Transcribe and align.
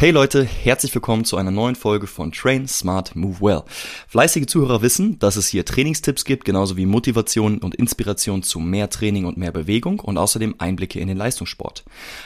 Hey 0.00 0.12
Leute, 0.12 0.44
herzlich 0.44 0.94
willkommen 0.94 1.26
zu 1.26 1.36
einer 1.36 1.50
neuen 1.50 1.74
Folge 1.74 2.06
von 2.06 2.32
Train 2.32 2.66
Smart 2.66 3.14
Move 3.14 3.38
Well. 3.42 3.62
Fleißige 4.08 4.46
Zuhörer 4.46 4.80
wissen, 4.80 5.18
dass 5.18 5.36
es 5.36 5.48
hier 5.48 5.66
Trainingstipps 5.66 6.24
gibt, 6.24 6.46
genauso 6.46 6.78
wie 6.78 6.86
Motivation 6.86 7.58
und 7.58 7.74
Inspiration 7.74 8.42
zu 8.42 8.60
mehr 8.60 8.88
Training 8.88 9.26
und 9.26 9.36
mehr 9.36 9.52
Bewegung 9.52 10.00
und 10.00 10.16
außerdem 10.16 10.54
Einblicke 10.56 11.00
in 11.00 11.08
den 11.08 11.18
Leistungssport. 11.18 11.84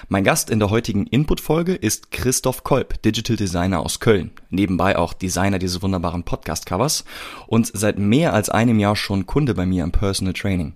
Mein 0.08 0.22
Gast 0.22 0.50
in 0.50 0.60
der 0.60 0.70
heutigen 0.70 1.08
Input-Folge 1.08 1.74
ist 1.74 2.12
Christoph 2.12 2.62
Kolb, 2.62 3.02
Digital 3.02 3.34
Designer 3.34 3.80
aus 3.80 3.98
Köln. 3.98 4.30
Nebenbei 4.50 4.96
auch 4.96 5.12
Designer 5.12 5.58
dieses 5.58 5.82
wunderbaren 5.82 6.22
Podcast-Covers 6.22 7.04
und 7.48 7.72
seit 7.74 7.98
mehr 7.98 8.34
als 8.34 8.50
einem 8.50 8.78
Jahr 8.78 8.94
schon 8.94 9.26
Kunde 9.26 9.52
bei 9.52 9.66
mir 9.66 9.82
im 9.82 9.90
Personal 9.90 10.34
Training 10.34 10.74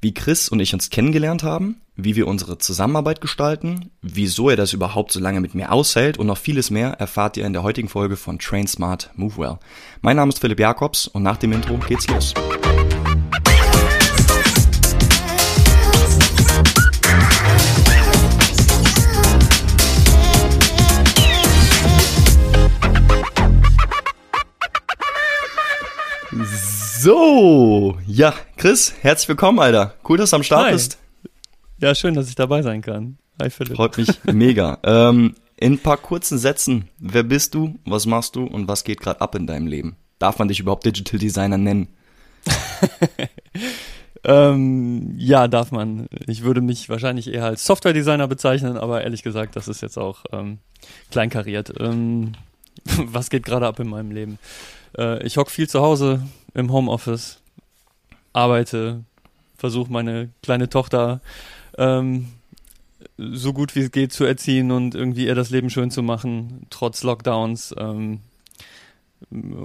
wie 0.00 0.14
Chris 0.14 0.48
und 0.48 0.60
ich 0.60 0.74
uns 0.74 0.90
kennengelernt 0.90 1.42
haben, 1.42 1.80
wie 2.00 2.14
wir 2.14 2.28
unsere 2.28 2.58
Zusammenarbeit 2.58 3.20
gestalten, 3.20 3.90
wieso 4.02 4.48
er 4.48 4.56
das 4.56 4.72
überhaupt 4.72 5.10
so 5.10 5.18
lange 5.18 5.40
mit 5.40 5.56
mir 5.56 5.72
aushält 5.72 6.16
und 6.16 6.28
noch 6.28 6.38
vieles 6.38 6.70
mehr 6.70 6.92
erfahrt 6.92 7.36
ihr 7.36 7.44
in 7.44 7.52
der 7.52 7.64
heutigen 7.64 7.88
Folge 7.88 8.16
von 8.16 8.38
Train 8.38 8.68
Smart 8.68 9.10
Move 9.16 9.36
Well. 9.36 9.58
Mein 10.00 10.14
Name 10.14 10.28
ist 10.28 10.38
Philipp 10.38 10.60
Jakobs 10.60 11.08
und 11.08 11.24
nach 11.24 11.38
dem 11.38 11.52
Intro 11.52 11.76
geht's 11.76 12.06
los. 12.06 12.34
So, 27.00 27.96
ja, 28.06 28.34
Chris, 28.56 28.94
herzlich 29.00 29.28
willkommen, 29.28 29.58
Alter. 29.58 29.94
Cool, 30.08 30.18
dass 30.18 30.30
du 30.30 30.36
am 30.36 30.42
Start 30.44 30.66
Hi. 30.66 30.72
bist. 30.72 30.98
Ja, 31.80 31.94
schön, 31.94 32.14
dass 32.14 32.28
ich 32.28 32.34
dabei 32.34 32.62
sein 32.62 32.82
kann. 32.82 33.18
Hi 33.40 33.50
Philipp. 33.50 33.76
Freut 33.76 33.96
mich 33.98 34.08
mega. 34.24 34.78
Ähm, 34.82 35.34
in 35.56 35.74
ein 35.74 35.78
paar 35.78 35.96
kurzen 35.96 36.38
Sätzen, 36.38 36.88
wer 36.98 37.22
bist 37.22 37.54
du, 37.54 37.78
was 37.84 38.06
machst 38.06 38.36
du 38.36 38.44
und 38.44 38.66
was 38.66 38.84
geht 38.84 39.00
gerade 39.00 39.20
ab 39.20 39.34
in 39.34 39.46
deinem 39.46 39.66
Leben? 39.66 39.96
Darf 40.18 40.38
man 40.38 40.48
dich 40.48 40.58
überhaupt 40.58 40.84
Digital 40.84 41.18
Designer 41.18 41.58
nennen? 41.58 41.88
Ähm, 44.24 45.14
ja, 45.16 45.48
darf 45.48 45.70
man. 45.70 46.08
Ich 46.26 46.42
würde 46.42 46.60
mich 46.60 46.88
wahrscheinlich 46.88 47.32
eher 47.32 47.44
als 47.44 47.64
Software-Designer 47.64 48.26
bezeichnen, 48.26 48.76
aber 48.76 49.02
ehrlich 49.02 49.22
gesagt, 49.22 49.56
das 49.56 49.68
ist 49.68 49.80
jetzt 49.80 49.96
auch 49.96 50.24
ähm, 50.32 50.58
kleinkariert. 51.10 51.72
Ähm, 51.78 52.32
was 52.84 53.30
geht 53.30 53.44
gerade 53.44 53.66
ab 53.66 53.78
in 53.80 53.88
meinem 53.88 54.10
Leben? 54.10 54.38
Äh, 54.96 55.24
ich 55.24 55.36
hock 55.36 55.50
viel 55.50 55.68
zu 55.68 55.80
Hause 55.80 56.22
im 56.52 56.72
Homeoffice, 56.72 57.40
arbeite, 58.32 59.04
versuche 59.56 59.92
meine 59.92 60.30
kleine 60.42 60.68
Tochter 60.68 61.20
ähm, 61.78 62.28
so 63.16 63.52
gut 63.52 63.74
wie 63.74 63.80
es 63.80 63.90
geht 63.90 64.12
zu 64.12 64.24
erziehen 64.24 64.70
und 64.70 64.94
irgendwie 64.94 65.26
ihr 65.26 65.34
das 65.34 65.50
Leben 65.50 65.70
schön 65.70 65.90
zu 65.90 66.02
machen, 66.02 66.66
trotz 66.70 67.02
Lockdowns. 67.02 67.74
Ähm, 67.78 68.20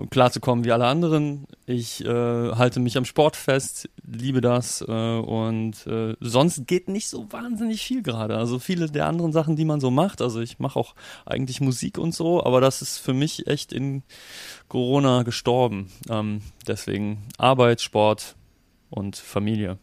klarzukommen 0.09 0.65
wie 0.65 0.71
alle 0.71 0.87
anderen. 0.87 1.45
Ich 1.65 2.03
äh, 2.03 2.07
halte 2.07 2.79
mich 2.79 2.97
am 2.97 3.05
Sport 3.05 3.35
fest, 3.35 3.89
liebe 4.05 4.41
das 4.41 4.81
äh, 4.81 4.91
und 4.91 5.85
äh, 5.87 6.15
sonst 6.19 6.67
geht 6.67 6.89
nicht 6.89 7.07
so 7.07 7.31
wahnsinnig 7.31 7.81
viel 7.81 8.01
gerade. 8.01 8.37
Also 8.37 8.59
viele 8.59 8.87
der 8.87 9.05
anderen 9.05 9.31
Sachen, 9.31 9.55
die 9.55 9.65
man 9.65 9.79
so 9.79 9.91
macht. 9.91 10.21
Also 10.21 10.41
ich 10.41 10.59
mache 10.59 10.79
auch 10.79 10.95
eigentlich 11.25 11.61
Musik 11.61 11.97
und 11.97 12.15
so, 12.15 12.43
aber 12.43 12.61
das 12.61 12.81
ist 12.81 12.97
für 12.97 13.13
mich 13.13 13.47
echt 13.47 13.71
in 13.71 14.03
Corona 14.69 15.23
gestorben. 15.23 15.91
Ähm, 16.09 16.41
deswegen 16.67 17.23
Arbeit, 17.37 17.81
Sport 17.81 18.35
und 18.89 19.15
Familie. 19.15 19.77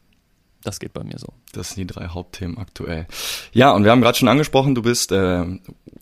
Das 0.63 0.79
geht 0.79 0.93
bei 0.93 1.03
mir 1.03 1.19
so. 1.19 1.29
Das 1.53 1.71
sind 1.71 1.79
die 1.79 1.87
drei 1.87 2.09
Hauptthemen 2.09 2.59
aktuell. 2.59 3.07
Ja, 3.53 3.71
und 3.73 3.85
wir 3.85 3.91
haben 3.91 4.01
gerade 4.01 4.19
schon 4.19 4.29
angesprochen, 4.29 4.75
du 4.75 4.83
bist 4.83 5.11
äh, 5.13 5.45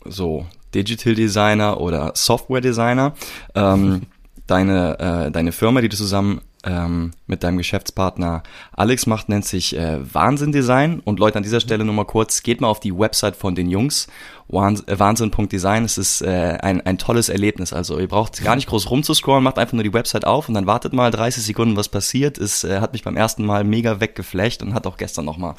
so 0.05 0.45
Digital 0.75 1.15
Designer 1.15 1.79
oder 1.79 2.11
Software 2.15 2.61
Designer. 2.61 3.13
Ähm, 3.55 4.03
deine, 4.47 4.99
äh, 4.99 5.31
deine 5.31 5.51
Firma, 5.51 5.81
die 5.81 5.89
du 5.89 5.95
zusammen 5.95 6.41
ähm, 6.65 7.11
mit 7.25 7.43
deinem 7.43 7.57
Geschäftspartner 7.57 8.43
Alex 8.73 9.05
macht, 9.05 9.29
nennt 9.29 9.45
sich 9.45 9.77
äh, 9.77 9.99
Wahnsinn 10.13 10.51
Design. 10.51 10.99
Und 10.99 11.19
Leute, 11.19 11.37
an 11.37 11.43
dieser 11.43 11.61
Stelle 11.61 11.85
nur 11.85 11.93
mal 11.93 12.05
kurz, 12.05 12.43
geht 12.43 12.59
mal 12.59 12.67
auf 12.67 12.79
die 12.79 12.97
Website 12.97 13.35
von 13.35 13.55
den 13.55 13.69
Jungs, 13.69 14.07
äh, 14.49 14.99
Wahnsinn.design. 14.99 15.85
Es 15.85 15.97
ist 15.97 16.21
äh, 16.21 16.57
ein, 16.61 16.81
ein 16.85 16.97
tolles 16.97 17.29
Erlebnis. 17.29 17.71
Also 17.71 17.97
ihr 17.99 18.07
braucht 18.07 18.43
gar 18.43 18.55
nicht 18.55 18.67
groß 18.67 18.89
rumzuscrollen, 18.89 19.43
macht 19.43 19.57
einfach 19.57 19.73
nur 19.73 19.83
die 19.83 19.93
Website 19.93 20.25
auf 20.25 20.49
und 20.49 20.55
dann 20.55 20.67
wartet 20.67 20.91
mal 20.91 21.11
30 21.11 21.43
Sekunden, 21.43 21.77
was 21.77 21.87
passiert. 21.87 22.37
Es 22.37 22.63
äh, 22.63 22.81
hat 22.81 22.93
mich 22.93 23.03
beim 23.03 23.15
ersten 23.15 23.45
Mal 23.45 23.63
mega 23.63 24.01
weggeflecht 24.01 24.61
und 24.61 24.73
hat 24.73 24.85
auch 24.85 24.97
gestern 24.97 25.25
nochmal 25.25 25.55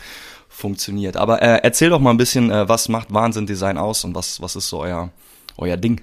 funktioniert. 0.48 1.16
Aber 1.16 1.40
äh, 1.40 1.60
erzähl 1.62 1.88
doch 1.88 2.00
mal 2.00 2.10
ein 2.10 2.18
bisschen, 2.18 2.50
äh, 2.50 2.68
was 2.68 2.88
macht 2.90 3.12
Wahnsinn 3.14 3.46
Design 3.46 3.78
aus 3.78 4.04
und 4.04 4.14
was, 4.14 4.42
was 4.42 4.56
ist 4.56 4.68
so 4.68 4.80
euer, 4.80 5.10
euer 5.56 5.78
Ding? 5.78 6.02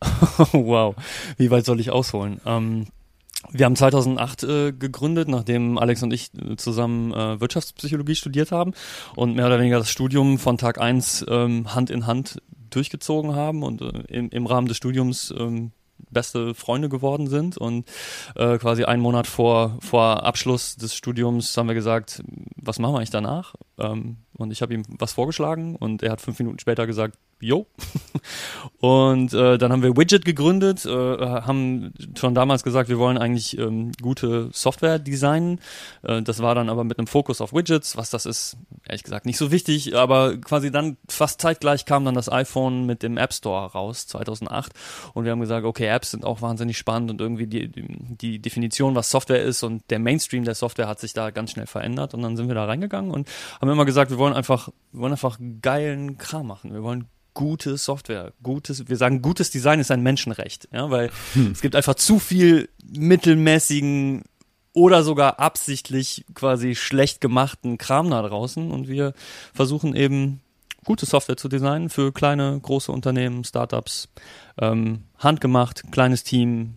wow, 0.52 0.94
wie 1.36 1.50
weit 1.50 1.66
soll 1.66 1.80
ich 1.80 1.90
ausholen? 1.90 2.40
Ähm, 2.46 2.86
wir 3.50 3.66
haben 3.66 3.76
2008 3.76 4.42
äh, 4.42 4.72
gegründet, 4.72 5.28
nachdem 5.28 5.78
Alex 5.78 6.02
und 6.02 6.12
ich 6.12 6.30
äh, 6.34 6.56
zusammen 6.56 7.12
äh, 7.12 7.40
Wirtschaftspsychologie 7.40 8.14
studiert 8.14 8.52
haben 8.52 8.72
und 9.16 9.34
mehr 9.34 9.46
oder 9.46 9.58
weniger 9.58 9.78
das 9.78 9.90
Studium 9.90 10.38
von 10.38 10.58
Tag 10.58 10.80
eins 10.80 11.24
ähm, 11.28 11.74
Hand 11.74 11.90
in 11.90 12.06
Hand 12.06 12.42
durchgezogen 12.70 13.34
haben 13.34 13.62
und 13.62 13.80
äh, 13.80 14.02
im, 14.08 14.30
im 14.30 14.46
Rahmen 14.46 14.68
des 14.68 14.76
Studiums 14.76 15.32
ähm, 15.36 15.72
beste 16.10 16.54
Freunde 16.54 16.88
geworden 16.88 17.28
sind 17.28 17.56
und 17.56 17.88
äh, 18.34 18.58
quasi 18.58 18.84
einen 18.84 19.02
Monat 19.02 19.26
vor, 19.26 19.78
vor 19.80 20.24
Abschluss 20.24 20.76
des 20.76 20.94
Studiums 20.94 21.56
haben 21.56 21.68
wir 21.68 21.74
gesagt, 21.74 22.22
was 22.56 22.78
machen 22.78 22.94
wir 22.94 22.98
eigentlich 22.98 23.10
danach? 23.10 23.54
Ähm, 23.78 24.18
und 24.40 24.50
ich 24.50 24.62
habe 24.62 24.74
ihm 24.74 24.82
was 24.98 25.12
vorgeschlagen 25.12 25.76
und 25.76 26.02
er 26.02 26.12
hat 26.12 26.20
fünf 26.20 26.38
Minuten 26.38 26.58
später 26.58 26.86
gesagt, 26.86 27.16
jo. 27.40 27.66
und 28.80 29.32
äh, 29.32 29.58
dann 29.58 29.72
haben 29.72 29.82
wir 29.82 29.96
Widget 29.96 30.24
gegründet, 30.24 30.84
äh, 30.84 30.90
haben 30.90 31.92
schon 32.16 32.34
damals 32.34 32.62
gesagt, 32.62 32.88
wir 32.88 32.98
wollen 32.98 33.18
eigentlich 33.18 33.58
ähm, 33.58 33.92
gute 34.00 34.50
Software 34.52 34.98
designen. 34.98 35.60
Äh, 36.02 36.22
das 36.22 36.40
war 36.40 36.54
dann 36.54 36.68
aber 36.68 36.84
mit 36.84 36.98
einem 36.98 37.06
Fokus 37.06 37.40
auf 37.40 37.52
Widgets. 37.52 37.96
Was 37.96 38.10
das 38.10 38.26
ist, 38.26 38.56
ehrlich 38.86 39.02
gesagt, 39.02 39.26
nicht 39.26 39.38
so 39.38 39.50
wichtig. 39.50 39.96
Aber 39.96 40.36
quasi 40.36 40.70
dann 40.70 40.96
fast 41.08 41.40
zeitgleich 41.40 41.84
kam 41.84 42.04
dann 42.04 42.14
das 42.14 42.30
iPhone 42.30 42.86
mit 42.86 43.02
dem 43.02 43.16
App 43.16 43.32
Store 43.32 43.72
raus, 43.72 44.06
2008. 44.06 44.72
Und 45.14 45.24
wir 45.24 45.32
haben 45.32 45.40
gesagt, 45.40 45.64
okay, 45.64 45.86
Apps 45.86 46.10
sind 46.10 46.24
auch 46.24 46.42
wahnsinnig 46.42 46.76
spannend 46.76 47.10
und 47.10 47.20
irgendwie 47.20 47.46
die, 47.46 47.70
die 47.70 48.38
Definition, 48.38 48.94
was 48.94 49.10
Software 49.10 49.42
ist 49.42 49.62
und 49.62 49.82
der 49.90 49.98
Mainstream 49.98 50.44
der 50.44 50.54
Software 50.54 50.88
hat 50.88 51.00
sich 51.00 51.12
da 51.12 51.30
ganz 51.30 51.52
schnell 51.52 51.66
verändert. 51.66 52.14
Und 52.14 52.22
dann 52.22 52.36
sind 52.36 52.48
wir 52.48 52.54
da 52.54 52.66
reingegangen 52.66 53.10
und 53.10 53.28
haben 53.60 53.70
immer 53.70 53.84
gesagt, 53.84 54.10
wir 54.10 54.18
wollen 54.18 54.29
einfach, 54.32 54.68
wir 54.92 55.00
wollen 55.00 55.12
einfach 55.12 55.38
geilen 55.62 56.18
Kram 56.18 56.46
machen. 56.46 56.72
Wir 56.72 56.82
wollen 56.82 57.06
gute 57.34 57.76
Software, 57.76 58.32
gutes, 58.42 58.88
wir 58.88 58.96
sagen, 58.96 59.22
gutes 59.22 59.50
Design 59.50 59.80
ist 59.80 59.90
ein 59.90 60.02
Menschenrecht, 60.02 60.68
ja, 60.72 60.90
weil 60.90 61.10
es 61.52 61.60
gibt 61.60 61.76
einfach 61.76 61.94
zu 61.94 62.18
viel 62.18 62.68
mittelmäßigen 62.84 64.24
oder 64.72 65.02
sogar 65.02 65.38
absichtlich 65.38 66.24
quasi 66.34 66.74
schlecht 66.74 67.20
gemachten 67.20 67.78
Kram 67.78 68.10
da 68.10 68.22
draußen 68.22 68.70
und 68.70 68.88
wir 68.88 69.14
versuchen 69.54 69.94
eben 69.94 70.40
gute 70.84 71.06
Software 71.06 71.36
zu 71.36 71.48
designen 71.48 71.90
für 71.90 72.12
kleine, 72.12 72.58
große 72.60 72.90
Unternehmen, 72.90 73.44
Startups, 73.44 74.08
ähm, 74.60 75.04
handgemacht, 75.18 75.92
kleines 75.92 76.24
Team, 76.24 76.74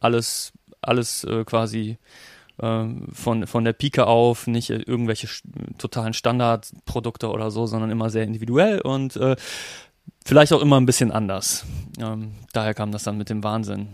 alles, 0.00 0.52
alles 0.82 1.24
äh, 1.24 1.44
quasi 1.44 1.98
von, 2.58 3.46
von 3.46 3.64
der 3.64 3.72
Pike 3.74 4.06
auf, 4.06 4.46
nicht 4.46 4.70
irgendwelche 4.70 5.28
totalen 5.78 6.14
Standardprodukte 6.14 7.28
oder 7.28 7.50
so, 7.50 7.66
sondern 7.66 7.90
immer 7.90 8.08
sehr 8.08 8.24
individuell 8.24 8.80
und 8.80 9.16
äh, 9.16 9.36
vielleicht 10.24 10.52
auch 10.52 10.62
immer 10.62 10.80
ein 10.80 10.86
bisschen 10.86 11.12
anders. 11.12 11.66
Ähm, 12.00 12.32
daher 12.52 12.74
kam 12.74 12.92
das 12.92 13.02
dann 13.04 13.18
mit 13.18 13.28
dem 13.28 13.44
Wahnsinn. 13.44 13.88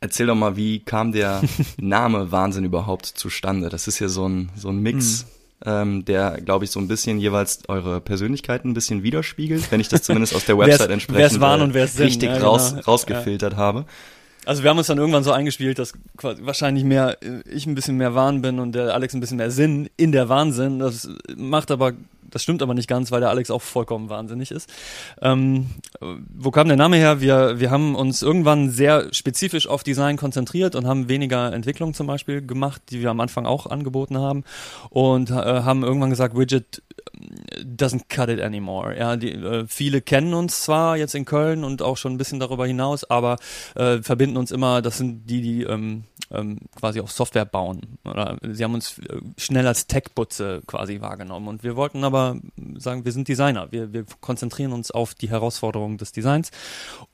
Erzähl 0.00 0.26
doch 0.26 0.34
mal, 0.34 0.56
wie 0.56 0.80
kam 0.80 1.12
der 1.12 1.42
Name 1.78 2.30
Wahnsinn 2.30 2.64
überhaupt 2.64 3.06
zustande? 3.06 3.70
Das 3.70 3.88
ist 3.88 3.98
ja 3.98 4.08
so 4.08 4.28
ein, 4.28 4.50
so 4.54 4.68
ein 4.68 4.78
Mix, 4.78 5.26
ähm, 5.64 6.04
der, 6.04 6.40
glaube 6.42 6.66
ich, 6.66 6.70
so 6.70 6.78
ein 6.80 6.88
bisschen 6.88 7.18
jeweils 7.18 7.66
eure 7.68 8.00
Persönlichkeiten 8.02 8.70
ein 8.70 8.74
bisschen 8.74 9.02
widerspiegelt, 9.02 9.72
wenn 9.72 9.80
ich 9.80 9.88
das 9.88 10.02
zumindest 10.02 10.34
aus 10.34 10.44
der 10.44 10.58
Wer's- 10.58 10.68
Website 10.68 10.90
entsprechend 10.90 11.40
wer's 11.40 11.60
äh, 11.60 11.62
und 11.62 11.74
wer's 11.74 11.94
Sinn, 11.94 12.06
richtig 12.06 12.28
ja, 12.28 12.38
raus, 12.38 12.70
genau. 12.70 12.82
rausgefiltert 12.82 13.56
habe. 13.56 13.86
Also 14.46 14.62
wir 14.62 14.70
haben 14.70 14.78
uns 14.78 14.86
dann 14.86 14.98
irgendwann 14.98 15.24
so 15.24 15.32
eingespielt, 15.32 15.78
dass 15.78 15.92
wahrscheinlich 16.22 16.84
mehr 16.84 17.18
äh, 17.20 17.42
ich 17.50 17.66
ein 17.66 17.74
bisschen 17.74 17.96
mehr 17.96 18.14
Wahn 18.14 18.42
bin 18.42 18.60
und 18.60 18.72
der 18.72 18.94
Alex 18.94 19.12
ein 19.12 19.20
bisschen 19.20 19.36
mehr 19.36 19.50
Sinn 19.50 19.90
in 19.96 20.12
der 20.12 20.28
Wahnsinn. 20.28 20.78
Das 20.78 21.10
macht 21.36 21.72
aber, 21.72 21.94
das 22.30 22.44
stimmt 22.44 22.62
aber 22.62 22.72
nicht 22.72 22.88
ganz, 22.88 23.10
weil 23.10 23.18
der 23.18 23.30
Alex 23.30 23.50
auch 23.50 23.60
vollkommen 23.60 24.08
wahnsinnig 24.08 24.52
ist. 24.52 24.72
Ähm, 25.20 25.66
äh, 26.00 26.06
wo 26.32 26.52
kam 26.52 26.68
der 26.68 26.76
Name 26.76 26.96
her? 26.96 27.20
Wir, 27.20 27.58
wir 27.58 27.72
haben 27.72 27.96
uns 27.96 28.22
irgendwann 28.22 28.70
sehr 28.70 29.12
spezifisch 29.12 29.66
auf 29.66 29.82
Design 29.82 30.16
konzentriert 30.16 30.76
und 30.76 30.86
haben 30.86 31.08
weniger 31.08 31.52
Entwicklung 31.52 31.92
zum 31.92 32.06
Beispiel 32.06 32.40
gemacht, 32.40 32.80
die 32.90 33.00
wir 33.00 33.10
am 33.10 33.18
Anfang 33.18 33.46
auch 33.46 33.66
angeboten 33.66 34.16
haben 34.16 34.44
und 34.90 35.30
äh, 35.30 35.34
haben 35.34 35.82
irgendwann 35.82 36.10
gesagt, 36.10 36.38
Widget 36.38 36.82
doesn't 37.62 38.08
cut 38.08 38.28
it 38.28 38.40
anymore. 38.40 38.96
Ja, 38.96 39.16
die, 39.16 39.32
äh, 39.32 39.66
viele 39.66 40.00
kennen 40.00 40.34
uns 40.34 40.62
zwar 40.62 40.96
jetzt 40.96 41.14
in 41.14 41.24
Köln 41.24 41.64
und 41.64 41.82
auch 41.82 41.96
schon 41.96 42.14
ein 42.14 42.18
bisschen 42.18 42.40
darüber 42.40 42.66
hinaus, 42.66 43.04
aber 43.04 43.36
äh, 43.74 44.02
verbinden 44.02 44.36
uns 44.36 44.50
immer, 44.50 44.82
das 44.82 44.98
sind 44.98 45.26
die, 45.28 45.40
die 45.40 45.62
ähm, 45.62 46.04
ähm, 46.30 46.58
quasi 46.74 47.00
auf 47.00 47.12
Software 47.12 47.44
bauen. 47.44 47.98
Oder 48.04 48.38
sie 48.42 48.64
haben 48.64 48.74
uns 48.74 48.98
äh, 48.98 49.20
schnell 49.36 49.66
als 49.66 49.86
Tech-Butze 49.86 50.62
quasi 50.66 51.00
wahrgenommen. 51.00 51.48
Und 51.48 51.62
wir 51.62 51.76
wollten 51.76 52.04
aber 52.04 52.36
sagen, 52.76 53.04
wir 53.04 53.12
sind 53.12 53.28
Designer. 53.28 53.68
Wir, 53.70 53.92
wir 53.92 54.04
konzentrieren 54.20 54.72
uns 54.72 54.90
auf 54.90 55.14
die 55.14 55.30
Herausforderungen 55.30 55.98
des 55.98 56.12
Designs 56.12 56.50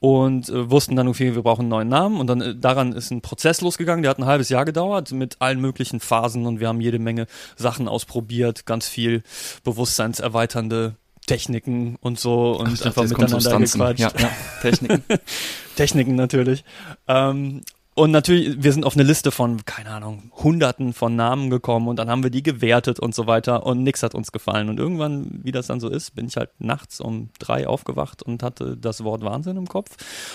und 0.01 0.49
äh, 0.49 0.71
wussten 0.71 0.97
dann 0.97 1.09
okay, 1.09 1.35
wir 1.35 1.43
brauchen 1.43 1.63
einen 1.63 1.69
neuen 1.69 1.89
Namen. 1.89 2.21
Und 2.21 2.27
dann 2.27 2.41
äh, 2.41 2.55
daran 2.57 2.93
ist 2.93 3.11
ein 3.11 3.21
Prozess 3.21 3.61
losgegangen, 3.61 4.03
der 4.03 4.11
hat 4.11 4.19
ein 4.19 4.27
halbes 4.27 4.49
Jahr 4.49 4.65
gedauert 4.65 5.13
mit 5.13 5.37
allen 5.41 5.61
möglichen 5.61 6.01
Phasen 6.01 6.47
und 6.47 6.61
wir 6.61 6.69
haben 6.69 6.81
jede 6.81 6.99
Menge 6.99 7.27
Sachen 7.57 7.89
ausprobiert, 7.89 8.67
ganz 8.67 8.89
viel 8.89 9.23
bewusstseinserweiternde 9.65 10.97
Techniken 11.27 11.97
und 12.01 12.19
so 12.19 12.53
und 12.53 12.81
Ach, 12.81 12.87
einfach 12.87 13.05
miteinander 13.05 13.59
gequatscht. 13.59 14.01
Ja, 14.01 14.13
ja. 14.19 14.31
Techniken. 14.61 15.05
Techniken 15.77 16.15
natürlich. 16.17 16.65
Ähm, 17.07 17.63
und 17.95 18.11
natürlich, 18.11 18.63
wir 18.63 18.73
sind 18.73 18.87
auf 18.87 18.95
eine 18.95 19.03
Liste 19.03 19.31
von, 19.31 19.67
keine 19.67 19.91
Ahnung, 19.91 20.33
hunderten 20.43 20.95
von 20.95 21.15
Namen 21.15 21.51
gekommen 21.51 21.89
und 21.89 21.97
dann 21.97 22.09
haben 22.09 22.23
wir 22.23 22.31
die 22.31 22.43
gewertet 22.43 22.99
und 22.99 23.15
so 23.15 23.27
weiter 23.27 23.67
und 23.67 23.83
nichts 23.83 24.03
hat 24.03 24.15
uns 24.15 24.33
gefallen. 24.33 24.71
Und 24.71 24.79
irgendwann, 24.79 25.41
wie 25.43 25.53
das 25.53 25.67
dann 25.67 25.79
so 25.79 25.91
ist, 25.91 26.15
bin 26.15 26.27
ich 26.27 26.37
halt 26.37 26.49
nachts 26.59 27.03
um 27.03 27.29
drei 27.39 27.67
aufgewacht 27.67 28.23
und 28.23 28.43
hatte 28.43 28.79
das 28.79 29.05
Wort 29.05 29.23
Wahnsinn 29.23 29.59
im 29.59 29.69
Kopf. 29.69 29.91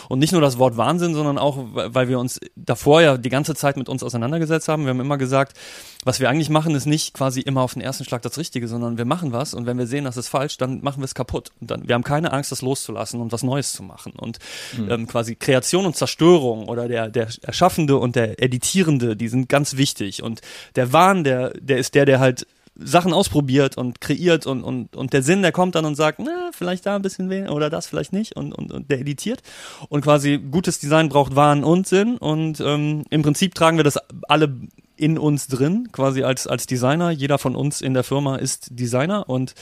Und 0.07 0.19
nicht 0.19 0.33
nur 0.33 0.41
das 0.41 0.59
Wort 0.59 0.77
Wahnsinn, 0.77 1.15
sondern 1.15 1.39
auch, 1.39 1.57
weil 1.73 2.07
wir 2.07 2.19
uns 2.19 2.39
davor 2.55 3.01
ja 3.01 3.17
die 3.17 3.29
ganze 3.29 3.55
Zeit 3.55 3.75
mit 3.75 3.89
uns 3.89 4.03
auseinandergesetzt 4.03 4.67
haben. 4.67 4.83
Wir 4.83 4.91
haben 4.91 5.01
immer 5.01 5.17
gesagt, 5.17 5.57
was 6.05 6.19
wir 6.19 6.29
eigentlich 6.29 6.51
machen, 6.51 6.75
ist 6.75 6.85
nicht 6.85 7.15
quasi 7.15 7.41
immer 7.41 7.61
auf 7.61 7.73
den 7.73 7.81
ersten 7.81 8.05
Schlag 8.05 8.21
das 8.21 8.37
Richtige, 8.37 8.67
sondern 8.67 8.99
wir 8.99 9.05
machen 9.05 9.31
was 9.31 9.55
und 9.55 9.65
wenn 9.65 9.79
wir 9.79 9.87
sehen, 9.87 10.03
das 10.03 10.15
ist 10.15 10.29
falsch, 10.29 10.57
dann 10.57 10.81
machen 10.81 11.01
wir 11.01 11.05
es 11.05 11.15
kaputt. 11.15 11.49
Und 11.59 11.71
dann, 11.71 11.87
wir 11.87 11.95
haben 11.95 12.03
keine 12.03 12.33
Angst, 12.33 12.51
das 12.51 12.61
loszulassen 12.61 13.19
und 13.19 13.31
was 13.31 13.41
Neues 13.41 13.73
zu 13.73 13.81
machen. 13.81 14.13
Und 14.13 14.37
mhm. 14.77 14.91
ähm, 14.91 15.07
quasi 15.07 15.35
Kreation 15.35 15.87
und 15.87 15.95
Zerstörung 15.95 16.69
oder 16.69 16.87
der, 16.87 17.09
der 17.09 17.27
Erschaffende 17.47 17.97
und 17.97 18.15
der 18.15 18.41
Editierende, 18.43 19.15
die 19.15 19.29
sind 19.29 19.49
ganz 19.49 19.77
wichtig. 19.77 20.21
Und 20.21 20.41
der 20.75 20.93
Wahn, 20.93 21.23
der, 21.23 21.51
der 21.59 21.77
ist 21.77 21.95
der, 21.95 22.05
der 22.05 22.19
halt 22.19 22.45
Sachen 22.79 23.13
ausprobiert 23.13 23.77
und 23.77 24.01
kreiert 24.01 24.45
und, 24.45 24.63
und, 24.63 24.95
und 24.95 25.13
der 25.13 25.23
Sinn, 25.23 25.41
der 25.41 25.51
kommt 25.51 25.75
dann 25.75 25.85
und 25.85 25.95
sagt, 25.95 26.19
na, 26.19 26.51
vielleicht 26.53 26.85
da 26.85 26.95
ein 26.95 27.01
bisschen 27.01 27.29
weniger 27.29 27.53
oder 27.53 27.69
das 27.69 27.87
vielleicht 27.87 28.13
nicht 28.13 28.35
und, 28.35 28.53
und, 28.53 28.71
und 28.71 28.91
der 28.91 28.99
editiert. 28.99 29.41
Und 29.89 30.01
quasi 30.01 30.37
gutes 30.37 30.79
Design 30.79 31.09
braucht 31.09 31.35
Wahn 31.35 31.63
und 31.63 31.87
Sinn 31.87 32.17
und 32.17 32.59
ähm, 32.59 33.03
im 33.09 33.21
Prinzip 33.23 33.55
tragen 33.55 33.77
wir 33.77 33.83
das 33.83 33.97
alle 34.27 34.53
in 34.95 35.17
uns 35.17 35.47
drin, 35.47 35.89
quasi 35.91 36.23
als, 36.23 36.47
als 36.47 36.67
Designer. 36.67 37.11
Jeder 37.11 37.37
von 37.37 37.55
uns 37.55 37.81
in 37.81 37.93
der 37.93 38.03
Firma 38.03 38.35
ist 38.35 38.67
Designer 38.71 39.29
und 39.29 39.53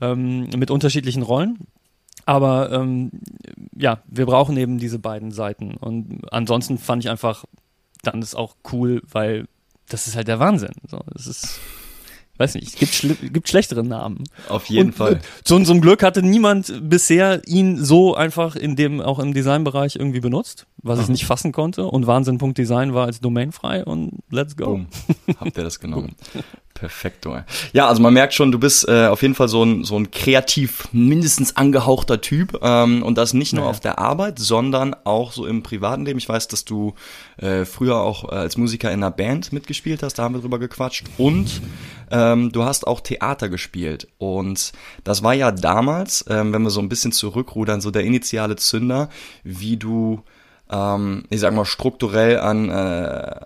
ähm, 0.00 0.50
mit 0.56 0.70
unterschiedlichen 0.70 1.22
Rollen. 1.22 1.58
Aber 2.26 2.70
ähm, 2.72 3.10
ja, 3.76 4.02
wir 4.06 4.26
brauchen 4.26 4.56
eben 4.56 4.78
diese 4.78 4.98
beiden 4.98 5.32
Seiten. 5.32 5.74
Und 5.74 6.22
ansonsten 6.32 6.78
fand 6.78 7.04
ich 7.04 7.10
einfach, 7.10 7.44
dann 8.02 8.22
ist 8.22 8.34
auch 8.34 8.56
cool, 8.72 9.02
weil 9.10 9.46
das 9.88 10.06
ist 10.06 10.16
halt 10.16 10.28
der 10.28 10.38
Wahnsinn. 10.38 10.74
So, 10.88 11.00
es 11.14 11.26
ist 11.26 11.60
weiß 12.40 12.54
nicht, 12.54 12.68
es 12.68 12.76
gibt, 12.76 12.92
schl 12.94 13.14
gibt 13.28 13.48
schlechtere 13.48 13.84
Namen. 13.84 14.24
Auf 14.48 14.66
jeden 14.66 14.88
und, 14.88 14.94
Fall. 14.94 15.20
Zum, 15.44 15.66
zum 15.66 15.82
Glück 15.82 16.02
hatte 16.02 16.22
niemand 16.22 16.72
bisher 16.88 17.42
ihn 17.46 17.76
so 17.84 18.14
einfach 18.14 18.56
in 18.56 18.76
dem, 18.76 19.00
auch 19.02 19.18
im 19.18 19.34
Designbereich 19.34 19.96
irgendwie 19.96 20.20
benutzt, 20.20 20.66
was 20.82 20.98
Aha. 20.98 21.04
ich 21.04 21.08
nicht 21.10 21.26
fassen 21.26 21.52
konnte. 21.52 21.84
Und 21.84 22.06
Wahnsinn.design 22.06 22.94
war 22.94 23.06
als 23.06 23.20
Domain 23.20 23.52
frei 23.52 23.84
und 23.84 24.20
let's 24.30 24.56
go. 24.56 24.64
Boom. 24.64 24.86
Habt 25.38 25.58
ihr 25.58 25.64
das 25.64 25.78
genommen? 25.78 26.16
Perfekto. 26.80 27.36
Ja, 27.74 27.88
also 27.88 28.00
man 28.00 28.14
merkt 28.14 28.32
schon, 28.32 28.50
du 28.52 28.58
bist 28.58 28.88
äh, 28.88 29.06
auf 29.08 29.20
jeden 29.20 29.34
Fall 29.34 29.48
so 29.48 29.62
ein, 29.62 29.84
so 29.84 29.98
ein 29.98 30.10
kreativ, 30.10 30.88
mindestens 30.92 31.54
angehauchter 31.54 32.22
Typ. 32.22 32.58
Ähm, 32.62 33.02
und 33.02 33.18
das 33.18 33.34
nicht 33.34 33.52
nur 33.52 33.64
naja. 33.64 33.70
auf 33.70 33.80
der 33.80 33.98
Arbeit, 33.98 34.38
sondern 34.38 34.96
auch 35.04 35.32
so 35.32 35.44
im 35.44 35.62
privaten 35.62 36.06
Leben. 36.06 36.18
Ich 36.18 36.26
weiß, 36.26 36.48
dass 36.48 36.64
du 36.64 36.94
äh, 37.36 37.66
früher 37.66 38.00
auch 38.00 38.24
äh, 38.24 38.34
als 38.34 38.56
Musiker 38.56 38.90
in 38.90 39.02
einer 39.02 39.10
Band 39.10 39.52
mitgespielt 39.52 40.02
hast, 40.02 40.14
da 40.14 40.22
haben 40.22 40.34
wir 40.34 40.40
drüber 40.40 40.58
gequatscht. 40.58 41.04
Und 41.18 41.60
ähm, 42.10 42.50
du 42.50 42.64
hast 42.64 42.86
auch 42.86 43.00
Theater 43.00 43.50
gespielt. 43.50 44.08
Und 44.16 44.72
das 45.04 45.22
war 45.22 45.34
ja 45.34 45.52
damals, 45.52 46.24
ähm, 46.30 46.54
wenn 46.54 46.62
wir 46.62 46.70
so 46.70 46.80
ein 46.80 46.88
bisschen 46.88 47.12
zurückrudern, 47.12 47.82
so 47.82 47.90
der 47.90 48.04
initiale 48.04 48.56
Zünder, 48.56 49.10
wie 49.44 49.76
du 49.76 50.22
ähm, 50.70 51.24
ich 51.30 51.40
sag 51.40 51.52
mal, 51.52 51.64
strukturell 51.64 52.38
an, 52.38 52.70
äh, 52.70 53.40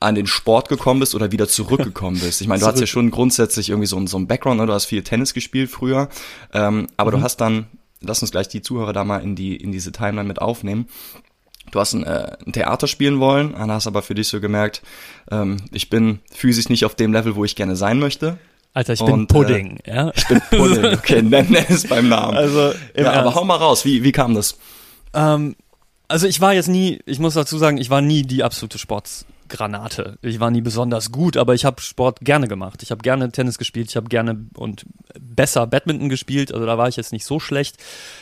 an 0.00 0.14
den 0.14 0.26
Sport 0.26 0.68
gekommen 0.68 1.00
bist 1.00 1.14
oder 1.14 1.32
wieder 1.32 1.48
zurückgekommen 1.48 2.20
bist. 2.22 2.40
Ich 2.40 2.46
meine, 2.46 2.60
du 2.60 2.66
hast 2.66 2.80
ja 2.80 2.86
schon 2.86 3.10
grundsätzlich 3.10 3.70
irgendwie 3.70 3.86
so, 3.86 3.96
ein 3.96 4.06
so 4.06 4.18
ein 4.18 4.26
Background, 4.26 4.60
ne? 4.60 4.66
du 4.66 4.72
hast 4.72 4.86
viel 4.86 5.02
Tennis 5.02 5.34
gespielt 5.34 5.70
früher, 5.70 6.08
ähm, 6.52 6.86
aber 6.96 7.10
mhm. 7.10 7.16
du 7.16 7.22
hast 7.22 7.38
dann, 7.38 7.66
lass 8.00 8.22
uns 8.22 8.30
gleich 8.30 8.48
die 8.48 8.62
Zuhörer 8.62 8.92
da 8.92 9.04
mal 9.04 9.18
in 9.18 9.34
die 9.34 9.56
in 9.56 9.72
diese 9.72 9.92
Timeline 9.92 10.28
mit 10.28 10.40
aufnehmen. 10.40 10.86
Du 11.70 11.80
hast 11.80 11.92
ein, 11.92 12.04
äh, 12.04 12.36
ein 12.46 12.52
Theater 12.52 12.86
spielen 12.86 13.20
wollen, 13.20 13.52
dann 13.52 13.70
hast 13.70 13.86
aber 13.86 14.02
für 14.02 14.14
dich 14.14 14.28
so 14.28 14.40
gemerkt, 14.40 14.82
ähm, 15.30 15.58
ich 15.70 15.90
bin 15.90 16.20
physisch 16.32 16.68
nicht 16.68 16.84
auf 16.84 16.94
dem 16.94 17.12
Level, 17.12 17.36
wo 17.36 17.44
ich 17.44 17.56
gerne 17.56 17.76
sein 17.76 17.98
möchte. 17.98 18.38
Alter, 18.72 18.92
ich 18.92 19.04
bin 19.04 19.26
Pudding, 19.26 19.80
äh, 19.84 19.96
ja. 19.96 20.12
Ich 20.14 20.26
bin 20.28 20.40
Pudding, 20.50 20.84
okay, 20.94 21.22
nenn, 21.22 21.50
nenn 21.50 21.66
es 21.68 21.86
beim 21.86 22.08
Namen. 22.08 22.36
Also, 22.36 22.72
ja, 22.96 23.12
aber 23.12 23.34
hau 23.34 23.44
mal 23.44 23.56
raus, 23.56 23.84
wie, 23.84 24.04
wie 24.04 24.12
kam 24.12 24.34
das? 24.34 24.56
Ähm, 25.12 25.56
also 26.06 26.26
ich 26.26 26.40
war 26.40 26.54
jetzt 26.54 26.68
nie, 26.68 27.00
ich 27.04 27.18
muss 27.18 27.34
dazu 27.34 27.58
sagen, 27.58 27.76
ich 27.76 27.90
war 27.90 28.00
nie 28.00 28.22
die 28.22 28.44
absolute 28.44 28.78
Sports 28.78 29.26
Granate. 29.48 30.18
Ich 30.22 30.40
war 30.40 30.50
nie 30.50 30.60
besonders 30.60 31.12
gut, 31.12 31.36
aber 31.36 31.54
ich 31.54 31.64
habe 31.64 31.80
Sport 31.80 32.20
gerne 32.20 32.48
gemacht. 32.48 32.82
Ich 32.82 32.90
habe 32.90 33.02
gerne 33.02 33.30
Tennis 33.32 33.58
gespielt, 33.58 33.88
ich 33.90 33.96
habe 33.96 34.08
gerne 34.08 34.46
und 34.54 34.84
besser 35.18 35.66
Badminton 35.66 36.08
gespielt, 36.08 36.52
also 36.52 36.66
da 36.66 36.78
war 36.78 36.88
ich 36.88 36.96
jetzt 36.96 37.12
nicht 37.12 37.24
so 37.24 37.40
schlecht. 37.40 37.76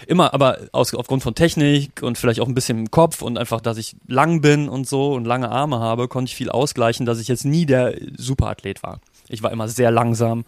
Immer, 0.06 0.34
aber 0.34 0.58
aus, 0.72 0.94
aufgrund 0.94 1.22
von 1.22 1.34
Technik 1.34 2.02
und 2.02 2.18
vielleicht 2.18 2.40
auch 2.40 2.48
ein 2.48 2.54
bisschen 2.54 2.78
im 2.78 2.90
Kopf 2.90 3.22
und 3.22 3.38
einfach, 3.38 3.60
dass 3.60 3.78
ich 3.78 3.96
lang 4.06 4.40
bin 4.40 4.68
und 4.68 4.88
so 4.88 5.12
und 5.12 5.24
lange 5.24 5.50
Arme 5.50 5.80
habe, 5.80 6.08
konnte 6.08 6.30
ich 6.30 6.36
viel 6.36 6.50
ausgleichen, 6.50 7.06
dass 7.06 7.20
ich 7.20 7.28
jetzt 7.28 7.44
nie 7.44 7.66
der 7.66 7.94
Superathlet 8.16 8.82
war. 8.82 9.00
Ich 9.28 9.42
war 9.42 9.52
immer 9.52 9.68
sehr 9.68 9.90
langsam, 9.90 10.44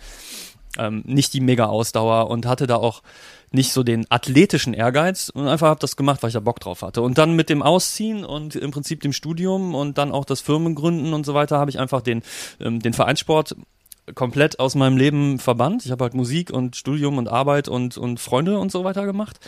ähm, 0.79 1.03
nicht 1.05 1.33
die 1.33 1.41
Mega-Ausdauer 1.41 2.31
und 2.31 2.47
hatte 2.47 2.67
da 2.67 2.77
auch 2.77 3.03
nicht 3.51 3.73
so 3.73 3.83
den 3.83 4.07
athletischen 4.11 4.75
Ehrgeiz 4.75 5.31
und 5.33 5.49
einfach 5.49 5.69
habe 5.69 5.81
das 5.81 5.97
gemacht, 5.97 6.23
weil 6.23 6.29
ich 6.29 6.35
da 6.35 6.41
Bock 6.41 6.61
drauf 6.61 6.83
hatte. 6.83 7.03
Und 7.03 7.19
dann 7.19 7.35
mit 7.35 7.49
dem 7.49 7.63
Ausziehen 7.63 8.25
und 8.25 8.55
im 8.57 8.71
Prinzip 8.71 9.01
dem 9.01 9.13
Studium 9.13 9.75
und 9.75 9.99
dann 9.99 10.13
auch 10.13 10.25
das 10.25 10.41
Firmengründen 10.41 11.15
und 11.15 11.25
so 11.25 11.35
weiter 11.35 11.59
habe 11.59 11.71
ich 11.71 11.79
einfach 11.79 12.03
den, 12.03 12.23
ähm, 12.61 12.81
den 12.81 12.93
Vereinssport 12.93 13.57
komplett 14.15 14.59
aus 14.59 14.75
meinem 14.75 14.97
Leben 14.97 15.39
verbannt. 15.39 15.85
Ich 15.85 15.91
habe 15.91 16.05
halt 16.05 16.15
Musik 16.15 16.51
und 16.51 16.77
Studium 16.77 17.19
und 17.19 17.29
Arbeit 17.29 17.69
und, 17.69 17.97
und 17.99 18.21
Freunde 18.21 18.59
und 18.59 18.73
so 18.73 18.85
weiter 18.85 19.05
gemacht. 19.05 19.39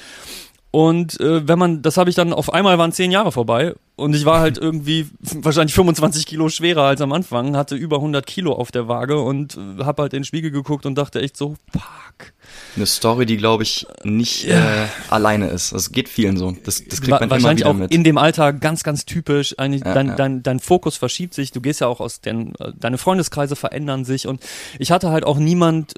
Und 0.73 1.19
äh, 1.21 1.47
wenn 1.49 1.59
man, 1.59 1.83
das 1.83 1.97
habe 1.97 2.11
ich 2.11 2.17
dann 2.17 2.33
auf 2.33 2.53
einmal 2.53 2.79
waren 2.79 2.93
zehn 2.93 3.11
Jahre 3.11 3.33
vorbei 3.33 3.75
und 3.97 4.15
ich 4.15 4.25
war 4.25 4.39
halt 4.39 4.57
irgendwie 4.61 5.09
wahrscheinlich 5.21 5.75
25 5.75 6.27
Kilo 6.27 6.49
schwerer 6.49 6.85
als 6.85 7.01
am 7.01 7.13
Anfang, 7.13 7.57
hatte 7.57 7.75
über 7.75 7.97
100 7.97 8.25
Kilo 8.25 8.53
auf 8.53 8.71
der 8.71 8.87
Waage 8.87 9.21
und 9.21 9.57
äh, 9.57 9.83
habe 9.85 10.03
halt 10.03 10.13
in 10.13 10.21
den 10.21 10.25
Spiegel 10.25 10.53
geguckt 10.53 10.87
und 10.87 10.95
dachte 10.95 11.21
echt 11.21 11.37
so, 11.37 11.57
fuck. 11.73 12.33
Eine 12.77 12.87
Story, 12.87 13.27
die 13.27 13.37
glaube 13.37 13.65
ich 13.65 13.87
nicht 14.05 14.45
ja. 14.45 14.85
äh, 14.85 14.87
alleine 15.09 15.49
ist. 15.49 15.73
Das 15.73 15.91
geht 15.91 16.09
vielen 16.09 16.37
so. 16.37 16.53
Das, 16.65 16.85
das 16.85 17.01
kriegt 17.01 17.19
man 17.19 17.31
wahrscheinlich 17.31 17.63
immer 17.63 17.71
wieder 17.71 17.71
auch 17.71 17.75
mit. 17.75 17.93
in 17.93 18.05
dem 18.05 18.19
Alter 18.19 18.53
ganz, 18.53 18.85
ganz 18.85 19.05
typisch. 19.05 19.59
Eigentlich 19.59 19.85
ja, 19.85 19.95
dein, 19.95 20.09
ja. 20.09 20.15
Dein, 20.15 20.43
dein 20.43 20.61
Fokus 20.61 20.97
verschiebt 20.97 21.35
sich. 21.35 21.51
Du 21.51 21.61
gehst 21.61 21.81
ja 21.81 21.89
auch 21.89 22.01
aus 22.01 22.21
den, 22.21 22.55
äh, 22.61 22.73
deine 22.77 22.99
Freundeskreise 22.99 23.57
verändern 23.57 24.05
sich 24.05 24.29
und 24.29 24.41
ich 24.79 24.93
hatte 24.93 25.11
halt 25.11 25.25
auch 25.25 25.39
niemand 25.39 25.95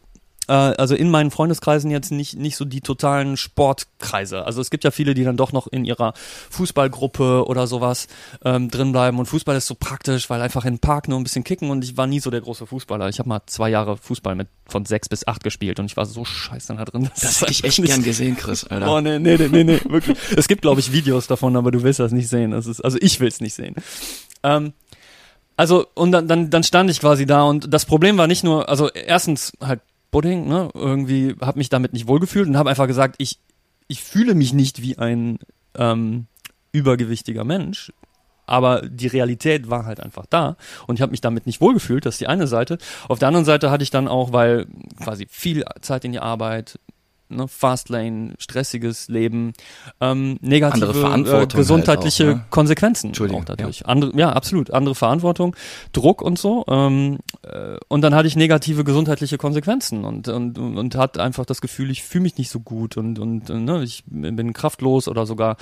äh, 0.48 0.52
also 0.52 0.94
in 0.94 1.10
meinen 1.10 1.30
Freundeskreisen 1.30 1.90
jetzt 1.90 2.10
nicht, 2.10 2.38
nicht 2.38 2.56
so 2.56 2.64
die 2.64 2.80
totalen 2.80 3.36
Sportkreise. 3.36 4.44
Also 4.44 4.60
es 4.60 4.70
gibt 4.70 4.84
ja 4.84 4.90
viele, 4.90 5.14
die 5.14 5.24
dann 5.24 5.36
doch 5.36 5.52
noch 5.52 5.66
in 5.66 5.84
ihrer 5.84 6.14
Fußballgruppe 6.50 7.46
oder 7.46 7.66
sowas 7.66 8.08
ähm, 8.44 8.70
drin 8.70 8.92
bleiben. 8.92 9.18
Und 9.18 9.26
Fußball 9.26 9.56
ist 9.56 9.66
so 9.66 9.74
praktisch, 9.74 10.30
weil 10.30 10.40
einfach 10.40 10.64
in 10.64 10.74
den 10.74 10.80
Park 10.80 11.08
nur 11.08 11.18
ein 11.18 11.24
bisschen 11.24 11.44
kicken 11.44 11.70
und 11.70 11.84
ich 11.84 11.96
war 11.96 12.06
nie 12.06 12.20
so 12.20 12.30
der 12.30 12.40
große 12.40 12.66
Fußballer. 12.66 13.08
Ich 13.08 13.18
habe 13.18 13.28
mal 13.28 13.40
zwei 13.46 13.70
Jahre 13.70 13.96
Fußball 13.96 14.34
mit 14.34 14.48
von 14.66 14.84
sechs 14.84 15.08
bis 15.08 15.26
acht 15.26 15.44
gespielt 15.44 15.78
und 15.80 15.86
ich 15.86 15.96
war 15.96 16.06
so 16.06 16.24
scheiße 16.24 16.74
da 16.74 16.84
drin. 16.84 17.10
Das, 17.14 17.20
das 17.20 17.40
hätte 17.42 17.52
ich 17.52 17.64
echt 17.64 17.78
nicht... 17.78 17.90
gern 17.90 18.02
gesehen, 18.02 18.36
Chris, 18.36 18.64
Alter. 18.64 18.90
Oh, 18.90 19.00
nee, 19.00 19.18
nee, 19.18 19.36
nee, 19.36 19.48
nee, 19.48 19.64
nee 19.64 19.80
wirklich. 19.84 20.16
Es 20.36 20.48
gibt, 20.48 20.62
glaube 20.62 20.80
ich, 20.80 20.92
Videos 20.92 21.26
davon, 21.26 21.56
aber 21.56 21.70
du 21.70 21.82
willst 21.82 22.00
das 22.00 22.12
nicht 22.12 22.28
sehen. 22.28 22.52
Das 22.52 22.66
ist, 22.66 22.80
also 22.80 22.98
ich 23.00 23.20
will 23.20 23.28
es 23.28 23.40
nicht 23.40 23.54
sehen. 23.54 23.74
Ähm, 24.42 24.72
also, 25.56 25.86
und 25.94 26.12
dann, 26.12 26.26
dann, 26.28 26.50
dann 26.50 26.62
stand 26.62 26.90
ich 26.90 27.00
quasi 27.00 27.26
da 27.26 27.42
und 27.42 27.72
das 27.72 27.84
Problem 27.84 28.16
war 28.16 28.26
nicht 28.26 28.42
nur, 28.42 28.68
also 28.68 28.88
erstens 28.88 29.52
halt 29.60 29.80
Pudding, 30.12 30.46
ne? 30.46 30.68
Irgendwie 30.74 31.34
habe 31.40 31.58
mich 31.58 31.70
damit 31.70 31.92
nicht 31.92 32.06
wohlgefühlt 32.06 32.46
und 32.46 32.56
habe 32.56 32.70
einfach 32.70 32.86
gesagt, 32.86 33.16
ich, 33.18 33.40
ich 33.88 34.04
fühle 34.04 34.34
mich 34.34 34.52
nicht 34.52 34.80
wie 34.80 34.96
ein 34.98 35.38
ähm, 35.74 36.26
übergewichtiger 36.70 37.42
Mensch. 37.42 37.92
Aber 38.44 38.82
die 38.82 39.06
Realität 39.06 39.70
war 39.70 39.86
halt 39.86 40.00
einfach 40.00 40.26
da 40.26 40.56
und 40.86 40.96
ich 40.96 41.02
habe 41.02 41.12
mich 41.12 41.20
damit 41.20 41.46
nicht 41.46 41.60
wohlgefühlt, 41.60 42.04
das 42.04 42.16
ist 42.16 42.20
die 42.20 42.26
eine 42.26 42.46
Seite. 42.46 42.76
Auf 43.08 43.18
der 43.18 43.28
anderen 43.28 43.46
Seite 43.46 43.70
hatte 43.70 43.84
ich 43.84 43.90
dann 43.90 44.08
auch, 44.08 44.32
weil 44.32 44.66
quasi 45.02 45.26
viel 45.30 45.64
Zeit 45.80 46.04
in 46.04 46.12
die 46.12 46.18
Arbeit, 46.18 46.78
ne? 47.36 47.48
Fastlane, 47.48 48.34
stressiges 48.38 49.08
Leben, 49.08 49.52
ähm, 50.00 50.38
negative 50.40 50.86
äh, 50.86 51.46
gesundheitliche 51.46 52.26
halt 52.26 52.34
auch, 52.34 52.38
ne? 52.40 52.46
Konsequenzen 52.50 53.08
Entschuldigung, 53.08 53.42
auch 53.42 53.46
dadurch. 53.46 53.86
Andere, 53.86 54.16
ja, 54.16 54.32
absolut. 54.32 54.70
Andere 54.70 54.94
Verantwortung, 54.94 55.56
Druck 55.92 56.22
und 56.22 56.38
so. 56.38 56.64
Ähm, 56.68 57.18
äh, 57.42 57.76
und 57.88 58.02
dann 58.02 58.14
hatte 58.14 58.28
ich 58.28 58.36
negative 58.36 58.84
gesundheitliche 58.84 59.38
Konsequenzen 59.38 60.04
und, 60.04 60.28
und, 60.28 60.58
und 60.58 60.94
hat 60.94 61.18
einfach 61.18 61.44
das 61.44 61.60
Gefühl, 61.60 61.90
ich 61.90 62.02
fühle 62.02 62.22
mich 62.22 62.38
nicht 62.38 62.50
so 62.50 62.60
gut 62.60 62.96
und, 62.96 63.18
und 63.18 63.50
äh, 63.50 63.54
ne, 63.54 63.82
ich 63.82 64.04
bin 64.06 64.52
kraftlos 64.52 65.08
oder 65.08 65.26
sogar, 65.26 65.56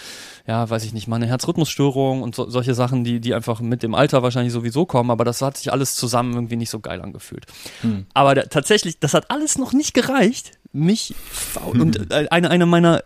ja, 0.47 0.69
weiß 0.69 0.85
ich 0.85 0.93
nicht, 0.93 1.09
mal 1.09 1.17
eine 1.17 1.27
Herzrhythmusstörung 1.27 2.23
und 2.23 2.35
so, 2.35 2.49
solche 2.49 2.75
Sachen, 2.75 3.05
die, 3.05 3.21
die 3.21 3.35
einfach 3.35 3.61
mit 3.61 3.83
dem 3.83 3.95
Alter 3.95 4.23
wahrscheinlich 4.23 4.53
sowieso 4.53 4.87
kommen, 4.87 5.11
aber 5.11 5.25
das 5.25 5.43
hat 5.43 5.57
sich 5.57 5.73
alles 5.73 5.95
zusammen 5.95 6.35
irgendwie 6.35 6.57
nicht 6.57 6.71
so 6.71 6.81
geil 6.81 7.01
angefühlt. 7.01 7.47
Hm. 7.83 8.07
Aber 8.15 8.35
da, 8.35 8.43
tatsächlich, 8.43 8.99
das 8.99 9.15
hat 9.15 9.31
alles 9.31 9.59
noch 9.59 9.73
nicht 9.73 9.95
gereicht, 9.95 10.53
mich 10.73 11.15
faul. 11.31 11.81
Und 11.81 12.11
äh, 12.13 12.29
eine, 12.31 12.51
eine 12.51 12.67
meiner 12.67 13.05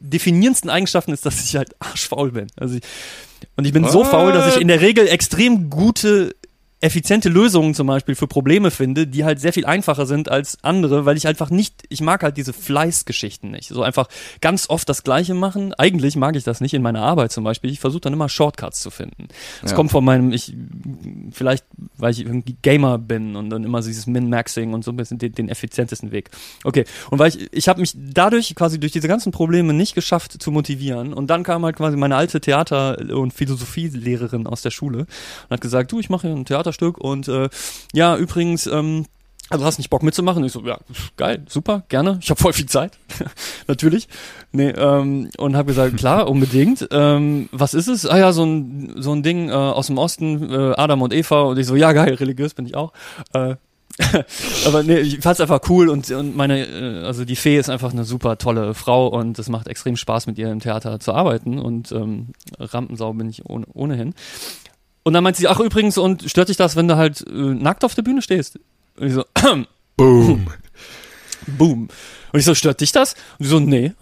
definierendsten 0.00 0.70
Eigenschaften 0.70 1.12
ist, 1.12 1.24
dass 1.24 1.42
ich 1.42 1.56
halt 1.56 1.74
arschfaul 1.78 2.32
bin. 2.32 2.48
Also 2.56 2.76
ich, 2.76 2.82
und 3.56 3.64
ich 3.64 3.72
bin 3.72 3.84
so 3.88 4.00
What? 4.00 4.08
faul, 4.08 4.32
dass 4.32 4.54
ich 4.54 4.60
in 4.60 4.68
der 4.68 4.80
Regel 4.80 5.08
extrem 5.08 5.70
gute 5.70 6.34
effiziente 6.82 7.30
Lösungen 7.30 7.74
zum 7.74 7.86
Beispiel 7.86 8.14
für 8.14 8.26
Probleme 8.26 8.70
finde, 8.70 9.06
die 9.06 9.24
halt 9.24 9.40
sehr 9.40 9.54
viel 9.54 9.64
einfacher 9.64 10.04
sind 10.04 10.28
als 10.30 10.58
andere, 10.62 11.06
weil 11.06 11.16
ich 11.16 11.26
einfach 11.26 11.48
nicht, 11.48 11.84
ich 11.88 12.02
mag 12.02 12.22
halt 12.22 12.36
diese 12.36 12.52
Fleißgeschichten 12.52 13.50
nicht. 13.50 13.68
So 13.68 13.82
einfach 13.82 14.08
ganz 14.42 14.68
oft 14.68 14.86
das 14.88 15.02
Gleiche 15.02 15.32
machen. 15.32 15.72
Eigentlich 15.74 16.16
mag 16.16 16.36
ich 16.36 16.44
das 16.44 16.60
nicht 16.60 16.74
in 16.74 16.82
meiner 16.82 17.00
Arbeit 17.00 17.32
zum 17.32 17.44
Beispiel. 17.44 17.70
Ich 17.70 17.80
versuche 17.80 18.02
dann 18.02 18.12
immer 18.12 18.28
Shortcuts 18.28 18.80
zu 18.80 18.90
finden. 18.90 19.28
Das 19.62 19.70
Ja. 19.70 19.76
kommt 19.76 19.90
von 19.90 20.04
meinem, 20.04 20.32
ich, 20.32 20.54
vielleicht, 21.32 21.64
weil 21.96 22.10
ich 22.12 22.20
irgendwie 22.20 22.56
Gamer 22.60 22.98
bin 22.98 23.36
und 23.36 23.48
dann 23.48 23.64
immer 23.64 23.80
so 23.82 23.88
dieses 23.88 24.06
Min-Maxing 24.06 24.74
und 24.74 24.84
so 24.84 24.90
ein 24.92 24.96
bisschen 24.96 25.16
den, 25.18 25.32
den 25.32 25.48
effizientesten 25.48 26.12
Weg. 26.12 26.30
Okay. 26.62 26.84
Und 27.10 27.18
weil 27.18 27.28
ich, 27.30 27.48
ich 27.52 27.68
habe 27.68 27.80
mich 27.80 27.94
dadurch 27.96 28.54
quasi 28.54 28.78
durch 28.78 28.92
diese 28.92 29.08
ganzen 29.08 29.32
Probleme 29.32 29.72
nicht 29.72 29.94
geschafft 29.94 30.42
zu 30.42 30.50
motivieren. 30.50 31.14
Und 31.14 31.28
dann 31.28 31.42
kam 31.42 31.64
halt 31.64 31.76
quasi 31.76 31.96
meine 31.96 32.16
alte 32.16 32.38
Theater- 32.40 32.98
und 33.16 33.32
Philosophielehrerin 33.32 34.46
aus 34.46 34.60
der 34.60 34.70
Schule 34.70 34.98
und 34.98 35.50
hat 35.50 35.62
gesagt, 35.62 35.90
du, 35.90 36.00
ich 36.00 36.10
mache 36.10 36.26
hier 36.28 36.36
ein 36.36 36.44
Theaterstück 36.66 36.98
und 36.98 37.28
äh, 37.28 37.48
ja, 37.92 38.16
übrigens, 38.16 38.66
ähm, 38.66 39.06
also 39.48 39.64
hast 39.64 39.78
nicht 39.78 39.90
Bock 39.90 40.02
mitzumachen? 40.02 40.44
Ich 40.44 40.52
so, 40.52 40.60
ja, 40.62 40.78
geil, 41.16 41.44
super, 41.48 41.84
gerne. 41.88 42.18
Ich 42.20 42.30
habe 42.30 42.40
voll 42.40 42.52
viel 42.52 42.66
Zeit, 42.66 42.98
natürlich. 43.68 44.08
Nee, 44.52 44.70
ähm, 44.70 45.30
und 45.38 45.56
habe 45.56 45.68
gesagt, 45.68 45.96
klar, 45.98 46.28
unbedingt. 46.28 46.88
Ähm, 46.90 47.48
was 47.52 47.74
ist 47.74 47.88
es? 47.88 48.06
Ah 48.06 48.18
ja, 48.18 48.32
so 48.32 48.44
ein 48.44 48.94
so 48.96 49.12
ein 49.12 49.22
Ding 49.22 49.48
äh, 49.48 49.52
aus 49.52 49.86
dem 49.86 49.98
Osten, 49.98 50.50
äh, 50.50 50.74
Adam 50.76 51.02
und 51.02 51.14
Eva. 51.14 51.42
Und 51.42 51.58
ich 51.58 51.66
so, 51.66 51.76
ja 51.76 51.92
geil, 51.92 52.14
religiös 52.14 52.54
bin 52.54 52.66
ich 52.66 52.74
auch. 52.74 52.92
Äh, 53.32 53.56
aber 54.66 54.82
nee, 54.82 54.98
ich 54.98 55.20
fand's 55.20 55.40
einfach 55.40 55.60
cool 55.70 55.88
und, 55.88 56.10
und 56.10 56.36
meine, 56.36 56.66
äh, 56.66 57.04
also 57.06 57.24
die 57.24 57.36
Fee 57.36 57.56
ist 57.56 57.70
einfach 57.70 57.92
eine 57.92 58.04
super 58.04 58.36
tolle 58.36 58.74
Frau 58.74 59.06
und 59.06 59.38
es 59.38 59.48
macht 59.48 59.68
extrem 59.68 59.96
Spaß 59.96 60.26
mit 60.26 60.36
ihr 60.36 60.50
im 60.50 60.60
Theater 60.60 61.00
zu 61.00 61.14
arbeiten 61.14 61.58
und 61.58 61.92
ähm, 61.92 62.28
Rampensau 62.58 63.14
bin 63.14 63.30
ich 63.30 63.48
ohne, 63.48 63.64
ohnehin. 63.72 64.14
Und 65.06 65.12
dann 65.12 65.22
meint 65.22 65.36
sie, 65.36 65.46
ach 65.46 65.60
übrigens, 65.60 65.98
und 65.98 66.28
stört 66.28 66.48
dich 66.48 66.56
das, 66.56 66.74
wenn 66.74 66.88
du 66.88 66.96
halt 66.96 67.24
äh, 67.28 67.32
nackt 67.32 67.84
auf 67.84 67.94
der 67.94 68.02
Bühne 68.02 68.22
stehst? 68.22 68.58
Und 68.98 69.06
ich 69.06 69.12
so, 69.12 69.24
Boom. 69.96 70.48
boom. 71.46 71.88
Und 72.32 72.40
ich 72.40 72.44
so, 72.44 72.56
stört 72.56 72.80
dich 72.80 72.90
das? 72.90 73.14
Und 73.38 73.44
sie 73.44 73.50
so, 73.50 73.60
nee. 73.60 73.92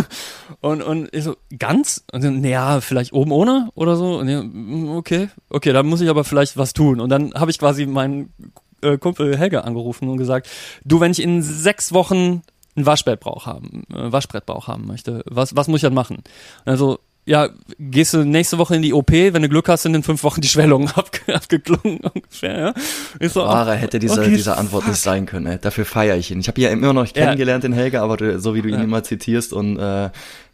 und, 0.62 0.80
und 0.80 1.14
ich 1.14 1.24
so, 1.24 1.36
ganz? 1.58 2.04
Und 2.10 2.24
dann, 2.24 2.40
naja, 2.40 2.80
vielleicht 2.80 3.12
oben 3.12 3.32
ohne 3.32 3.68
oder 3.74 3.96
so. 3.96 4.16
Und 4.16 4.30
ja, 4.30 4.42
mm, 4.42 4.96
okay, 4.96 5.28
okay, 5.50 5.74
dann 5.74 5.86
muss 5.88 6.00
ich 6.00 6.08
aber 6.08 6.24
vielleicht 6.24 6.56
was 6.56 6.72
tun. 6.72 7.00
Und 7.00 7.10
dann 7.10 7.34
habe 7.34 7.50
ich 7.50 7.58
quasi 7.58 7.84
meinen 7.84 8.32
äh, 8.80 8.96
Kumpel 8.96 9.36
Helge 9.36 9.62
angerufen 9.62 10.08
und 10.08 10.16
gesagt, 10.16 10.48
du, 10.86 11.00
wenn 11.00 11.12
ich 11.12 11.20
in 11.20 11.42
sechs 11.42 11.92
Wochen 11.92 12.40
ein 12.76 12.86
Waschbrettbauch 12.86 13.44
haben, 13.44 13.84
äh, 13.92 14.10
Waschbrettbauch 14.10 14.68
haben 14.68 14.86
möchte, 14.86 15.22
was, 15.26 15.54
was 15.54 15.68
muss 15.68 15.80
ich 15.80 15.82
dann 15.82 15.92
machen? 15.92 16.22
Also, 16.64 16.98
ja, 17.26 17.48
gehst 17.78 18.14
du 18.14 18.24
nächste 18.24 18.56
Woche 18.56 18.76
in 18.76 18.82
die 18.82 18.92
OP, 18.94 19.10
wenn 19.10 19.42
du 19.42 19.48
Glück 19.48 19.68
hast, 19.68 19.82
sind 19.82 19.94
in 19.94 20.02
fünf 20.04 20.22
Wochen 20.22 20.40
die 20.40 20.48
Schwellungen 20.48 20.88
abge 20.94 21.34
abgeklungen 21.34 21.98
ungefähr, 22.00 22.58
ja. 22.58 22.74
Ich 23.20 23.32
so, 23.32 23.40
Wahrer 23.40 23.74
hätte 23.74 23.98
diese, 23.98 24.20
okay, 24.20 24.30
diese 24.34 24.56
Antwort 24.56 24.86
nicht 24.86 25.00
sein 25.00 25.26
können. 25.26 25.46
Ey. 25.46 25.58
Dafür 25.60 25.84
feiere 25.84 26.16
ich 26.16 26.30
ihn. 26.30 26.38
Ich 26.40 26.48
habe 26.48 26.60
ihn 26.60 26.64
ja 26.64 26.70
immer 26.70 26.92
noch 26.92 27.02
nicht 27.02 27.16
Ja. 27.16 27.24
kennengelernt, 27.24 27.64
den 27.64 27.72
Helge, 27.72 28.00
aber 28.00 28.16
du, 28.16 28.38
so 28.38 28.54
wie 28.54 28.62
du 28.62 28.68
ihn 28.68 28.76
Ja. 28.76 28.82
immer 28.84 29.02
zitierst 29.02 29.52
und 29.52 29.76
äh, 29.78 30.10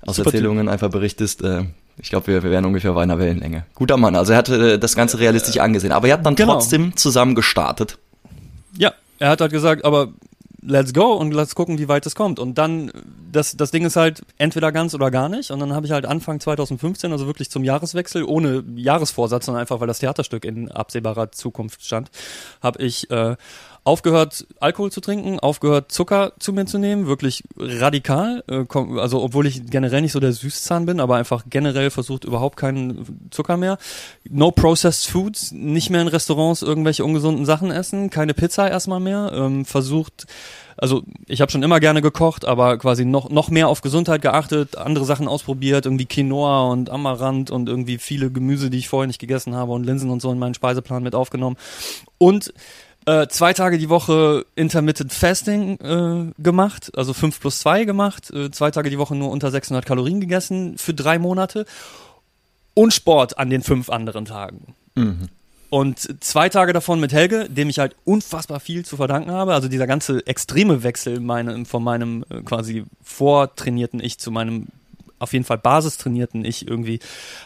aus 0.07 0.17
Super 0.17 0.31
Erzählungen 0.31 0.69
einfach 0.69 0.89
berichtest, 0.91 1.43
äh, 1.45 1.65
ich 1.99 2.09
glaube, 2.09 2.27
wir, 2.29 2.43
wir 2.43 2.51
wären 2.51 2.65
ungefähr 2.65 2.91
auf 2.93 2.97
einer 2.97 3.19
Wellenlänge. 3.19 3.67
Guter 3.75 3.99
Mann. 3.99 4.17
Also 4.17 4.33
er 4.33 4.39
hatte 4.39 4.73
äh, 4.73 4.79
das 4.79 4.97
Ganze 4.97 5.19
realistisch 5.19 5.59
angesehen. 5.59 5.93
Aber 5.93 6.07
ihr 6.07 6.15
habt 6.15 6.25
dann 6.25 6.35
Genau. 6.37 6.55
trotzdem 6.55 6.97
zusammen 6.97 7.35
gestartet. 7.35 7.99
Ja, 8.79 8.93
er 9.19 9.29
hat 9.29 9.43
halt 9.43 9.53
gesagt, 9.53 9.85
aber 9.85 10.09
let's 10.63 10.93
go 10.93 11.13
und 11.15 11.35
let's 11.35 11.55
gucken, 11.55 11.79
wie 11.79 11.89
weit 11.89 12.07
es 12.07 12.15
kommt. 12.15 12.39
Und 12.39 12.57
dann, 12.57 12.91
das, 13.31 13.57
das 13.57 13.71
Ding 13.71 13.85
ist 13.85 13.97
halt 13.97 14.23
entweder 14.39 14.73
ganz 14.73 14.95
oder 14.95 15.11
gar 15.11 15.29
nicht. 15.29 15.51
Und 15.51 15.59
dann 15.61 15.73
habe 15.73 15.87
ich 15.87 15.93
halt 15.93 16.07
Anfang 16.07 16.41
2015, 16.41 17.13
also 17.13 17.27
wirklich 17.27 17.51
zum 17.51 17.65
Jahreswechsel, 17.65 18.25
ohne 18.25 18.65
Jahresvorsatz, 18.77 19.47
sondern 19.47 19.61
einfach, 19.61 19.81
weil 19.81 19.89
das 19.89 19.99
Theaterstück 19.99 20.45
in 20.45 20.71
absehbarer 20.71 21.33
Zukunft 21.33 21.85
stand, 21.85 22.11
habe 22.63 22.83
ich 22.83 23.11
äh, 23.11 23.37
aufgehört, 23.85 24.47
Alkohol 24.61 24.93
zu 24.93 25.01
trinken, 25.01 25.41
aufgehört, 25.41 25.91
Zucker 25.91 26.33
zu 26.39 26.53
mir 26.53 26.67
zu 26.67 26.79
nehmen, 26.79 27.07
wirklich 27.07 27.43
radikal. 27.59 28.45
Äh, 28.49 28.65
also 28.99 29.23
obwohl 29.23 29.47
ich 29.47 29.67
generell 29.67 30.03
nicht 30.03 30.13
so 30.13 30.21
der 30.21 30.33
Süßzahn 30.33 30.87
bin, 30.87 31.01
aber 31.01 31.17
einfach 31.17 31.45
generell 31.51 31.91
versucht, 31.91 32.25
überhaupt 32.25 32.57
keinen 32.57 33.29
Zucker 33.31 33.57
mehr. 33.57 33.79
No 34.29 34.53
processed 34.53 35.11
foods, 35.11 35.51
nicht 35.53 35.91
mehr 35.91 36.03
in 36.03 36.09
Restaurants 36.09 36.63
irgendwelche 36.63 37.05
ungesunden 37.05 37.45
Sachen 37.45 37.71
essen, 37.73 38.11
keine 38.11 38.35
Pizza 38.35 38.71
erstmal 38.71 39.01
mehr. 39.01 39.33
Ähm, 39.35 39.65
versucht, 39.65 40.27
also 40.77 41.03
ich 41.27 41.41
habe 41.41 41.51
schon 41.51 41.65
immer 41.65 41.81
gerne 41.81 42.03
gekocht, 42.03 42.45
aber 42.45 42.79
quasi 42.79 43.05
noch 43.05 43.31
noch 43.31 43.51
mehr 43.51 43.67
auf 43.67 43.81
Gesundheit 43.81 44.23
geachtet, 44.23 44.79
andere 44.79 45.05
Sachen 45.05 45.27
ausprobiert, 45.27 45.87
irgendwie 45.87 46.07
Quinoa 46.07 46.71
und 46.71 46.89
Amaranth 46.89 47.51
und 47.51 47.69
irgendwie 47.69 47.99
viele 47.99 48.31
Gemüse, 48.31 48.71
die 48.71 48.79
ich 48.79 48.89
vorher 48.89 49.09
nicht 49.09 49.19
gegessen 49.19 49.57
habe 49.57 49.73
und 49.73 49.85
Linsen 49.85 50.11
und 50.11 50.23
so 50.23 50.31
in 50.31 50.39
meinen 50.39 50.55
Speiseplan 50.55 51.03
mit 51.03 51.17
aufgenommen. 51.17 51.57
Und 52.19 52.55
äh, 53.07 53.27
zwei 53.29 53.53
Tage 53.53 53.79
die 53.79 53.89
Woche 53.89 54.47
Intermittent 54.55 55.13
Fasting 55.13 55.79
äh, 55.81 56.43
gemacht, 56.43 56.93
also 56.97 57.13
fünf 57.13 57.41
plus 57.41 57.59
zwei 57.59 57.85
gemacht, 57.85 58.31
äh, 58.31 58.51
zwei 58.51 58.71
Tage 58.71 58.91
die 58.91 58.99
Woche 58.99 59.17
nur 59.17 59.31
unter 59.31 59.51
600 59.51 59.85
Kalorien 59.85 60.21
gegessen 60.21 60.79
für 60.79 60.95
drei 60.95 61.19
Monate 61.19 61.67
und 62.75 62.93
Sport 62.93 63.39
an 63.39 63.51
den 63.51 63.63
fünf 63.63 63.91
anderen 63.91 64.25
Tagen. 64.25 64.75
Mhm. 64.95 65.29
Und 65.71 66.23
zwei 66.23 66.51
Tage 66.51 66.75
davon 66.75 67.01
mit 67.01 67.15
Helge, 67.15 67.49
dem 67.49 67.71
ich 67.71 67.79
halt 67.79 67.97
unfassbar 68.05 68.61
viel 68.61 68.85
zu 68.85 68.99
verdanken 68.99 69.31
habe. 69.31 69.55
Also 69.55 69.69
dieser 69.69 69.87
ganze 69.87 70.27
extreme 70.27 70.83
Wechsel 70.83 71.19
meine, 71.19 71.65
von 71.65 71.83
meinem 71.83 72.25
äh, 72.29 72.43
quasi 72.43 72.85
vortrainierten 73.03 73.99
Ich 73.99 74.19
zu 74.19 74.31
meinem 74.31 74.67
auf 75.23 75.33
jeden 75.33 75.45
Fall 75.45 75.59
basistrainierten 75.59 76.45
Ich 76.45 76.67
irgendwie, 76.67 76.99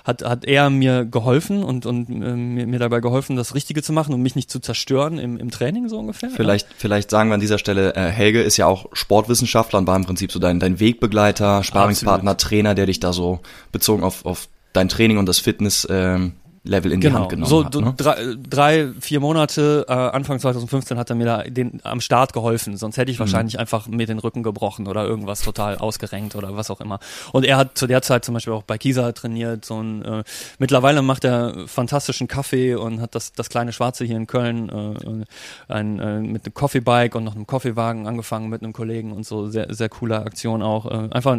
hat, 0.04 0.24
hat 0.24 0.44
er 0.44 0.70
mir 0.70 1.04
geholfen 1.04 1.62
und, 1.62 1.86
und 1.86 2.08
äh, 2.08 2.12
mir, 2.12 2.66
mir 2.66 2.78
dabei 2.78 3.00
geholfen, 3.00 3.36
das 3.36 3.54
Richtige 3.54 3.82
zu 3.82 3.92
machen 3.92 4.14
und 4.14 4.22
mich 4.22 4.34
nicht 4.34 4.50
zu 4.50 4.60
zerstören 4.60 5.18
im, 5.18 5.36
im 5.36 5.50
Training 5.50 5.88
so 5.88 5.98
ungefähr. 5.98 6.30
Vielleicht, 6.30 6.68
vielleicht 6.76 7.10
sagen 7.10 7.30
wir 7.30 7.34
an 7.34 7.40
dieser 7.40 7.58
Stelle, 7.58 7.94
äh, 7.94 8.10
Helge 8.10 8.42
ist 8.42 8.56
ja 8.56 8.66
auch 8.66 8.86
Sportwissenschaftler 8.92 9.78
und 9.78 9.86
war 9.86 9.96
im 9.96 10.04
Prinzip 10.04 10.32
so 10.32 10.38
dein, 10.38 10.58
dein 10.58 10.80
Wegbegleiter, 10.80 11.62
Sparingspartner, 11.62 12.36
Trainer, 12.36 12.74
der 12.74 12.86
dich 12.86 13.00
da 13.00 13.12
so 13.12 13.40
bezogen 13.72 14.02
auf, 14.02 14.24
auf 14.24 14.48
dein 14.72 14.88
Training 14.88 15.18
und 15.18 15.26
das 15.26 15.38
Fitness 15.38 15.86
ähm, 15.90 16.32
Level 16.66 16.92
in 16.92 17.00
die 17.00 17.06
Genau, 17.06 17.20
Hand 17.20 17.28
genommen 17.30 17.48
so 17.48 17.64
hat. 17.64 17.74
Ne? 17.74 17.94
drei, 17.96 18.16
drei, 18.48 18.88
vier 19.00 19.20
Monate, 19.20 19.86
äh, 19.88 19.92
Anfang 19.92 20.38
2015 20.38 20.98
hat 20.98 21.10
er 21.10 21.16
mir 21.16 21.24
da 21.26 21.42
den, 21.44 21.80
am 21.84 22.00
Start 22.00 22.32
geholfen, 22.32 22.76
sonst 22.76 22.96
Mhm. 22.96 23.00
hätte 23.00 23.10
ich 23.12 23.20
wahrscheinlich 23.20 23.58
einfach 23.58 23.86
mir 23.88 24.06
den 24.06 24.18
Rücken 24.18 24.42
gebrochen 24.42 24.86
oder 24.86 25.04
irgendwas 25.04 25.40
total 25.42 25.78
ausgerenkt 25.78 26.34
oder 26.36 26.56
was 26.56 26.70
auch 26.70 26.80
immer. 26.80 26.98
Und 27.32 27.44
er 27.44 27.56
hat 27.56 27.78
zu 27.78 27.86
der 27.86 28.02
Zeit 28.02 28.24
zum 28.24 28.34
Beispiel 28.34 28.52
auch 28.52 28.62
bei 28.64 28.78
Kisa 28.78 29.12
trainiert, 29.12 29.64
so 29.64 29.80
ein, 29.80 30.02
äh, 30.04 30.24
mittlerweile 30.58 31.02
macht 31.02 31.24
er 31.24 31.54
fantastischen 31.66 32.28
Kaffee 32.28 32.74
und 32.74 33.00
hat 33.00 33.14
das, 33.14 33.32
das 33.32 33.48
kleine 33.48 33.72
Schwarze 33.72 34.04
hier 34.04 34.16
in 34.16 34.26
Köln, 34.26 34.68
äh, 34.68 35.72
ein, 35.72 35.98
äh, 36.00 36.20
mit 36.20 36.44
einem 36.44 36.54
Coffeebike 36.54 37.16
und 37.16 37.24
noch 37.24 37.34
einem 37.34 37.46
Coffeewagen 37.46 38.06
angefangen 38.06 38.48
mit 38.48 38.62
einem 38.62 38.72
Kollegen 38.72 39.12
und 39.12 39.24
so, 39.26 39.48
sehr, 39.48 39.72
sehr 39.74 39.88
coole 39.88 40.18
Aktion 40.20 40.62
auch, 40.62 40.86
äh, 40.86 41.08
einfach 41.10 41.38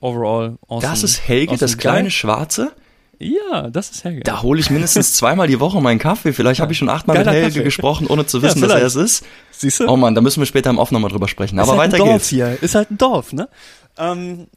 overall 0.00 0.56
awesome. 0.68 0.82
Das 0.92 1.02
ist 1.02 1.26
Helge, 1.28 1.52
awesome 1.52 1.60
das 1.60 1.78
kleine 1.78 2.02
guy. 2.02 2.10
Schwarze? 2.10 2.72
Ja, 3.18 3.70
das 3.70 3.90
ist 3.90 4.04
Helge. 4.04 4.20
Da 4.22 4.42
hole 4.42 4.60
ich 4.60 4.70
mindestens 4.70 5.14
zweimal 5.14 5.46
die 5.46 5.60
Woche 5.60 5.80
meinen 5.80 5.98
Kaffee. 5.98 6.32
Vielleicht 6.32 6.60
habe 6.60 6.72
ich 6.72 6.78
schon 6.78 6.88
achtmal 6.88 7.16
mit 7.16 7.26
Geiler 7.26 7.36
Helge 7.36 7.50
Kaffee. 7.52 7.64
gesprochen, 7.64 8.06
ohne 8.06 8.26
zu 8.26 8.38
Ja, 8.38 8.44
wissen, 8.44 8.60
dass 8.62 8.72
er 8.72 8.82
es 8.82 8.96
ist. 8.96 9.24
Siehst 9.52 9.80
du? 9.80 9.86
Oh 9.88 9.96
man, 9.96 10.14
da 10.14 10.20
müssen 10.20 10.40
wir 10.40 10.46
später 10.46 10.70
im 10.70 10.78
Off 10.78 10.90
nochmal 10.90 11.10
drüber 11.10 11.28
sprechen. 11.28 11.58
Aber 11.58 11.72
ist 11.74 11.78
halt 11.78 11.92
weiter 11.92 12.02
ein 12.02 12.08
Dorf 12.08 12.18
geht's. 12.18 12.28
hier. 12.28 12.58
Ist 12.62 12.74
halt 12.74 12.90
ein 12.90 12.98
Dorf, 12.98 13.32
ne? 13.32 13.48
Ähm, 13.96 14.48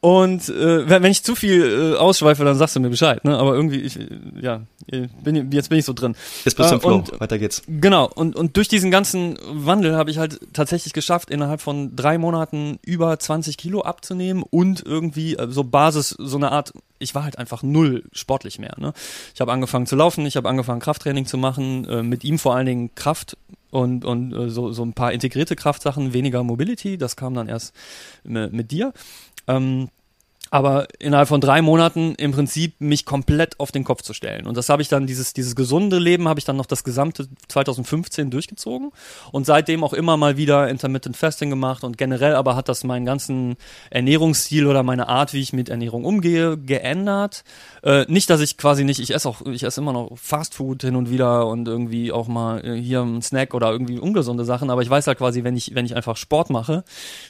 und 0.00 0.48
äh, 0.50 0.88
wenn, 0.88 1.02
wenn 1.02 1.10
ich 1.10 1.24
zu 1.24 1.34
viel 1.34 1.94
äh, 1.94 1.96
ausschweife, 1.96 2.44
dann 2.44 2.56
sagst 2.56 2.76
du 2.76 2.80
mir 2.80 2.90
Bescheid, 2.90 3.24
ne? 3.24 3.36
Aber 3.38 3.54
irgendwie, 3.54 3.80
ich, 3.80 3.98
äh, 3.98 4.06
ja, 4.40 4.60
äh, 4.92 5.08
bin, 5.24 5.50
jetzt 5.50 5.68
bin 5.70 5.78
ich 5.78 5.84
so 5.84 5.94
drin. 5.94 6.14
Jetzt 6.44 6.56
bist 6.56 6.70
du 6.70 6.74
Äh, 6.74 6.76
im 6.76 6.80
Flow. 6.80 6.94
und- 6.96 7.20
weiter 7.20 7.38
geht's. 7.38 7.62
Genau, 7.66 8.08
und, 8.14 8.36
und 8.36 8.56
durch 8.56 8.68
diesen 8.68 8.90
ganzen 8.90 9.36
Wandel 9.48 9.96
habe 9.96 10.10
ich 10.10 10.18
halt 10.18 10.38
tatsächlich 10.52 10.92
geschafft, 10.92 11.30
innerhalb 11.30 11.60
von 11.60 11.96
drei 11.96 12.18
Monaten 12.18 12.78
über 12.84 13.18
20 13.18 13.56
Kilo 13.56 13.80
abzunehmen 13.82 14.44
und 14.48 14.84
irgendwie 14.86 15.34
äh, 15.36 15.48
so 15.50 15.64
Basis, 15.64 16.10
so 16.10 16.36
eine 16.36 16.52
Art, 16.52 16.72
ich 16.98 17.14
war 17.14 17.24
halt 17.24 17.38
einfach 17.38 17.62
null 17.62 18.04
sportlich 18.12 18.58
mehr. 18.58 18.74
Ne? 18.78 18.92
Ich 19.34 19.40
habe 19.40 19.50
angefangen 19.52 19.86
zu 19.86 19.96
laufen, 19.96 20.24
ich 20.26 20.36
habe 20.36 20.48
angefangen 20.48 20.80
Krafttraining 20.80 21.26
zu 21.26 21.38
machen, 21.38 21.84
äh, 21.88 22.02
mit 22.02 22.22
ihm 22.22 22.38
vor 22.38 22.54
allen 22.54 22.66
Dingen 22.66 22.94
Kraft 22.94 23.36
und, 23.70 24.04
und 24.04 24.32
äh, 24.34 24.50
so, 24.50 24.70
so 24.72 24.84
ein 24.84 24.92
paar 24.92 25.12
integrierte 25.12 25.56
Kraftsachen, 25.56 26.12
weniger 26.12 26.44
Mobility, 26.44 26.96
das 26.96 27.16
kam 27.16 27.34
dann 27.34 27.48
erst 27.48 27.74
mit 28.24 28.70
dir. 28.70 28.92
Ähm, 29.48 29.88
aber 30.50 30.86
innerhalb 30.98 31.28
von 31.28 31.40
drei 31.40 31.62
Monaten 31.62 32.14
im 32.16 32.32
Prinzip 32.32 32.80
mich 32.80 33.04
komplett 33.04 33.58
auf 33.58 33.72
den 33.72 33.84
Kopf 33.84 34.02
zu 34.02 34.12
stellen. 34.12 34.46
Und 34.46 34.56
das 34.56 34.68
habe 34.68 34.82
ich 34.82 34.88
dann, 34.88 35.06
dieses, 35.06 35.32
dieses 35.32 35.56
gesunde 35.56 35.98
Leben 35.98 36.28
habe 36.28 36.38
ich 36.38 36.44
dann 36.44 36.56
noch 36.56 36.66
das 36.66 36.84
gesamte 36.84 37.28
2015 37.48 38.30
durchgezogen 38.30 38.92
und 39.32 39.46
seitdem 39.46 39.82
auch 39.82 39.92
immer 39.92 40.16
mal 40.16 40.36
wieder 40.36 40.68
Intermittent 40.68 41.16
Fasting 41.16 41.50
gemacht 41.50 41.84
und 41.84 41.98
generell 41.98 42.34
aber 42.34 42.56
hat 42.56 42.68
das 42.68 42.84
meinen 42.84 43.06
ganzen 43.06 43.56
Ernährungsstil 43.90 44.66
oder 44.66 44.82
meine 44.82 45.08
Art, 45.08 45.32
wie 45.32 45.40
ich 45.40 45.52
mit 45.52 45.68
Ernährung 45.68 46.04
umgehe, 46.04 46.56
geändert. 46.56 47.44
Äh, 47.82 48.04
nicht, 48.08 48.30
dass 48.30 48.40
ich 48.40 48.56
quasi 48.56 48.84
nicht, 48.84 49.00
ich 49.00 49.14
esse 49.14 49.28
auch, 49.28 49.42
ich 49.46 49.62
esse 49.62 49.80
immer 49.80 49.92
noch 49.92 50.16
Fast 50.16 50.54
Food 50.54 50.82
hin 50.82 50.96
und 50.96 51.10
wieder 51.10 51.46
und 51.46 51.66
irgendwie 51.66 52.12
auch 52.12 52.28
mal 52.28 52.64
äh, 52.64 52.80
hier 52.80 53.02
ein 53.02 53.22
Snack 53.22 53.54
oder 53.54 53.70
irgendwie 53.70 53.98
ungesunde 53.98 54.44
Sachen, 54.44 54.70
aber 54.70 54.82
ich 54.82 54.90
weiß 54.90 55.06
halt 55.06 55.18
quasi, 55.18 55.44
wenn 55.44 55.56
ich, 55.56 55.74
wenn 55.74 55.86
ich 55.86 55.96
einfach 55.96 56.16
Sport 56.16 56.50
mache, 56.50 56.84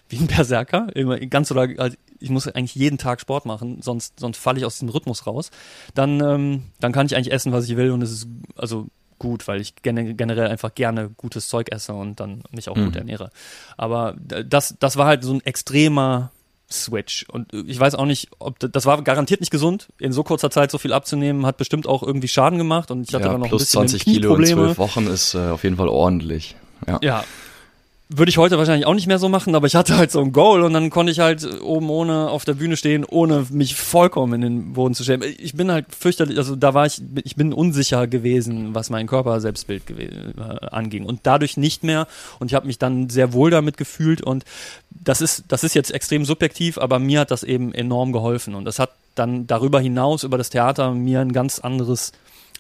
wie 0.09 0.19
ein 0.19 0.27
Berserker, 0.27 0.89
immer 0.95 1.19
ganz 1.19 1.51
oder 1.51 1.69
halt 1.79 1.99
ich 2.21 2.31
muss 2.31 2.49
eigentlich 2.49 2.75
jeden 2.75 2.99
Tag 2.99 3.21
Sport 3.21 3.47
machen, 3.47 3.81
sonst, 3.83 4.21
sonst 4.21 4.39
falle 4.39 4.59
ich 4.59 4.65
aus 4.65 4.79
dem 4.79 4.89
Rhythmus 4.89 5.27
raus, 5.27 5.51
dann, 5.95 6.21
ähm, 6.21 6.63
dann 6.81 6.93
kann 6.93 7.07
ich 7.07 7.17
eigentlich 7.17 7.33
essen, 7.33 7.53
was 7.53 7.69
ich 7.69 7.77
will 7.77 7.91
und 7.91 8.03
es 8.03 8.13
ist 8.13 8.29
also 8.57 8.89
gut, 9.19 9.49
weil 9.49 9.61
ich 9.61 9.75
generell 9.83 10.49
einfach 10.49 10.75
gerne 10.75 11.11
gutes 11.17 11.49
Zeug 11.49 11.73
esse 11.73 11.95
und 11.95 12.21
dann 12.21 12.43
mich 12.51 12.69
auch 12.69 12.77
mhm. 12.77 12.87
gut 12.87 12.97
ernähre. 12.97 13.31
Aber 13.77 14.15
das, 14.19 14.77
das 14.79 14.97
war 14.97 15.07
halt 15.07 15.25
so 15.25 15.33
ein 15.33 15.41
extremer 15.45 16.33
Switch. 16.71 17.25
Und 17.29 17.53
ich 17.53 17.79
weiß 17.79 17.95
auch 17.95 18.07
nicht, 18.07 18.29
ob 18.39 18.59
das 18.59 18.87
war 18.87 19.03
garantiert 19.03 19.41
nicht 19.41 19.51
gesund, 19.51 19.89
in 19.99 20.13
so 20.13 20.23
kurzer 20.25 20.51
Zeit 20.51 20.71
so 20.71 20.79
viel 20.79 20.93
abzunehmen, 20.93 21.47
hat 21.47 21.57
bestimmt 21.57 21.87
auch 21.87 22.03
irgendwie 22.03 22.29
Schaden 22.29 22.59
gemacht 22.59 22.91
und 22.91 23.09
ich 23.09 23.15
hatte 23.15 23.27
ja, 23.27 23.33
dann 23.33 23.41
noch 23.41 23.49
plus 23.49 23.63
ein 23.77 23.85
bisschen 23.85 24.01
20 24.01 24.05
Kilo 24.05 24.35
in 24.37 24.47
zwölf 24.47 24.79
Wochen 24.79 25.07
ist 25.07 25.35
äh, 25.35 25.49
auf 25.49 25.63
jeden 25.63 25.77
Fall 25.77 25.89
ordentlich. 25.89 26.57
Ja. 26.87 26.99
ja, 27.03 27.25
würde 28.09 28.31
ich 28.31 28.39
heute 28.39 28.57
wahrscheinlich 28.57 28.87
auch 28.87 28.95
nicht 28.95 29.09
mehr 29.09 29.19
so 29.19 29.29
machen, 29.29 29.57
aber 29.57 29.67
ich 29.67 29.75
hatte 29.75 29.97
halt 29.97 30.13
so 30.13 30.21
ein 30.21 30.33
Goal 30.33 30.63
und 30.63 30.73
dann 30.73 30.91
konnte 30.91 31.11
ich 31.11 31.19
halt 31.19 31.61
oben 31.61 31.91
ohne 31.91 32.31
auf 32.31 32.45
der 32.45 32.55
Bühne 32.55 32.77
stehen, 32.77 33.05
ohne 33.05 33.47
mich 33.51 33.75
vollkommen 33.75 34.35
in 34.35 34.41
den 34.43 34.73
Boden 34.75 34.95
zu 34.95 35.03
stellen. 35.03 35.25
Ich 35.39 35.55
bin 35.55 35.73
halt 35.73 35.87
fürchterlich, 35.93 36.39
also 36.39 36.55
da 36.55 36.73
war 36.73 36.87
ich, 36.87 37.03
ich 37.25 37.35
bin 37.35 37.53
unsicher 37.53 38.07
gewesen, 38.07 38.75
was 38.77 38.91
mein 38.91 39.09
Körper 39.09 39.41
Selbstbild 39.41 39.91
äh, 39.91 40.35
anging 40.71 41.05
und 41.05 41.21
dadurch 41.25 41.57
nicht 41.57 41.83
mehr 41.83 42.07
und 42.39 42.51
ich 42.51 42.55
habe 42.55 42.69
mich 42.69 42.79
dann 42.79 43.11
sehr 43.11 43.33
wohl 43.33 43.51
damit 43.51 43.77
gefühlt 43.77 44.23
und 44.23 44.45
das 44.91 45.21
ist, 45.21 45.45
das 45.49 45.65
ist 45.65 45.75
jetzt 45.75 45.91
extrem 45.91 46.25
subjektiv, 46.25 46.79
aber 46.79 47.01
mir 47.01 47.21
hat 47.21 47.33
das 47.33 47.43
eben 47.43 47.75
enorm 47.75 48.13
geholfen 48.13 48.55
und 48.55 48.67
das 48.67 48.79
hat 48.79 48.91
dann 49.17 49.49
darüber 49.49 49.81
hinaus 49.81 50.23
über 50.23 50.39
das 50.39 50.51
Theater 50.51 50.93
mir 50.93 51.21
ein 51.21 51.33
ganz 51.33 51.59
anderes 51.59 52.13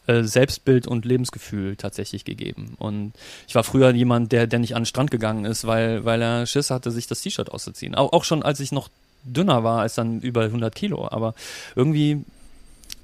äh, 0.07 0.23
Selbstbild 0.23 0.87
und 0.87 1.05
Lebensgefühl 1.05 1.77
tatsächlich 1.77 2.25
gegeben. 2.25 2.75
Und 2.79 3.13
ich 3.49 3.55
war 3.55 3.65
früher 3.65 3.91
jemand, 3.91 4.33
der, 4.33 4.47
der 4.47 4.59
nicht 4.59 4.75
an 4.75 4.83
den 4.83 4.87
Strand 4.87 5.11
gegangen 5.11 5.45
ist, 5.45 5.67
weil, 5.67 6.05
weil 6.05 6.23
er 6.23 6.47
Schiss 6.47 6.71
hatte, 6.71 6.91
sich 6.91 7.07
das 7.07 7.21
T-Shirt 7.21 7.51
auszuziehen. 7.51 7.95
Auch, 7.95 8.13
auch 8.13 8.25
schon 8.25 8.43
als 8.43 8.61
ich 8.61 8.73
noch 8.73 8.89
dünner 9.25 9.65
war 9.65 9.81
als 9.81 9.95
dann 9.95 10.21
über 10.21 10.43
100 10.43 10.75
Kilo. 10.75 11.09
Aber 11.11 11.35
irgendwie 11.75 12.25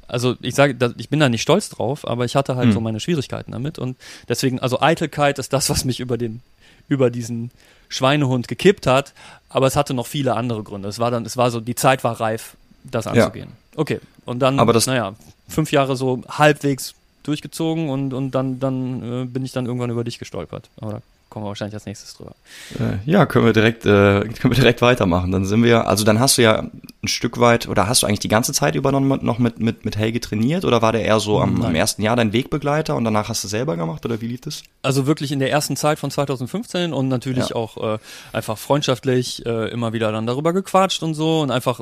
also 0.09 0.37
ich 0.43 0.55
sage, 0.55 0.77
ich 0.99 1.09
bin 1.09 1.21
da 1.21 1.31
nicht 1.31 1.41
stolz 1.41 1.71
drauf, 1.71 2.07
aber 2.07 2.27
ich 2.27 2.37
hatte 2.37 2.55
halt 2.57 2.67
hm. 2.67 2.73
so 2.73 2.81
meine 2.83 3.01
Schwierigkeiten 3.01 3.53
damit 3.53 3.79
und 3.79 3.97
deswegen, 4.29 4.59
also 4.59 4.81
Eitelkeit 4.81 5.39
ist 5.39 5.55
das, 5.55 5.71
was 5.71 5.87
mich 5.87 6.01
über 6.01 6.19
den, 6.19 6.43
über 6.87 7.09
diesen 7.09 7.51
Schweinehund 7.89 8.47
gekippt 8.47 8.87
hat, 8.87 9.15
aber 9.49 9.67
es 9.67 9.75
hatte 9.75 9.95
noch 9.95 10.07
viele 10.07 10.35
andere 10.35 10.63
Gründe. 10.63 10.89
Es 10.89 10.99
war 10.99 11.11
dann, 11.11 11.25
es 11.25 11.39
war 11.39 11.51
so, 11.51 11.61
die 11.61 11.75
Zeit 11.75 12.05
war 12.05 12.21
reif, 12.21 12.57
das 12.85 13.07
anzugehen. 13.07 13.51
Ja. 13.73 13.79
Okay, 13.79 14.01
und 14.25 14.41
dann, 14.41 14.59
aber 14.59 14.73
das, 14.73 14.87
naja, 14.87 15.15
fünf 15.49 15.73
Jahre 15.73 15.97
so 15.97 16.23
halbwegs 16.29 16.95
durchgezogen 17.23 17.89
und, 17.89 18.15
und 18.15 18.33
dann, 18.33 18.59
dann 18.61 19.23
äh, 19.23 19.25
bin 19.27 19.45
ich 19.45 19.53
dann 19.53 19.67
irgendwann 19.67 19.91
über 19.91 20.05
dich 20.05 20.19
gestolpert. 20.19 20.71
Aber 20.81 20.93
da 20.93 21.03
kommen 21.29 21.45
wir 21.47 21.49
wahrscheinlich 21.49 21.75
als 21.75 21.87
nächstes 21.87 22.15
drüber. 22.15 22.35
Äh, 22.79 22.99
ja, 23.11 23.27
können 23.27 23.47
wir 23.47 23.53
direkt, 23.53 23.87
äh, 23.87 23.89
können 24.21 24.53
wir 24.53 24.55
direkt 24.55 24.83
weitermachen. 24.83 25.33
Dann 25.33 25.45
sind 25.45 25.63
wir, 25.63 25.87
also 25.87 26.05
dann 26.05 26.21
hast 26.21 26.37
du 26.37 26.43
ja 26.43 26.59
ein 26.59 27.09
Stück 27.09 27.41
weit, 27.41 27.69
oder 27.69 27.89
hast 27.89 28.03
du 28.03 28.07
eigentlich 28.07 28.21
die 28.21 28.29
ganze 28.29 28.53
Zeit 28.53 28.75
über 28.75 28.93
noch 28.93 29.39
mit, 29.39 29.61
mit, 29.61 29.85
mit 29.85 29.97
Helge 29.97 30.21
trainiert 30.21 30.65
oder 30.65 30.83
war 30.83 30.93
der 30.93 31.05
eher 31.05 31.21
so 31.21 31.41
am, 31.41 31.63
am 31.63 31.75
ersten 31.75 32.03
Jahr 32.03 32.17
dein 32.17 32.33
Wegbegleiter 32.33 32.97
und 32.97 33.05
danach 33.05 33.29
hast 33.29 33.45
du 33.45 33.49
selber 33.49 33.77
gemacht 33.77 34.05
oder 34.05 34.21
wie 34.21 34.27
lief 34.27 34.43
das? 34.43 34.63
Also 34.83 35.07
wirklich 35.07 35.33
in 35.33 35.39
der 35.39 35.51
ersten 35.51 35.77
Zeit 35.77 35.99
von 35.99 36.11
2015 36.11 36.93
und 36.93 37.09
natürlich 37.09 37.51
ja. 37.51 37.57
auch 37.57 37.95
äh, 37.95 37.99
einfach 38.33 38.59
freundschaftlich 38.59 39.47
äh, 39.47 39.71
immer 39.71 39.93
wieder 39.93 40.13
dann 40.13 40.27
darüber 40.27 40.53
gequatscht 40.53 41.03
und 41.03 41.15
so 41.15 41.41
und 41.41 41.51
einfach 41.51 41.81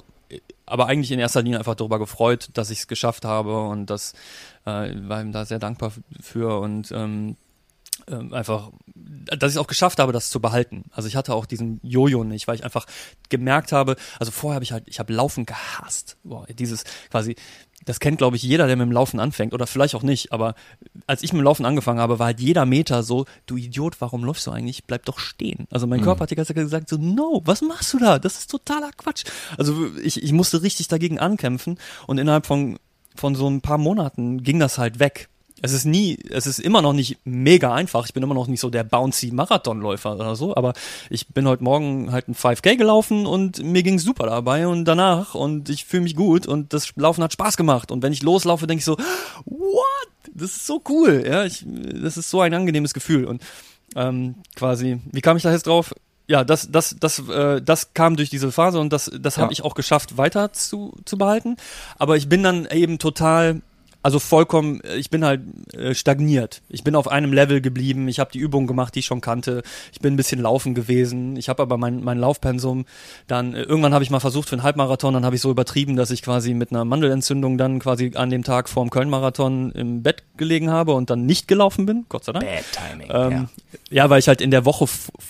aber 0.70 0.86
eigentlich 0.86 1.12
in 1.12 1.18
erster 1.18 1.42
Linie 1.42 1.58
einfach 1.58 1.74
darüber 1.74 1.98
gefreut, 1.98 2.50
dass 2.54 2.70
ich 2.70 2.80
es 2.80 2.88
geschafft 2.88 3.24
habe 3.24 3.60
und 3.60 3.86
das 3.86 4.12
äh, 4.64 4.92
war 4.94 5.20
ihm 5.20 5.32
da 5.32 5.44
sehr 5.44 5.58
dankbar 5.58 5.92
für 6.20 6.60
und 6.60 6.90
ähm, 6.92 7.36
äh, 8.06 8.34
einfach, 8.34 8.70
dass 8.94 9.52
ich 9.52 9.56
es 9.56 9.62
auch 9.62 9.66
geschafft 9.66 9.98
habe, 9.98 10.12
das 10.12 10.30
zu 10.30 10.40
behalten. 10.40 10.84
Also 10.90 11.08
ich 11.08 11.16
hatte 11.16 11.34
auch 11.34 11.46
diesen 11.46 11.80
Jojo 11.82 12.24
nicht, 12.24 12.48
weil 12.48 12.56
ich 12.56 12.64
einfach 12.64 12.86
gemerkt 13.28 13.72
habe, 13.72 13.96
also 14.18 14.32
vorher 14.32 14.56
habe 14.56 14.64
ich 14.64 14.72
halt, 14.72 14.84
ich 14.86 14.98
habe 14.98 15.12
Laufen 15.12 15.46
gehasst. 15.46 16.16
Boah, 16.22 16.46
dieses 16.46 16.84
quasi, 17.10 17.36
das 17.84 18.00
kennt, 18.00 18.18
glaube 18.18 18.36
ich, 18.36 18.42
jeder, 18.42 18.66
der 18.66 18.76
mit 18.76 18.86
dem 18.86 18.92
Laufen 18.92 19.20
anfängt. 19.20 19.54
Oder 19.54 19.66
vielleicht 19.66 19.94
auch 19.94 20.02
nicht. 20.02 20.32
Aber 20.32 20.54
als 21.06 21.22
ich 21.22 21.32
mit 21.32 21.40
dem 21.40 21.44
Laufen 21.44 21.64
angefangen 21.64 22.00
habe, 22.00 22.18
war 22.18 22.26
halt 22.26 22.40
jeder 22.40 22.66
Meter 22.66 23.02
so, 23.02 23.24
du 23.46 23.56
Idiot, 23.56 24.00
warum 24.00 24.24
läufst 24.24 24.46
du 24.46 24.50
eigentlich? 24.50 24.84
Bleib 24.84 25.06
doch 25.06 25.18
stehen. 25.18 25.66
Also 25.70 25.86
mein 25.86 26.00
mhm. 26.00 26.04
Körper 26.04 26.22
hat 26.22 26.30
die 26.30 26.34
ganze 26.34 26.54
Zeit 26.54 26.62
gesagt, 26.62 26.88
so, 26.88 26.98
no, 26.98 27.40
was 27.44 27.62
machst 27.62 27.92
du 27.94 27.98
da? 27.98 28.18
Das 28.18 28.38
ist 28.38 28.50
totaler 28.50 28.90
Quatsch. 28.96 29.24
Also 29.56 29.88
ich, 30.02 30.22
ich 30.22 30.32
musste 30.32 30.62
richtig 30.62 30.88
dagegen 30.88 31.18
ankämpfen. 31.18 31.78
Und 32.06 32.18
innerhalb 32.18 32.46
von, 32.46 32.78
von 33.16 33.34
so 33.34 33.48
ein 33.48 33.62
paar 33.62 33.78
Monaten 33.78 34.42
ging 34.42 34.58
das 34.58 34.76
halt 34.76 34.98
weg 34.98 35.29
es 35.62 35.72
ist 35.72 35.84
nie, 35.84 36.18
es 36.30 36.46
ist 36.46 36.58
immer 36.58 36.82
noch 36.82 36.92
nicht 36.92 37.18
mega 37.24 37.74
einfach. 37.74 38.06
Ich 38.06 38.14
bin 38.14 38.22
immer 38.22 38.34
noch 38.34 38.46
nicht 38.46 38.60
so 38.60 38.70
der 38.70 38.84
bouncy 38.84 39.30
Marathonläufer 39.32 40.14
oder 40.14 40.36
so, 40.36 40.56
aber 40.56 40.72
ich 41.10 41.28
bin 41.28 41.46
heute 41.46 41.64
Morgen 41.64 42.12
halt 42.12 42.28
ein 42.28 42.34
5K 42.34 42.76
gelaufen 42.76 43.26
und 43.26 43.62
mir 43.62 43.82
ging 43.82 43.98
super 43.98 44.26
dabei 44.26 44.66
und 44.66 44.84
danach 44.84 45.34
und 45.34 45.68
ich 45.68 45.84
fühle 45.84 46.02
mich 46.02 46.16
gut 46.16 46.46
und 46.46 46.72
das 46.72 46.96
Laufen 46.96 47.22
hat 47.22 47.32
Spaß 47.32 47.56
gemacht 47.56 47.90
und 47.90 48.02
wenn 48.02 48.12
ich 48.12 48.22
loslaufe, 48.22 48.66
denke 48.66 48.80
ich 48.80 48.84
so, 48.84 48.96
what? 49.44 49.84
Das 50.32 50.50
ist 50.50 50.66
so 50.66 50.80
cool, 50.88 51.24
ja, 51.26 51.44
ich, 51.44 51.64
das 51.66 52.16
ist 52.16 52.30
so 52.30 52.40
ein 52.40 52.54
angenehmes 52.54 52.94
Gefühl 52.94 53.24
und 53.24 53.42
ähm, 53.96 54.36
quasi, 54.54 55.00
wie 55.10 55.20
kam 55.20 55.36
ich 55.36 55.42
da 55.42 55.52
jetzt 55.52 55.66
drauf? 55.66 55.92
Ja, 56.28 56.44
das, 56.44 56.70
das, 56.70 56.94
das, 57.00 57.18
äh, 57.28 57.60
das 57.60 57.92
kam 57.92 58.14
durch 58.14 58.30
diese 58.30 58.52
Phase 58.52 58.78
und 58.78 58.92
das, 58.92 59.10
das 59.18 59.36
habe 59.36 59.48
ja. 59.48 59.52
ich 59.52 59.64
auch 59.64 59.74
geschafft, 59.74 60.16
weiter 60.16 60.52
zu, 60.52 60.96
zu 61.04 61.18
behalten. 61.18 61.56
Aber 61.98 62.16
ich 62.16 62.28
bin 62.28 62.44
dann 62.44 62.66
eben 62.66 63.00
total 63.00 63.62
also 64.02 64.18
vollkommen, 64.18 64.80
äh, 64.82 64.96
ich 64.96 65.10
bin 65.10 65.24
halt 65.24 65.42
äh, 65.74 65.94
stagniert. 65.94 66.62
Ich 66.68 66.84
bin 66.84 66.94
auf 66.94 67.08
einem 67.08 67.32
Level 67.32 67.60
geblieben. 67.60 68.08
Ich 68.08 68.18
habe 68.18 68.32
die 68.32 68.38
Übungen 68.38 68.66
gemacht, 68.66 68.94
die 68.94 69.00
ich 69.00 69.06
schon 69.06 69.20
kannte. 69.20 69.62
Ich 69.92 70.00
bin 70.00 70.14
ein 70.14 70.16
bisschen 70.16 70.40
laufen 70.40 70.74
gewesen. 70.74 71.36
Ich 71.36 71.48
habe 71.48 71.62
aber 71.62 71.76
mein, 71.76 72.02
mein 72.02 72.18
Laufpensum 72.18 72.86
dann, 73.26 73.54
äh, 73.54 73.62
irgendwann 73.62 73.92
habe 73.94 74.04
ich 74.04 74.10
mal 74.10 74.20
versucht 74.20 74.48
für 74.48 74.56
einen 74.56 74.62
Halbmarathon, 74.62 75.14
dann 75.14 75.24
habe 75.24 75.36
ich 75.36 75.42
so 75.42 75.50
übertrieben, 75.50 75.96
dass 75.96 76.10
ich 76.10 76.22
quasi 76.22 76.54
mit 76.54 76.70
einer 76.70 76.84
Mandelentzündung 76.84 77.58
dann 77.58 77.78
quasi 77.78 78.12
an 78.14 78.30
dem 78.30 78.44
Tag 78.44 78.68
vorm 78.68 78.90
Köln-Marathon 78.90 79.72
im 79.72 80.02
Bett 80.02 80.22
gelegen 80.36 80.70
habe 80.70 80.92
und 80.94 81.10
dann 81.10 81.26
nicht 81.26 81.48
gelaufen 81.48 81.86
bin, 81.86 82.06
Gott 82.08 82.24
sei 82.24 82.32
Dank. 82.32 82.46
Bad 82.46 82.64
Timing. 82.72 83.08
Ähm, 83.12 83.30
ja. 83.90 84.04
ja, 84.04 84.10
weil 84.10 84.18
ich 84.18 84.28
halt 84.28 84.40
in 84.40 84.50
der 84.50 84.64
Woche 84.64 84.86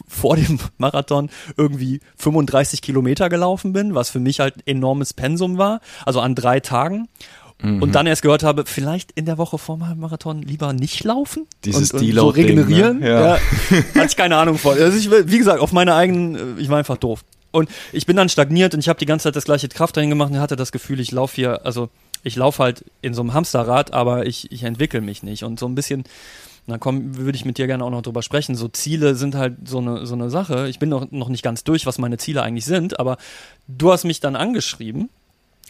vor 0.09 0.37
dem 0.37 0.59
Marathon 0.78 1.30
irgendwie 1.56 2.00
35 2.16 2.83
Kilometer 2.83 3.28
gelaufen 3.28 3.72
bin, 3.72 3.94
was 3.94 4.11
für 4.11 4.20
mich 4.20 4.40
halt 4.40 4.54
enormes 4.66 5.12
Pensum 5.12 5.59
war, 5.59 5.80
also 6.06 6.20
an 6.20 6.35
drei 6.35 6.61
Tagen 6.61 7.09
mhm. 7.62 7.82
und 7.82 7.94
dann 7.94 8.06
erst 8.06 8.22
gehört 8.22 8.42
habe, 8.42 8.64
vielleicht 8.66 9.12
in 9.12 9.26
der 9.26 9.38
Woche 9.38 9.58
vor 9.58 9.78
dem 9.78 10.00
Marathon 10.00 10.42
lieber 10.42 10.72
nicht 10.72 11.04
laufen 11.04 11.46
Dieses 11.64 11.92
und, 11.92 12.00
und 12.02 12.14
so 12.14 12.28
regenerieren. 12.28 13.00
Ne? 13.00 13.08
Ja. 13.08 13.20
ja. 13.20 13.40
Hatte 13.94 14.06
ich 14.06 14.16
keine 14.16 14.36
Ahnung 14.36 14.58
von. 14.58 14.78
Also 14.78 14.96
ich, 14.96 15.10
wie 15.10 15.38
gesagt, 15.38 15.60
auf 15.60 15.72
meine 15.72 15.94
eigenen, 15.94 16.58
ich 16.58 16.68
war 16.68 16.78
einfach 16.78 16.96
doof. 16.96 17.24
Und 17.52 17.68
ich 17.92 18.06
bin 18.06 18.16
dann 18.16 18.28
stagniert 18.28 18.74
und 18.74 18.80
ich 18.80 18.88
habe 18.88 18.98
die 18.98 19.06
ganze 19.06 19.24
Zeit 19.24 19.36
das 19.36 19.44
gleiche 19.44 19.68
Krafttraining 19.68 20.10
gemacht 20.10 20.30
und 20.30 20.38
hatte 20.38 20.56
das 20.56 20.72
Gefühl, 20.72 21.00
ich 21.00 21.10
laufe 21.10 21.34
hier, 21.34 21.66
also 21.66 21.88
ich 22.22 22.36
laufe 22.36 22.62
halt 22.62 22.84
in 23.02 23.14
so 23.14 23.22
einem 23.22 23.34
Hamsterrad, 23.34 23.92
aber 23.92 24.26
ich, 24.26 24.52
ich 24.52 24.62
entwickle 24.62 25.00
mich 25.00 25.22
nicht. 25.22 25.42
Und 25.42 25.58
so 25.58 25.66
ein 25.66 25.74
bisschen, 25.74 26.04
da 26.66 26.78
komm, 26.78 27.16
würde 27.16 27.36
ich 27.36 27.44
mit 27.44 27.58
dir 27.58 27.66
gerne 27.66 27.84
auch 27.84 27.90
noch 27.90 28.02
drüber 28.02 28.22
sprechen. 28.22 28.54
So 28.54 28.68
Ziele 28.68 29.14
sind 29.14 29.34
halt 29.34 29.56
so 29.64 29.78
eine, 29.78 30.06
so 30.06 30.14
eine 30.14 30.30
Sache. 30.30 30.68
Ich 30.68 30.78
bin 30.78 30.88
noch, 30.88 31.10
noch 31.10 31.28
nicht 31.28 31.42
ganz 31.42 31.64
durch, 31.64 31.86
was 31.86 31.98
meine 31.98 32.18
Ziele 32.18 32.42
eigentlich 32.42 32.66
sind, 32.66 33.00
aber 33.00 33.16
du 33.66 33.92
hast 33.92 34.04
mich 34.04 34.20
dann 34.20 34.36
angeschrieben, 34.36 35.08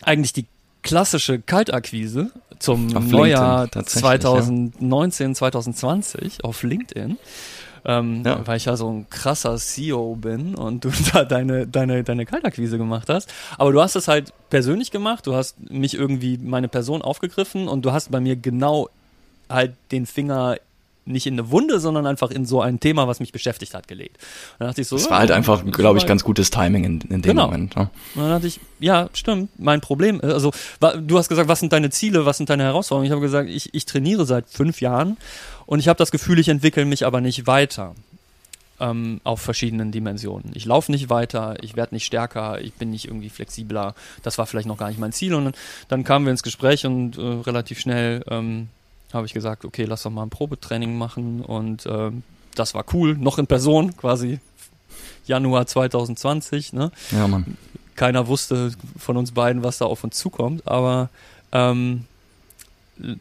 eigentlich 0.02 0.32
die 0.32 0.46
klassische 0.82 1.40
Kaltakquise 1.40 2.30
zum 2.58 2.96
auf 2.96 3.04
Neujahr 3.04 3.70
2019, 3.70 5.28
ja. 5.28 5.34
2020 5.34 6.44
auf 6.44 6.62
LinkedIn. 6.62 7.18
Ähm, 7.84 8.22
ja. 8.26 8.46
Weil 8.46 8.58
ich 8.58 8.66
ja 8.66 8.76
so 8.76 8.90
ein 8.90 9.08
krasser 9.08 9.56
CEO 9.56 10.16
bin 10.16 10.54
und 10.54 10.84
du 10.84 10.90
da 11.12 11.24
deine, 11.24 11.66
deine, 11.66 12.04
deine 12.04 12.26
Kaltakquise 12.26 12.76
gemacht 12.76 13.08
hast. 13.08 13.32
Aber 13.56 13.72
du 13.72 13.80
hast 13.80 13.96
es 13.96 14.06
halt 14.08 14.32
persönlich 14.50 14.90
gemacht, 14.90 15.26
du 15.26 15.34
hast 15.34 15.70
mich 15.70 15.94
irgendwie 15.94 16.36
meine 16.36 16.68
Person 16.68 17.02
aufgegriffen 17.02 17.68
und 17.68 17.84
du 17.84 17.92
hast 17.92 18.10
bei 18.10 18.20
mir 18.20 18.36
genau 18.36 18.90
halt 19.48 19.72
den 19.92 20.06
Finger 20.06 20.56
nicht 21.10 21.26
in 21.26 21.34
eine 21.34 21.50
Wunde, 21.50 21.80
sondern 21.80 22.06
einfach 22.06 22.30
in 22.30 22.46
so 22.46 22.60
ein 22.60 22.80
Thema, 22.80 23.06
was 23.08 23.20
mich 23.20 23.32
beschäftigt 23.32 23.74
hat, 23.74 23.88
gelegt. 23.88 24.18
dann 24.58 24.68
dachte 24.68 24.80
ich 24.80 24.88
so, 24.88 24.96
das 24.96 25.10
war 25.10 25.18
halt 25.18 25.30
einfach, 25.30 25.64
glaube 25.64 25.98
ich, 25.98 26.06
ganz 26.06 26.24
gutes 26.24 26.50
Timing 26.50 26.84
in, 26.84 27.00
in 27.02 27.08
dem 27.08 27.22
genau. 27.22 27.46
Moment. 27.46 27.76
Ne? 27.76 27.90
Und 28.14 28.22
dann 28.22 28.30
dachte 28.30 28.46
ich, 28.46 28.60
ja, 28.78 29.08
stimmt, 29.12 29.50
mein 29.58 29.80
Problem, 29.80 30.20
äh, 30.22 30.26
also 30.26 30.52
du 30.80 31.18
hast 31.18 31.28
gesagt, 31.28 31.48
was 31.48 31.60
sind 31.60 31.72
deine 31.72 31.90
Ziele, 31.90 32.26
was 32.26 32.36
sind 32.36 32.50
deine 32.50 32.64
Herausforderungen? 32.64 33.06
Ich 33.06 33.12
habe 33.12 33.20
gesagt, 33.20 33.48
ich, 33.48 33.74
ich 33.74 33.86
trainiere 33.86 34.26
seit 34.26 34.48
fünf 34.48 34.80
Jahren 34.80 35.16
und 35.66 35.78
ich 35.80 35.88
habe 35.88 35.98
das 35.98 36.10
Gefühl, 36.10 36.38
ich 36.38 36.48
entwickle 36.48 36.84
mich 36.84 37.06
aber 37.06 37.20
nicht 37.20 37.46
weiter 37.46 37.94
ähm, 38.80 39.20
auf 39.24 39.40
verschiedenen 39.40 39.92
Dimensionen. 39.92 40.50
Ich 40.54 40.64
laufe 40.64 40.90
nicht 40.90 41.10
weiter, 41.10 41.56
ich 41.62 41.76
werde 41.76 41.94
nicht 41.94 42.06
stärker, 42.06 42.60
ich 42.60 42.72
bin 42.74 42.90
nicht 42.90 43.06
irgendwie 43.06 43.28
flexibler. 43.28 43.94
Das 44.22 44.38
war 44.38 44.46
vielleicht 44.46 44.66
noch 44.66 44.78
gar 44.78 44.88
nicht 44.88 44.98
mein 44.98 45.12
Ziel. 45.12 45.34
Und 45.34 45.44
dann, 45.44 45.54
dann 45.88 46.04
kamen 46.04 46.24
wir 46.24 46.32
ins 46.32 46.42
Gespräch 46.42 46.86
und 46.86 47.16
äh, 47.16 47.20
relativ 47.20 47.78
schnell 47.78 48.24
ähm, 48.28 48.68
habe 49.12 49.26
ich 49.26 49.34
gesagt, 49.34 49.64
okay, 49.64 49.84
lass 49.84 50.02
doch 50.02 50.10
mal 50.10 50.22
ein 50.22 50.30
Probetraining 50.30 50.96
machen. 50.96 51.42
Und 51.42 51.86
äh, 51.86 52.10
das 52.54 52.74
war 52.74 52.84
cool, 52.92 53.16
noch 53.16 53.38
in 53.38 53.46
Person, 53.46 53.96
quasi 53.96 54.40
Januar 55.26 55.66
2020. 55.66 56.72
Ne? 56.72 56.90
Ja, 57.10 57.26
Mann. 57.28 57.56
Keiner 57.96 58.26
wusste 58.28 58.72
von 58.98 59.16
uns 59.16 59.32
beiden, 59.32 59.62
was 59.62 59.78
da 59.78 59.84
auf 59.84 60.04
uns 60.04 60.16
zukommt, 60.16 60.66
aber 60.66 61.10
ähm, 61.52 62.06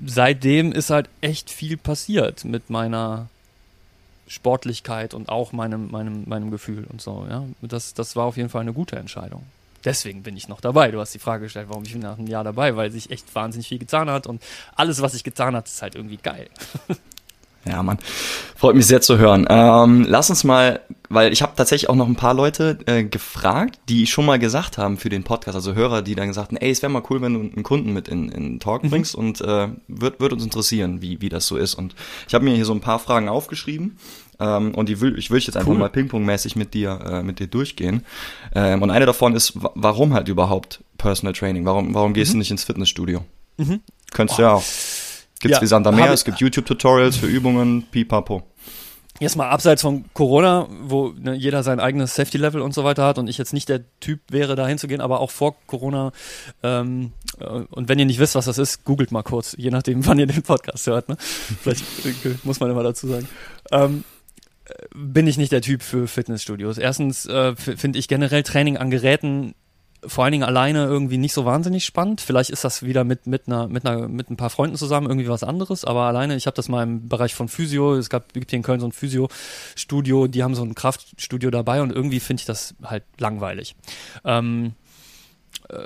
seitdem 0.05 0.71
ist 0.71 0.89
halt 0.89 1.09
echt 1.21 1.49
viel 1.49 1.77
passiert 1.77 2.45
mit 2.45 2.69
meiner 2.69 3.27
Sportlichkeit 4.27 5.13
und 5.13 5.29
auch 5.29 5.51
meinem, 5.51 5.89
meinem, 5.91 6.23
meinem 6.27 6.51
Gefühl 6.51 6.85
und 6.89 7.01
so. 7.01 7.25
Ja? 7.29 7.43
Das, 7.61 7.93
das 7.93 8.15
war 8.15 8.25
auf 8.25 8.37
jeden 8.37 8.49
Fall 8.49 8.61
eine 8.61 8.73
gute 8.73 8.95
Entscheidung. 8.95 9.43
Deswegen 9.85 10.23
bin 10.23 10.35
ich 10.37 10.47
noch 10.47 10.61
dabei. 10.61 10.91
Du 10.91 10.99
hast 10.99 11.13
die 11.13 11.19
Frage 11.19 11.43
gestellt, 11.43 11.67
warum 11.69 11.83
ich 11.83 11.95
nach 11.95 12.17
einem 12.17 12.27
Jahr 12.27 12.43
dabei, 12.43 12.75
weil 12.75 12.91
sich 12.91 13.11
echt 13.11 13.33
wahnsinnig 13.35 13.67
viel 13.67 13.79
getan 13.79 14.09
hat 14.09 14.27
und 14.27 14.41
alles, 14.75 15.01
was 15.01 15.13
sich 15.13 15.23
getan 15.23 15.55
hat, 15.55 15.67
ist 15.67 15.81
halt 15.81 15.95
irgendwie 15.95 16.17
geil. 16.17 16.49
Ja, 17.65 17.83
Mann. 17.83 17.99
Freut 18.55 18.75
mich 18.75 18.87
sehr 18.87 19.01
zu 19.01 19.17
hören. 19.17 19.45
Ähm, 19.49 20.05
lass 20.07 20.29
uns 20.29 20.43
mal, 20.43 20.79
weil 21.09 21.33
ich 21.33 21.41
habe 21.41 21.53
tatsächlich 21.55 21.89
auch 21.89 21.95
noch 21.95 22.07
ein 22.07 22.15
paar 22.15 22.33
Leute 22.33 22.77
äh, 22.85 23.03
gefragt, 23.03 23.79
die 23.89 24.07
schon 24.07 24.25
mal 24.25 24.39
gesagt 24.39 24.77
haben 24.77 24.97
für 24.97 25.09
den 25.09 25.23
Podcast, 25.23 25.55
also 25.55 25.75
Hörer, 25.75 26.01
die 26.01 26.15
dann 26.15 26.29
gesagt 26.29 26.49
haben, 26.49 26.57
ey, 26.57 26.71
es 26.71 26.81
wäre 26.81 26.91
mal 26.91 27.03
cool, 27.09 27.21
wenn 27.21 27.33
du 27.33 27.41
einen 27.41 27.63
Kunden 27.63 27.93
mit 27.93 28.07
in, 28.07 28.29
in 28.29 28.59
Talk 28.59 28.83
mhm. 28.83 28.89
bringst 28.89 29.13
und 29.13 29.41
äh, 29.41 29.67
wird, 29.87 30.19
wird 30.19 30.33
uns 30.33 30.43
interessieren, 30.43 31.01
wie, 31.01 31.21
wie 31.21 31.29
das 31.29 31.47
so 31.47 31.57
ist. 31.57 31.75
Und 31.75 31.95
ich 32.27 32.33
habe 32.33 32.45
mir 32.45 32.55
hier 32.55 32.65
so 32.65 32.73
ein 32.73 32.81
paar 32.81 32.99
Fragen 32.99 33.27
aufgeschrieben 33.27 33.97
ähm, 34.39 34.73
und 34.73 34.89
die 34.89 35.01
will, 35.01 35.17
ich 35.17 35.31
will 35.31 35.39
jetzt 35.39 35.57
einfach 35.57 35.71
cool. 35.71 35.77
mal 35.77 35.89
Ping-Pong-mäßig 35.89 36.55
mit 36.55 36.73
dir, 36.73 36.99
äh, 37.05 37.23
mit 37.23 37.39
dir 37.39 37.47
durchgehen. 37.47 38.05
Ähm, 38.55 38.81
und 38.81 38.91
eine 38.91 39.05
davon 39.05 39.35
ist, 39.35 39.53
warum 39.55 40.13
halt 40.13 40.27
überhaupt 40.27 40.83
Personal 40.97 41.33
Training? 41.33 41.65
Warum, 41.65 41.93
warum 41.93 42.13
gehst 42.13 42.31
mhm. 42.31 42.35
du 42.35 42.39
nicht 42.39 42.51
ins 42.51 42.63
Fitnessstudio? 42.63 43.25
Mhm. 43.57 43.81
Könntest 44.11 44.39
du 44.39 44.43
ja 44.43 44.53
auch. 44.53 44.63
Gibt's 45.41 45.57
ja, 45.57 45.61
wie 45.61 45.67
Santa 45.67 45.91
mehr, 45.91 46.11
es 46.11 46.25
gibt 46.25 46.39
YouTube-Tutorials 46.39 47.15
für 47.15 47.27
Übungen, 47.27 47.83
pipapo. 47.89 48.43
Jetzt 49.19 49.35
mal 49.35 49.49
abseits 49.49 49.81
von 49.81 50.05
Corona, 50.13 50.67
wo 50.83 51.13
ne, 51.17 51.33
jeder 51.33 51.61
sein 51.61 51.81
eigenes 51.81 52.15
Safety-Level 52.15 52.61
und 52.61 52.73
so 52.73 52.85
weiter 52.85 53.05
hat 53.05 53.17
und 53.17 53.29
ich 53.29 53.37
jetzt 53.37 53.53
nicht 53.53 53.67
der 53.67 53.81
Typ 53.99 54.21
wäre, 54.29 54.55
da 54.55 54.65
hinzugehen, 54.65 55.01
aber 55.01 55.19
auch 55.19 55.29
vor 55.29 55.55
Corona. 55.67 56.13
Ähm, 56.63 57.11
äh, 57.39 57.45
und 57.45 57.89
wenn 57.89 57.99
ihr 57.99 58.05
nicht 58.05 58.19
wisst, 58.19 58.35
was 58.35 58.45
das 58.45 58.57
ist, 58.57 58.85
googelt 58.85 59.11
mal 59.11 59.23
kurz, 59.23 59.55
je 59.57 59.71
nachdem, 59.71 60.05
wann 60.07 60.19
ihr 60.19 60.25
den 60.25 60.41
Podcast 60.41 60.87
hört. 60.87 61.09
Ne? 61.09 61.17
Vielleicht 61.19 61.83
äh, 62.05 62.35
muss 62.43 62.61
man 62.61 62.71
immer 62.71 62.83
dazu 62.83 63.07
sagen. 63.07 63.27
Ähm, 63.71 64.03
äh, 64.05 64.18
bin 64.95 65.27
ich 65.27 65.37
nicht 65.37 65.51
der 65.51 65.61
Typ 65.61 65.81
für 65.81 66.07
Fitnessstudios. 66.07 66.77
Erstens 66.77 67.25
äh, 67.25 67.55
finde 67.55 67.99
ich 67.99 68.07
generell 68.07 68.43
Training 68.43 68.77
an 68.77 68.89
Geräten 68.89 69.55
vor 70.05 70.23
allen 70.23 70.31
Dingen 70.31 70.43
alleine 70.43 70.85
irgendwie 70.85 71.17
nicht 71.17 71.33
so 71.33 71.45
wahnsinnig 71.45 71.85
spannend. 71.85 72.21
Vielleicht 72.21 72.49
ist 72.51 72.63
das 72.63 72.83
wieder 72.83 73.03
mit, 73.03 73.27
mit, 73.27 73.47
einer, 73.47 73.67
mit, 73.67 73.85
einer, 73.85 74.07
mit 74.07 74.29
ein 74.29 74.37
paar 74.37 74.49
Freunden 74.49 74.77
zusammen 74.77 75.07
irgendwie 75.07 75.27
was 75.27 75.43
anderes, 75.43 75.83
aber 75.83 76.03
alleine, 76.03 76.35
ich 76.35 76.45
habe 76.47 76.55
das 76.55 76.69
mal 76.69 76.83
im 76.83 77.09
Bereich 77.09 77.35
von 77.35 77.49
Physio, 77.49 77.95
es 77.95 78.09
gab 78.09 78.33
gibt 78.33 78.49
hier 78.49 78.57
in 78.57 78.63
Köln 78.63 78.79
so 78.79 78.87
ein 78.87 78.91
Physio-Studio, 78.91 80.27
die 80.27 80.43
haben 80.43 80.55
so 80.55 80.63
ein 80.63 80.75
Kraftstudio 80.75 81.49
dabei 81.51 81.81
und 81.81 81.91
irgendwie 81.91 82.19
finde 82.19 82.41
ich 82.41 82.45
das 82.45 82.75
halt 82.83 83.03
langweilig. 83.17 83.75
Ähm, 84.23 84.73
äh, 85.67 85.83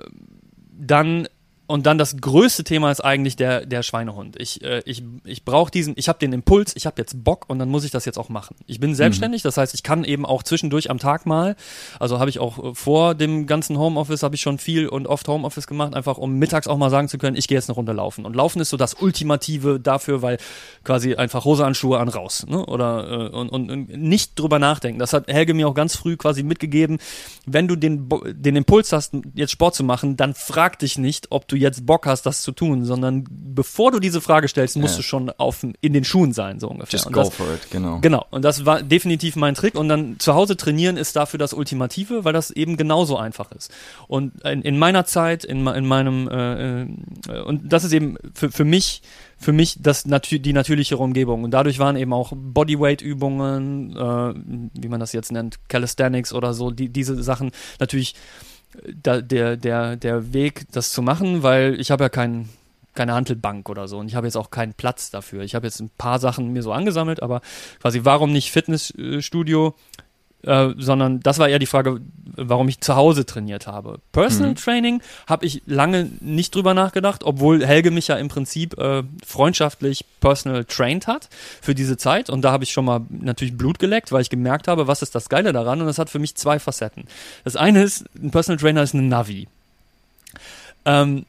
dann 0.77 1.27
und 1.73 1.87
dann 1.87 1.97
das 1.97 2.17
größte 2.17 2.63
Thema 2.63 2.91
ist 2.91 3.03
eigentlich 3.03 3.35
der, 3.35 3.65
der 3.65 3.81
Schweinehund. 3.81 4.39
Ich, 4.39 4.63
äh, 4.63 4.81
ich, 4.85 5.03
ich 5.23 5.43
brauche 5.43 5.71
diesen, 5.71 5.93
ich 5.97 6.07
habe 6.07 6.19
den 6.19 6.31
Impuls, 6.31 6.75
ich 6.75 6.85
habe 6.85 6.97
jetzt 6.99 7.23
Bock 7.23 7.45
und 7.47 7.57
dann 7.57 7.69
muss 7.69 7.83
ich 7.83 7.91
das 7.91 8.05
jetzt 8.05 8.19
auch 8.19 8.29
machen. 8.29 8.55
Ich 8.67 8.79
bin 8.79 8.93
selbstständig, 8.93 9.43
mhm. 9.43 9.47
das 9.47 9.57
heißt, 9.57 9.73
ich 9.73 9.81
kann 9.81 10.03
eben 10.03 10.25
auch 10.25 10.43
zwischendurch 10.43 10.91
am 10.91 10.99
Tag 10.99 11.25
mal, 11.25 11.55
also 11.99 12.19
habe 12.19 12.29
ich 12.29 12.39
auch 12.39 12.63
äh, 12.63 12.75
vor 12.75 13.15
dem 13.15 13.47
ganzen 13.47 13.79
Homeoffice, 13.79 14.21
habe 14.21 14.35
ich 14.35 14.41
schon 14.41 14.59
viel 14.59 14.87
und 14.87 15.07
oft 15.07 15.27
Homeoffice 15.27 15.65
gemacht, 15.65 15.95
einfach 15.95 16.19
um 16.19 16.33
mittags 16.33 16.67
auch 16.67 16.77
mal 16.77 16.89
sagen 16.89 17.07
zu 17.07 17.17
können, 17.17 17.35
ich 17.35 17.47
gehe 17.47 17.57
jetzt 17.57 17.69
eine 17.69 17.75
Runde 17.75 17.93
laufen. 17.93 18.25
Und 18.25 18.35
Laufen 18.35 18.59
ist 18.59 18.69
so 18.69 18.77
das 18.77 18.93
Ultimative 18.93 19.79
dafür, 19.79 20.21
weil 20.21 20.37
quasi 20.83 21.15
einfach 21.15 21.43
Hose 21.43 21.65
an 21.65 21.73
Schuhe 21.73 21.97
an 21.97 22.09
raus. 22.09 22.45
Ne? 22.47 22.63
Oder 22.63 23.31
äh, 23.31 23.35
und, 23.35 23.49
und, 23.49 23.71
und 23.71 23.89
nicht 23.89 24.39
drüber 24.39 24.59
nachdenken. 24.59 24.99
Das 24.99 25.11
hat 25.11 25.27
Helge 25.27 25.55
mir 25.55 25.67
auch 25.67 25.73
ganz 25.73 25.95
früh 25.95 26.17
quasi 26.17 26.43
mitgegeben, 26.43 26.99
wenn 27.47 27.67
du 27.67 27.75
den, 27.75 28.09
den 28.25 28.55
Impuls 28.55 28.91
hast, 28.91 29.15
jetzt 29.33 29.51
Sport 29.51 29.73
zu 29.73 29.83
machen, 29.83 30.17
dann 30.17 30.35
frag 30.35 30.77
dich 30.77 30.99
nicht, 30.99 31.31
ob 31.31 31.47
du 31.47 31.53
du 31.53 31.57
jetzt 31.63 31.85
Bock 31.85 32.05
hast, 32.05 32.25
das 32.25 32.43
zu 32.43 32.51
tun, 32.51 32.85
sondern 32.85 33.25
bevor 33.29 33.91
du 33.91 33.99
diese 33.99 34.21
Frage 34.21 34.47
stellst, 34.47 34.77
musst 34.77 34.93
ja. 34.93 34.97
du 34.97 35.03
schon 35.03 35.29
auf, 35.31 35.65
in 35.81 35.93
den 35.93 36.03
Schuhen 36.03 36.33
sein, 36.33 36.59
so 36.59 36.67
ungefähr. 36.69 36.91
Just 36.91 37.07
und 37.07 37.13
go 37.13 37.21
das, 37.21 37.33
for 37.33 37.47
it, 37.53 37.71
genau. 37.71 37.99
Genau. 37.99 38.25
Und 38.29 38.43
das 38.43 38.65
war 38.65 38.83
definitiv 38.83 39.35
mein 39.35 39.55
Trick. 39.55 39.75
Und 39.75 39.89
dann 39.89 40.19
zu 40.19 40.35
Hause 40.35 40.57
trainieren 40.57 40.97
ist 40.97 41.15
dafür 41.15 41.37
das 41.39 41.53
Ultimative, 41.53 42.25
weil 42.25 42.33
das 42.33 42.51
eben 42.51 42.77
genauso 42.77 43.17
einfach 43.17 43.51
ist. 43.51 43.71
Und 44.07 44.41
in, 44.43 44.61
in 44.61 44.77
meiner 44.77 45.05
Zeit, 45.05 45.43
in, 45.43 45.65
in 45.65 45.85
meinem, 45.85 46.27
äh, 46.27 46.81
äh, 46.83 47.41
und 47.45 47.71
das 47.71 47.83
ist 47.83 47.93
eben 47.93 48.17
für, 48.33 48.51
für 48.51 48.65
mich, 48.65 49.01
für 49.37 49.53
mich 49.53 49.77
das 49.81 50.05
natür 50.05 50.39
die 50.39 50.53
natürlichere 50.53 51.01
Umgebung. 51.01 51.43
Und 51.43 51.51
dadurch 51.51 51.79
waren 51.79 51.95
eben 51.95 52.13
auch 52.13 52.33
Bodyweight-Übungen, 52.35 53.95
äh, 53.95 54.81
wie 54.81 54.87
man 54.87 54.99
das 54.99 55.13
jetzt 55.13 55.31
nennt, 55.31 55.59
Calisthenics 55.69 56.33
oder 56.33 56.53
so, 56.53 56.71
die, 56.71 56.89
diese 56.89 57.21
Sachen 57.23 57.51
natürlich 57.79 58.15
da, 58.93 59.21
der, 59.21 59.57
der, 59.57 59.95
der 59.95 60.33
Weg, 60.33 60.65
das 60.71 60.91
zu 60.91 61.01
machen, 61.01 61.43
weil 61.43 61.79
ich 61.79 61.91
habe 61.91 62.03
ja 62.03 62.09
kein, 62.09 62.49
keine 62.93 63.13
Handelbank 63.13 63.69
oder 63.69 63.87
so 63.87 63.99
und 63.99 64.07
ich 64.07 64.15
habe 64.15 64.27
jetzt 64.27 64.37
auch 64.37 64.51
keinen 64.51 64.73
Platz 64.73 65.09
dafür. 65.09 65.43
Ich 65.43 65.55
habe 65.55 65.65
jetzt 65.65 65.79
ein 65.79 65.89
paar 65.97 66.19
Sachen 66.19 66.53
mir 66.53 66.63
so 66.63 66.71
angesammelt, 66.71 67.21
aber 67.21 67.41
quasi 67.81 68.01
warum 68.03 68.31
nicht 68.31 68.51
Fitnessstudio? 68.51 69.75
Äh, 70.45 70.73
sondern 70.77 71.21
das 71.21 71.39
war 71.39 71.47
eher 71.47 71.59
die 71.59 71.65
Frage, 71.65 72.01
warum 72.35 72.67
ich 72.67 72.81
zu 72.81 72.97
Hause 72.97 73.25
trainiert 73.25 73.65
habe. 73.65 73.99
Personal 74.11 74.51
mhm. 74.51 74.55
Training 74.55 75.01
habe 75.25 75.45
ich 75.45 75.61
lange 75.65 76.09
nicht 76.19 76.53
drüber 76.53 76.73
nachgedacht, 76.73 77.23
obwohl 77.23 77.65
Helge 77.65 77.91
mich 77.91 78.09
ja 78.09 78.17
im 78.17 78.27
Prinzip 78.27 78.77
äh, 78.77 79.03
freundschaftlich 79.25 80.03
personal 80.19 80.65
trained 80.65 81.07
hat 81.07 81.29
für 81.61 81.73
diese 81.73 81.95
Zeit 81.95 82.29
und 82.29 82.41
da 82.41 82.51
habe 82.51 82.65
ich 82.65 82.73
schon 82.73 82.83
mal 82.83 83.01
natürlich 83.09 83.55
Blut 83.55 83.79
geleckt, 83.79 84.11
weil 84.11 84.21
ich 84.21 84.29
gemerkt 84.29 84.67
habe, 84.67 84.87
was 84.87 85.01
ist 85.01 85.15
das 85.15 85.29
Geile 85.29 85.53
daran 85.53 85.79
und 85.79 85.87
das 85.87 85.97
hat 85.97 86.09
für 86.09 86.19
mich 86.19 86.35
zwei 86.35 86.59
Facetten. 86.59 87.05
Das 87.45 87.55
eine 87.55 87.81
ist, 87.81 88.03
ein 88.21 88.31
Personal 88.31 88.59
Trainer 88.59 88.83
ist 88.83 88.93
ein 88.93 89.07
Navi. 89.07 89.47
Ähm, 90.85 91.25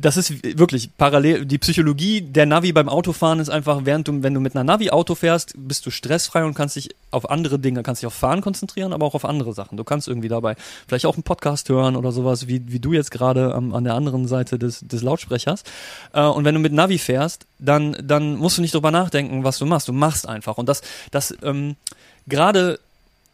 das 0.00 0.16
ist 0.16 0.58
wirklich 0.58 0.90
parallel. 0.96 1.44
Die 1.46 1.58
Psychologie 1.58 2.20
der 2.20 2.46
Navi 2.46 2.72
beim 2.72 2.88
Autofahren 2.88 3.40
ist 3.40 3.48
einfach, 3.48 3.80
während 3.84 4.08
du, 4.08 4.22
wenn 4.22 4.34
du 4.34 4.40
mit 4.40 4.54
einer 4.54 4.64
Navi 4.64 4.90
Auto 4.90 5.14
fährst, 5.14 5.54
bist 5.56 5.84
du 5.86 5.90
stressfrei 5.90 6.44
und 6.44 6.54
kannst 6.54 6.76
dich 6.76 6.90
auf 7.10 7.30
andere 7.30 7.58
Dinge, 7.58 7.82
kannst 7.82 8.02
dich 8.02 8.06
auf 8.06 8.14
Fahren 8.14 8.40
konzentrieren, 8.40 8.92
aber 8.92 9.06
auch 9.06 9.14
auf 9.14 9.24
andere 9.24 9.52
Sachen. 9.52 9.76
Du 9.76 9.84
kannst 9.84 10.08
irgendwie 10.08 10.28
dabei 10.28 10.56
vielleicht 10.86 11.06
auch 11.06 11.14
einen 11.14 11.22
Podcast 11.22 11.68
hören 11.68 11.96
oder 11.96 12.12
sowas, 12.12 12.46
wie, 12.46 12.62
wie 12.70 12.78
du 12.78 12.92
jetzt 12.92 13.10
gerade 13.10 13.54
ähm, 13.56 13.74
an 13.74 13.84
der 13.84 13.94
anderen 13.94 14.28
Seite 14.28 14.58
des, 14.58 14.80
des 14.80 15.02
Lautsprechers. 15.02 15.64
Äh, 16.12 16.22
und 16.22 16.44
wenn 16.44 16.54
du 16.54 16.60
mit 16.60 16.72
Navi 16.72 16.98
fährst, 16.98 17.46
dann, 17.58 17.96
dann 18.02 18.36
musst 18.36 18.58
du 18.58 18.62
nicht 18.62 18.74
drüber 18.74 18.90
nachdenken, 18.90 19.44
was 19.44 19.58
du 19.58 19.66
machst. 19.66 19.88
Du 19.88 19.92
machst 19.92 20.28
einfach. 20.28 20.58
Und 20.58 20.68
das, 20.68 20.82
das, 21.10 21.36
ähm, 21.42 21.76
gerade 22.26 22.78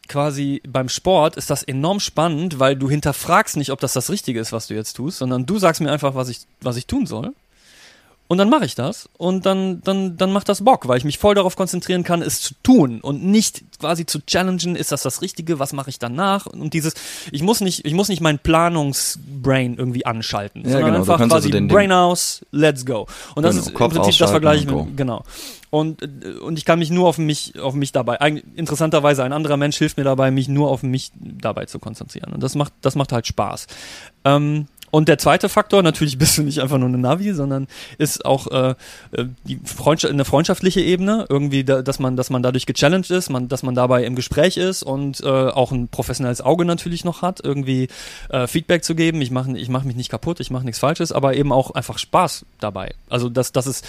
quasi 0.07 0.61
beim 0.67 0.89
Sport 0.89 1.35
ist 1.35 1.49
das 1.49 1.63
enorm 1.63 1.99
spannend, 1.99 2.59
weil 2.59 2.75
du 2.75 2.89
hinterfragst 2.89 3.57
nicht, 3.57 3.71
ob 3.71 3.79
das 3.79 3.93
das 3.93 4.09
Richtige 4.09 4.39
ist, 4.39 4.51
was 4.51 4.67
du 4.67 4.73
jetzt 4.73 4.93
tust, 4.93 5.17
sondern 5.17 5.45
du 5.45 5.57
sagst 5.57 5.81
mir 5.81 5.91
einfach, 5.91 6.15
was 6.15 6.29
ich, 6.29 6.41
was 6.61 6.77
ich 6.77 6.87
tun 6.87 7.05
soll. 7.05 7.33
Und 8.27 8.39
dann 8.39 8.49
mache 8.49 8.65
ich 8.65 8.73
das 8.73 9.07
und 9.17 9.45
dann, 9.45 9.81
dann, 9.83 10.17
dann 10.17 10.31
macht 10.31 10.49
das 10.49 10.63
Bock, 10.63 10.87
weil 10.87 10.97
ich 10.97 11.03
mich 11.03 11.19
voll 11.19 11.35
darauf 11.35 11.55
konzentrieren 11.55 12.03
kann, 12.03 12.23
es 12.23 12.41
zu 12.41 12.55
tun 12.63 12.99
und 13.01 13.23
nicht 13.23 13.63
quasi 13.79 14.07
zu 14.07 14.19
challengen, 14.25 14.75
ist 14.75 14.91
das 14.91 15.03
das 15.03 15.21
Richtige, 15.21 15.59
was 15.59 15.73
mache 15.73 15.91
ich 15.91 15.99
danach? 15.99 16.47
Und 16.47 16.73
dieses, 16.73 16.95
ich 17.31 17.43
muss 17.43 17.61
nicht, 17.61 17.85
ich 17.85 17.93
muss 17.93 18.09
nicht 18.09 18.21
mein 18.21 18.39
Planungsbrain 18.39 19.75
irgendwie 19.75 20.07
anschalten, 20.07 20.63
ja, 20.63 20.71
sondern 20.71 20.93
genau, 20.93 20.99
einfach 21.01 21.17
quasi 21.27 21.53
also 21.53 21.67
Brain 21.67 21.91
aus, 21.91 22.43
let's 22.49 22.83
go. 22.83 23.05
Und 23.35 23.43
das 23.43 23.55
genau, 23.55 23.67
ist 23.67 23.79
im 23.79 23.89
Prinzip 23.91 24.17
das 24.17 24.31
Vergleich 24.31 24.65
mit, 24.65 24.97
genau. 24.97 25.23
Und, 25.69 26.01
und 26.41 26.57
ich 26.57 26.63
kann 26.65 26.79
mich 26.79 26.89
nur 26.89 27.07
auf 27.07 27.17
mich, 27.17 27.59
auf 27.59 27.73
mich 27.73 27.91
dabei, 27.91 28.15
interessanterweise 28.55 29.23
ein 29.23 29.33
anderer 29.33 29.57
Mensch 29.57 29.77
hilft 29.77 29.97
mir 29.97 30.03
dabei, 30.03 30.31
mich 30.31 30.47
nur 30.47 30.69
auf 30.69 30.83
mich 30.83 31.11
dabei 31.19 31.65
zu 31.65 31.79
konzentrieren. 31.79 32.33
Und 32.33 32.41
das 32.41 32.55
macht, 32.55 32.73
das 32.81 32.95
macht 32.95 33.11
halt 33.11 33.27
Spaß. 33.27 33.67
Ähm, 34.23 34.67
und 34.91 35.09
der 35.09 35.17
zweite 35.17 35.49
Faktor, 35.49 35.83
natürlich 35.83 36.17
bist 36.17 36.37
du 36.37 36.43
nicht 36.43 36.59
einfach 36.59 36.77
nur 36.77 36.87
eine 36.87 36.97
Navi, 36.97 37.33
sondern 37.33 37.67
ist 37.97 38.25
auch 38.25 38.47
äh, 38.47 38.75
äh, 39.11 39.25
die 39.43 39.59
Freundschaft, 39.63 40.13
eine 40.13 40.25
freundschaftliche 40.25 40.81
Ebene, 40.81 41.25
irgendwie, 41.29 41.63
da, 41.63 41.81
dass 41.81 41.99
man, 41.99 42.15
dass 42.15 42.29
man 42.29 42.43
dadurch 42.43 42.65
gechallenged 42.65 43.11
ist, 43.11 43.29
man, 43.29 43.47
dass 43.47 43.63
man 43.63 43.75
dabei 43.75 44.03
im 44.05 44.15
Gespräch 44.15 44.57
ist 44.57 44.83
und 44.83 45.21
äh, 45.21 45.27
auch 45.27 45.71
ein 45.71 45.87
professionelles 45.87 46.41
Auge 46.41 46.65
natürlich 46.65 47.03
noch 47.03 47.21
hat, 47.21 47.41
irgendwie 47.43 47.87
äh, 48.29 48.47
Feedback 48.47 48.83
zu 48.83 48.95
geben. 48.95 49.21
Ich 49.21 49.31
mache 49.31 49.57
ich 49.57 49.69
mach 49.69 49.83
mich 49.83 49.95
nicht 49.95 50.09
kaputt, 50.09 50.39
ich 50.39 50.51
mache 50.51 50.65
nichts 50.65 50.79
Falsches, 50.79 51.11
aber 51.11 51.35
eben 51.35 51.51
auch 51.51 51.71
einfach 51.71 51.97
Spaß 51.97 52.45
dabei. 52.59 52.93
Also 53.09 53.29
das, 53.29 53.51
das 53.51 53.67
ist 53.67 53.85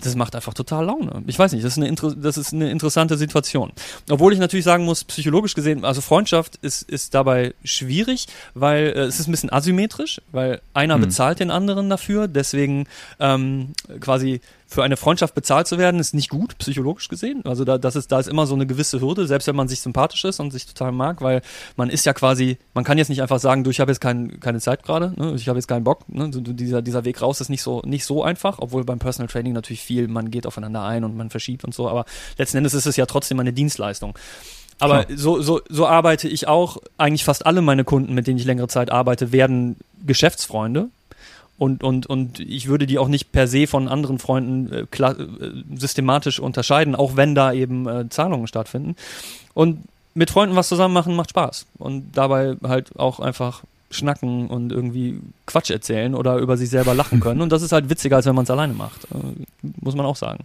das 0.00 0.14
macht 0.14 0.34
einfach 0.34 0.54
total 0.54 0.86
Laune. 0.86 1.22
Ich 1.26 1.38
weiß 1.38 1.52
nicht, 1.52 1.64
das 1.64 1.76
ist, 1.76 1.82
eine, 1.82 1.94
das 2.16 2.36
ist 2.36 2.52
eine 2.52 2.70
interessante 2.70 3.16
Situation. 3.16 3.72
Obwohl 4.08 4.32
ich 4.32 4.38
natürlich 4.38 4.64
sagen 4.64 4.84
muss, 4.84 5.04
psychologisch 5.04 5.54
gesehen, 5.54 5.84
also 5.84 6.00
Freundschaft 6.00 6.56
ist, 6.62 6.82
ist 6.82 7.14
dabei 7.14 7.54
schwierig, 7.64 8.26
weil 8.54 8.86
äh, 8.86 9.00
es 9.00 9.20
ist 9.20 9.28
ein 9.28 9.32
bisschen 9.32 9.52
asymmetrisch, 9.52 10.20
weil 10.32 10.60
einer 10.74 10.96
mhm. 10.96 11.02
bezahlt 11.02 11.40
den 11.40 11.50
anderen 11.50 11.88
dafür, 11.90 12.28
deswegen 12.28 12.86
ähm, 13.18 13.72
quasi 14.00 14.40
für 14.70 14.84
eine 14.84 14.96
Freundschaft 14.96 15.34
bezahlt 15.34 15.66
zu 15.66 15.78
werden, 15.78 15.98
ist 15.98 16.14
nicht 16.14 16.28
gut, 16.28 16.56
psychologisch 16.58 17.08
gesehen. 17.08 17.42
Also 17.44 17.64
da, 17.64 17.76
das 17.76 17.96
ist, 17.96 18.12
da 18.12 18.20
ist 18.20 18.28
immer 18.28 18.46
so 18.46 18.54
eine 18.54 18.66
gewisse 18.66 19.00
Hürde, 19.00 19.26
selbst 19.26 19.48
wenn 19.48 19.56
man 19.56 19.66
sich 19.66 19.80
sympathisch 19.80 20.24
ist 20.24 20.38
und 20.38 20.52
sich 20.52 20.64
total 20.64 20.92
mag, 20.92 21.22
weil 21.22 21.42
man 21.74 21.90
ist 21.90 22.06
ja 22.06 22.12
quasi, 22.12 22.56
man 22.72 22.84
kann 22.84 22.96
jetzt 22.96 23.08
nicht 23.08 23.20
einfach 23.20 23.40
sagen, 23.40 23.64
du, 23.64 23.70
ich 23.70 23.80
habe 23.80 23.90
jetzt 23.90 24.00
kein, 24.00 24.38
keine 24.38 24.60
Zeit 24.60 24.84
gerade, 24.84 25.12
ne? 25.16 25.34
ich 25.34 25.48
habe 25.48 25.58
jetzt 25.58 25.66
keinen 25.66 25.82
Bock. 25.82 26.08
Ne? 26.08 26.30
Dieser, 26.30 26.82
dieser 26.82 27.04
Weg 27.04 27.20
raus 27.20 27.40
ist 27.40 27.48
nicht 27.48 27.62
so, 27.62 27.82
nicht 27.84 28.04
so 28.04 28.22
einfach, 28.22 28.60
obwohl 28.60 28.84
beim 28.84 29.00
Personal 29.00 29.26
Training 29.26 29.54
natürlich 29.54 29.82
viel, 29.82 30.06
man 30.06 30.30
geht 30.30 30.46
aufeinander 30.46 30.84
ein 30.84 31.02
und 31.02 31.16
man 31.16 31.30
verschiebt 31.30 31.64
und 31.64 31.74
so, 31.74 31.88
aber 31.88 32.04
letzten 32.38 32.58
Endes 32.58 32.72
ist 32.72 32.86
es 32.86 32.94
ja 32.94 33.06
trotzdem 33.06 33.40
eine 33.40 33.52
Dienstleistung. 33.52 34.16
Aber 34.78 35.04
so, 35.14 35.42
so, 35.42 35.60
so 35.68 35.86
arbeite 35.86 36.26
ich 36.26 36.48
auch. 36.48 36.78
Eigentlich 36.96 37.24
fast 37.24 37.44
alle 37.44 37.60
meine 37.60 37.84
Kunden, 37.84 38.14
mit 38.14 38.26
denen 38.26 38.38
ich 38.38 38.46
längere 38.46 38.68
Zeit 38.68 38.90
arbeite, 38.90 39.30
werden 39.30 39.76
Geschäftsfreunde 40.06 40.88
und, 41.60 41.84
und, 41.84 42.06
und 42.06 42.40
ich 42.40 42.68
würde 42.68 42.86
die 42.86 42.98
auch 42.98 43.08
nicht 43.08 43.32
per 43.32 43.46
se 43.46 43.66
von 43.66 43.86
anderen 43.86 44.18
Freunden 44.18 44.72
äh, 44.72 44.80
äh, 44.80 45.14
systematisch 45.76 46.40
unterscheiden, 46.40 46.94
auch 46.94 47.16
wenn 47.16 47.34
da 47.34 47.52
eben 47.52 47.86
äh, 47.86 48.08
Zahlungen 48.08 48.46
stattfinden. 48.46 48.96
Und 49.52 49.84
mit 50.14 50.30
Freunden 50.30 50.56
was 50.56 50.68
zusammen 50.68 50.94
machen 50.94 51.14
macht 51.14 51.28
Spaß. 51.28 51.66
Und 51.76 52.12
dabei 52.16 52.56
halt 52.62 52.98
auch 52.98 53.20
einfach 53.20 53.62
schnacken 53.90 54.46
und 54.46 54.72
irgendwie 54.72 55.20
Quatsch 55.44 55.68
erzählen 55.68 56.14
oder 56.14 56.38
über 56.38 56.56
sich 56.56 56.70
selber 56.70 56.94
lachen 56.94 57.20
können. 57.20 57.42
Und 57.42 57.52
das 57.52 57.60
ist 57.60 57.72
halt 57.72 57.90
witziger, 57.90 58.16
als 58.16 58.24
wenn 58.24 58.34
man 58.34 58.44
es 58.44 58.50
alleine 58.50 58.72
macht. 58.72 59.04
Äh, 59.12 59.68
muss 59.82 59.94
man 59.94 60.06
auch 60.06 60.16
sagen. 60.16 60.44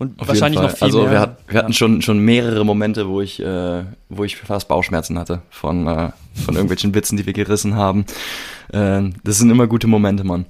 Und 0.00 0.20
Auf 0.20 0.28
wahrscheinlich 0.28 0.60
noch 0.60 0.70
viel 0.70 0.84
also 0.84 1.02
mehr. 1.02 1.10
Wir, 1.10 1.20
hat, 1.20 1.38
wir 1.48 1.54
ja. 1.56 1.62
hatten 1.62 1.72
schon, 1.72 2.02
schon 2.02 2.20
mehrere 2.20 2.64
Momente, 2.64 3.08
wo 3.08 3.20
ich, 3.20 3.40
äh, 3.40 3.82
wo 4.08 4.22
ich 4.22 4.36
fast 4.36 4.68
Bauchschmerzen 4.68 5.18
hatte 5.18 5.42
von, 5.50 5.88
äh, 5.88 6.10
von 6.34 6.54
irgendwelchen 6.54 6.94
Witzen, 6.94 7.16
die 7.16 7.26
wir 7.26 7.32
gerissen 7.32 7.74
haben. 7.74 8.06
Äh, 8.72 9.10
das 9.24 9.38
sind 9.38 9.50
immer 9.50 9.66
gute 9.66 9.88
Momente, 9.88 10.22
Mann. 10.22 10.46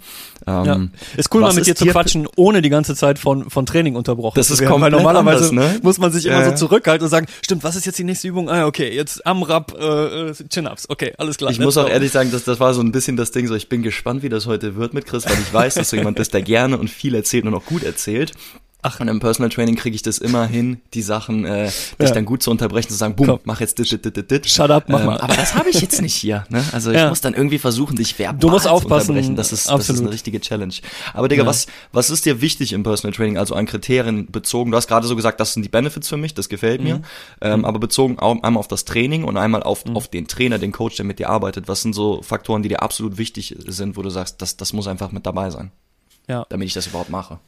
Ähm, 0.47 0.65
ja. 0.65 0.81
Ist 1.17 1.35
cool, 1.35 1.41
mal 1.41 1.55
mit 1.55 1.67
dir 1.67 1.75
zu 1.75 1.87
quatschen, 1.87 2.29
ohne 2.37 2.61
die 2.61 2.69
ganze 2.69 2.95
Zeit 2.95 3.19
von, 3.19 3.49
von 3.49 3.65
Training 3.65 3.97
unterbrochen 3.97 4.35
das 4.37 4.51
ist 4.51 4.65
komplett 4.65 4.93
Weil 4.93 5.03
normalerweise 5.03 5.49
anders, 5.49 5.73
ne? 5.75 5.81
muss 5.83 5.99
man 5.99 6.13
sich 6.13 6.27
immer 6.27 6.45
so 6.45 6.53
zurückhalten 6.53 7.05
und 7.05 7.11
sagen, 7.11 7.27
stimmt, 7.41 7.65
was 7.65 7.75
ist 7.75 7.87
jetzt 7.87 7.99
die 7.99 8.05
nächste 8.05 8.29
Übung? 8.29 8.51
Ah, 8.51 8.67
okay, 8.67 8.95
jetzt 8.95 9.27
am 9.27 9.43
Rap 9.43 9.75
äh, 9.79 10.33
Chin-Ups. 10.49 10.91
Okay, 10.91 11.15
alles 11.17 11.39
klar. 11.39 11.51
Ich 11.51 11.59
muss 11.59 11.79
auch 11.79 11.89
ehrlich 11.89 12.13
sagen, 12.13 12.31
dass 12.31 12.45
das 12.45 12.61
war 12.61 12.75
so 12.75 12.83
ein 12.83 12.93
bisschen 12.93 13.17
das 13.17 13.31
Ding, 13.31 13.47
so 13.47 13.55
ich 13.55 13.71
bin 13.71 13.83
gespannt, 13.83 14.23
wie 14.23 14.29
das 14.29 14.47
heute 14.47 14.77
wird 14.77 14.93
mit 14.93 15.07
Chris, 15.07 15.25
weil 15.25 15.39
ich 15.41 15.53
weiß, 15.53 15.75
dass 15.75 15.89
du 15.89 15.97
jemand 15.97 16.19
bist, 16.19 16.35
der 16.35 16.43
gerne 16.43 16.77
und 16.77 16.91
viel 16.91 17.15
erzählt 17.15 17.47
und 17.47 17.55
auch 17.55 17.65
gut 17.65 17.83
erzählt. 17.83 18.33
Ach. 18.81 19.01
Und 19.01 19.09
im 19.09 19.19
Personal 19.19 19.51
Training 19.51 19.75
kriege 19.75 19.97
ich 19.97 20.03
das 20.03 20.19
immer 20.19 20.47
hin, 20.47 20.81
die 20.95 21.03
Sachen, 21.03 21.45
äh, 21.45 21.65
dich 21.67 22.09
ja. 22.09 22.11
dann 22.13 22.25
gut 22.25 22.45
zu 22.45 22.51
unterbrechen, 22.53 22.89
zu 22.89 22.95
sagen, 22.95 23.17
boom, 23.17 23.27
Komm. 23.27 23.41
mach 23.43 23.61
jetzt 23.61 23.77
dit, 23.79 23.91
dit, 23.91 24.17
dit, 24.17 24.31
dit. 24.31 24.49
Shut 24.49 24.71
up, 24.71 24.89
mach 24.89 25.01
ähm, 25.01 25.07
mal. 25.07 25.21
Aber 25.21 25.35
das 25.35 25.57
habe 25.57 25.69
ich 25.69 25.81
jetzt 25.81 26.01
nicht 26.01 26.15
hier. 26.15 26.45
Ne? 26.49 26.63
Also 26.71 26.93
ja. 26.93 27.05
ich 27.05 27.09
muss 27.09 27.21
dann 27.21 27.35
irgendwie 27.35 27.59
versuchen, 27.59 27.97
dich 27.97 28.17
verbal 28.17 28.39
du 28.39 28.51
musst 28.51 28.69
aufpassen. 28.69 29.07
zu 29.07 29.13
unterbrechen. 29.13 29.35
Das 29.35 29.53
ist, 29.53 29.69
das 29.69 29.91
ist 29.91 30.01
eine 30.01 30.13
richtige 30.13 30.41
Challenge. 30.41 30.75
Aber 31.13 31.27
Digga, 31.27 31.43
ja. 31.43 31.49
was, 31.49 31.67
was 31.91 32.09
ist 32.09 32.25
dir 32.25 32.41
wichtig 32.41 32.73
im 32.73 32.85
Personal 32.85 33.13
Training, 33.13 33.37
also 33.37 33.57
an 33.57 33.67
Kriterien 33.67 34.31
bezogen? 34.31 34.71
Du 34.71 34.77
hast 34.77 34.87
gerade 34.87 35.09
so 35.09 35.17
gesagt, 35.17 35.41
das 35.41 35.55
sind 35.55 35.65
die 35.65 35.69
Benefits 35.69 36.09
für 36.09 36.17
mich, 36.17 36.35
das 36.35 36.49
gefällt 36.49 36.81
mir. 36.81 36.99
Mhm. 36.99 37.05
Ähm, 37.41 37.65
aber 37.65 37.81
bezogen 37.81 38.21
auch, 38.21 38.41
einmal 38.45 38.61
auf 38.61 38.69
das 38.69 38.85
Training 38.85 39.25
und 39.25 39.37
einmal 39.37 39.65
auf, 39.65 39.87
mhm. 39.87 39.97
auf 39.97 40.07
den 40.07 40.29
Trainer, 40.29 40.59
den 40.59 40.71
Coach, 40.71 40.95
der 40.95 41.05
mit 41.05 41.19
dir 41.19 41.31
arbeitet. 41.31 41.67
Was 41.67 41.83
sind 41.83 41.95
so 41.95 42.23
Faktoren, 42.23 42.63
die 42.63 42.69
dir 42.69 42.81
absolut 42.81 43.19
wichtig 43.19 43.57
sind, 43.67 43.97
wo 43.97 44.03
du 44.03 44.11
sagst, 44.11 44.41
das, 44.41 44.57
das 44.57 44.73
muss 44.73 44.87
einfach 44.87 45.11
mit 45.11 45.27
dabei 45.27 45.51
sein? 45.51 45.73
Ja. 46.29 46.47
Damit 46.49 46.69
ich 46.69 46.75
das 46.75 46.87
überhaupt 46.87 47.11
mache. 47.11 47.41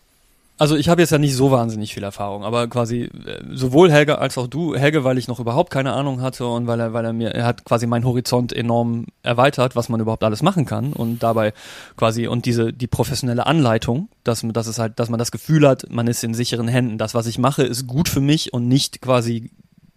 Also 0.60 0.76
ich 0.76 0.90
habe 0.90 1.00
jetzt 1.00 1.10
ja 1.10 1.16
nicht 1.16 1.34
so 1.34 1.50
wahnsinnig 1.50 1.94
viel 1.94 2.02
Erfahrung, 2.02 2.44
aber 2.44 2.68
quasi 2.68 3.04
äh, 3.04 3.42
sowohl 3.50 3.90
Helge 3.90 4.18
als 4.18 4.36
auch 4.36 4.46
du, 4.46 4.76
Helge, 4.76 5.04
weil 5.04 5.16
ich 5.16 5.26
noch 5.26 5.40
überhaupt 5.40 5.70
keine 5.70 5.94
Ahnung 5.94 6.20
hatte 6.20 6.46
und 6.46 6.66
weil 6.66 6.78
er, 6.78 6.92
weil 6.92 7.02
er 7.02 7.14
mir, 7.14 7.30
er 7.30 7.46
hat 7.46 7.64
quasi 7.64 7.86
meinen 7.86 8.04
Horizont 8.04 8.52
enorm 8.52 9.06
erweitert, 9.22 9.74
was 9.74 9.88
man 9.88 10.00
überhaupt 10.00 10.22
alles 10.22 10.42
machen 10.42 10.66
kann 10.66 10.92
und 10.92 11.22
dabei 11.22 11.54
quasi 11.96 12.26
und 12.26 12.44
diese 12.44 12.74
die 12.74 12.88
professionelle 12.88 13.46
Anleitung, 13.46 14.10
dass 14.22 14.44
dass 14.52 14.66
es 14.66 14.78
halt, 14.78 14.98
dass 14.98 15.08
man 15.08 15.18
das 15.18 15.32
Gefühl 15.32 15.66
hat, 15.66 15.86
man 15.88 16.06
ist 16.06 16.22
in 16.24 16.34
sicheren 16.34 16.68
Händen. 16.68 16.98
Das, 16.98 17.14
was 17.14 17.26
ich 17.26 17.38
mache, 17.38 17.62
ist 17.62 17.86
gut 17.86 18.10
für 18.10 18.20
mich 18.20 18.52
und 18.52 18.68
nicht 18.68 19.00
quasi 19.00 19.50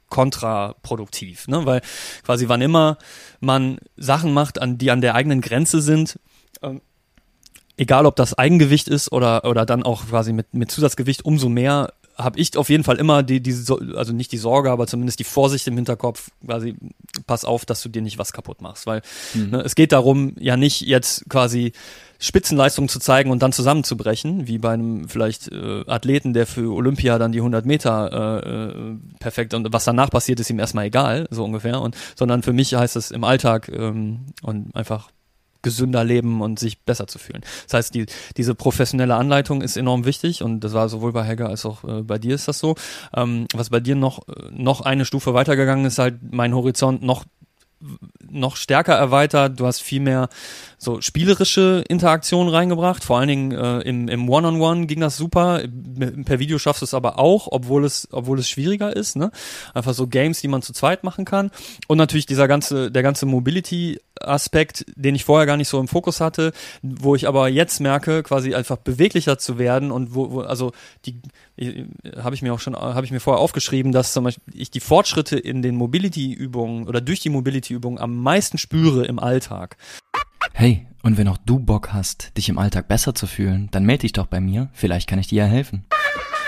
kontraproduktiv, 0.07 1.49
ne? 1.49 1.65
Weil 1.65 1.81
quasi 2.23 2.47
wann 2.47 2.61
immer 2.61 2.97
man 3.41 3.79
Sachen 3.97 4.31
macht, 4.31 4.61
an 4.61 4.77
die 4.77 4.91
an 4.91 5.01
der 5.01 5.15
eigenen 5.15 5.41
Grenze 5.41 5.81
sind, 5.81 6.19
ähm, 6.61 6.79
egal 7.77 8.05
ob 8.05 8.15
das 8.15 8.37
Eigengewicht 8.37 8.87
ist 8.87 9.11
oder, 9.11 9.45
oder 9.45 9.65
dann 9.65 9.83
auch 9.83 10.07
quasi 10.07 10.33
mit, 10.33 10.53
mit 10.53 10.71
Zusatzgewicht, 10.71 11.25
umso 11.25 11.49
mehr 11.49 11.93
habe 12.17 12.39
ich 12.39 12.55
auf 12.57 12.69
jeden 12.69 12.83
Fall 12.83 12.97
immer 12.97 13.23
die, 13.23 13.41
die, 13.41 13.55
also 13.95 14.13
nicht 14.13 14.31
die 14.31 14.37
Sorge, 14.37 14.71
aber 14.71 14.85
zumindest 14.87 15.19
die 15.19 15.23
Vorsicht 15.23 15.67
im 15.67 15.75
Hinterkopf, 15.75 16.29
quasi, 16.45 16.75
pass 17.25 17.43
auf, 17.45 17.65
dass 17.65 17.81
du 17.81 17.89
dir 17.89 18.01
nicht 18.01 18.19
was 18.19 18.33
kaputt 18.33 18.61
machst. 18.61 18.85
Weil 18.85 19.01
mhm. 19.33 19.49
ne, 19.49 19.61
es 19.61 19.75
geht 19.75 19.91
darum, 19.91 20.33
ja 20.39 20.55
nicht 20.55 20.81
jetzt 20.81 21.27
quasi 21.29 21.73
Spitzenleistung 22.19 22.87
zu 22.87 22.99
zeigen 22.99 23.31
und 23.31 23.41
dann 23.41 23.51
zusammenzubrechen, 23.51 24.47
wie 24.47 24.57
bei 24.57 24.71
einem 24.71 25.09
vielleicht 25.09 25.51
äh, 25.51 25.83
Athleten, 25.87 26.33
der 26.33 26.45
für 26.45 26.71
Olympia 26.71 27.17
dann 27.17 27.31
die 27.31 27.39
100 27.39 27.65
Meter 27.65 28.43
äh, 28.43 28.49
äh, 28.49 28.95
perfekt 29.19 29.53
und 29.53 29.73
was 29.73 29.83
danach 29.83 30.09
passiert, 30.09 30.39
ist 30.39 30.49
ihm 30.49 30.59
erstmal 30.59 30.85
egal, 30.85 31.27
so 31.31 31.43
ungefähr. 31.43 31.81
Und 31.81 31.97
sondern 32.15 32.43
für 32.43 32.53
mich 32.53 32.75
heißt 32.75 32.95
es 32.95 33.11
im 33.11 33.23
Alltag 33.23 33.69
ähm, 33.69 34.27
und 34.41 34.75
einfach 34.75 35.09
gesünder 35.63 36.03
leben 36.03 36.41
und 36.41 36.59
sich 36.59 36.81
besser 36.81 37.07
zu 37.07 37.17
fühlen. 37.17 37.41
Das 37.65 37.73
heißt, 37.73 37.95
die, 37.95 38.05
diese 38.37 38.53
professionelle 38.53 39.15
Anleitung 39.15 39.61
ist 39.61 39.77
enorm 39.77 40.05
wichtig 40.05 40.43
und 40.43 40.59
das 40.59 40.73
war 40.73 40.89
sowohl 40.89 41.11
bei 41.11 41.23
Helga 41.23 41.47
als 41.47 41.65
auch 41.65 41.83
äh, 41.83 42.03
bei 42.03 42.19
dir 42.19 42.35
ist 42.35 42.47
das 42.47 42.59
so. 42.59 42.75
Ähm, 43.15 43.47
was 43.53 43.69
bei 43.69 43.79
dir 43.79 43.95
noch, 43.95 44.21
noch 44.51 44.81
eine 44.81 45.05
Stufe 45.05 45.33
weitergegangen 45.33 45.85
ist, 45.85 45.97
halt 45.97 46.15
mein 46.31 46.53
Horizont 46.53 47.01
noch 47.01 47.25
noch 48.29 48.55
stärker 48.55 48.93
erweitert. 48.93 49.59
Du 49.59 49.65
hast 49.65 49.81
viel 49.81 49.99
mehr 49.99 50.29
so 50.83 51.01
spielerische 51.01 51.83
Interaktionen 51.87 52.53
reingebracht. 52.53 53.03
Vor 53.03 53.17
allen 53.17 53.27
Dingen 53.27 53.51
äh, 53.51 53.79
im, 53.81 54.07
im 54.07 54.29
One-on-One 54.29 54.85
ging 54.85 54.99
das 54.99 55.17
super. 55.17 55.61
Per 56.25 56.39
Video 56.39 56.59
schaffst 56.59 56.81
du 56.81 56.85
es 56.85 56.93
aber 56.93 57.19
auch, 57.19 57.47
obwohl 57.51 57.85
es, 57.85 58.07
obwohl 58.11 58.39
es 58.39 58.49
schwieriger 58.49 58.95
ist. 58.95 59.15
Ne? 59.15 59.31
Einfach 59.73 59.93
so 59.93 60.07
Games, 60.07 60.41
die 60.41 60.47
man 60.47 60.61
zu 60.61 60.73
zweit 60.73 61.03
machen 61.03 61.25
kann. 61.25 61.51
Und 61.87 61.97
natürlich 61.97 62.25
dieser 62.25 62.47
ganze, 62.47 62.91
der 62.91 63.03
ganze 63.03 63.25
Mobility-Aspekt, 63.25 64.85
den 64.95 65.15
ich 65.15 65.23
vorher 65.25 65.45
gar 65.45 65.57
nicht 65.57 65.69
so 65.69 65.79
im 65.79 65.87
Fokus 65.87 66.19
hatte, 66.19 66.53
wo 66.81 67.15
ich 67.15 67.27
aber 67.27 67.47
jetzt 67.47 67.79
merke, 67.79 68.23
quasi 68.23 68.53
einfach 68.53 68.77
beweglicher 68.77 69.37
zu 69.37 69.57
werden 69.57 69.91
und 69.91 70.13
wo, 70.13 70.31
wo 70.31 70.41
also 70.41 70.71
die 71.05 71.21
habe 72.17 72.35
ich 72.35 72.41
mir 72.41 72.53
auch 72.53 72.59
schon, 72.59 72.75
habe 72.75 73.05
ich 73.05 73.11
mir 73.11 73.19
vorher 73.19 73.41
aufgeschrieben, 73.41 73.91
dass 73.91 74.13
zum 74.13 74.23
Beispiel 74.23 74.53
ich 74.53 74.71
die 74.71 74.79
Fortschritte 74.79 75.37
in 75.37 75.61
den 75.61 75.75
Mobility-Übungen 75.75 76.87
oder 76.87 76.99
durch 76.99 77.19
die 77.19 77.29
Mobility-Übungen 77.29 77.99
am 77.99 78.17
meisten 78.21 78.57
spüre 78.57 79.05
im 79.05 79.19
Alltag. 79.19 79.77
Hey, 80.51 80.85
und 81.01 81.17
wenn 81.17 81.27
auch 81.27 81.37
du 81.37 81.59
Bock 81.59 81.93
hast, 81.93 82.35
dich 82.37 82.49
im 82.49 82.57
Alltag 82.57 82.87
besser 82.87 83.15
zu 83.15 83.27
fühlen, 83.27 83.69
dann 83.71 83.85
melde 83.85 84.01
dich 84.01 84.13
doch 84.13 84.27
bei 84.27 84.41
mir. 84.41 84.69
Vielleicht 84.73 85.07
kann 85.07 85.19
ich 85.19 85.27
dir 85.27 85.43
ja 85.43 85.49
helfen. 85.49 85.85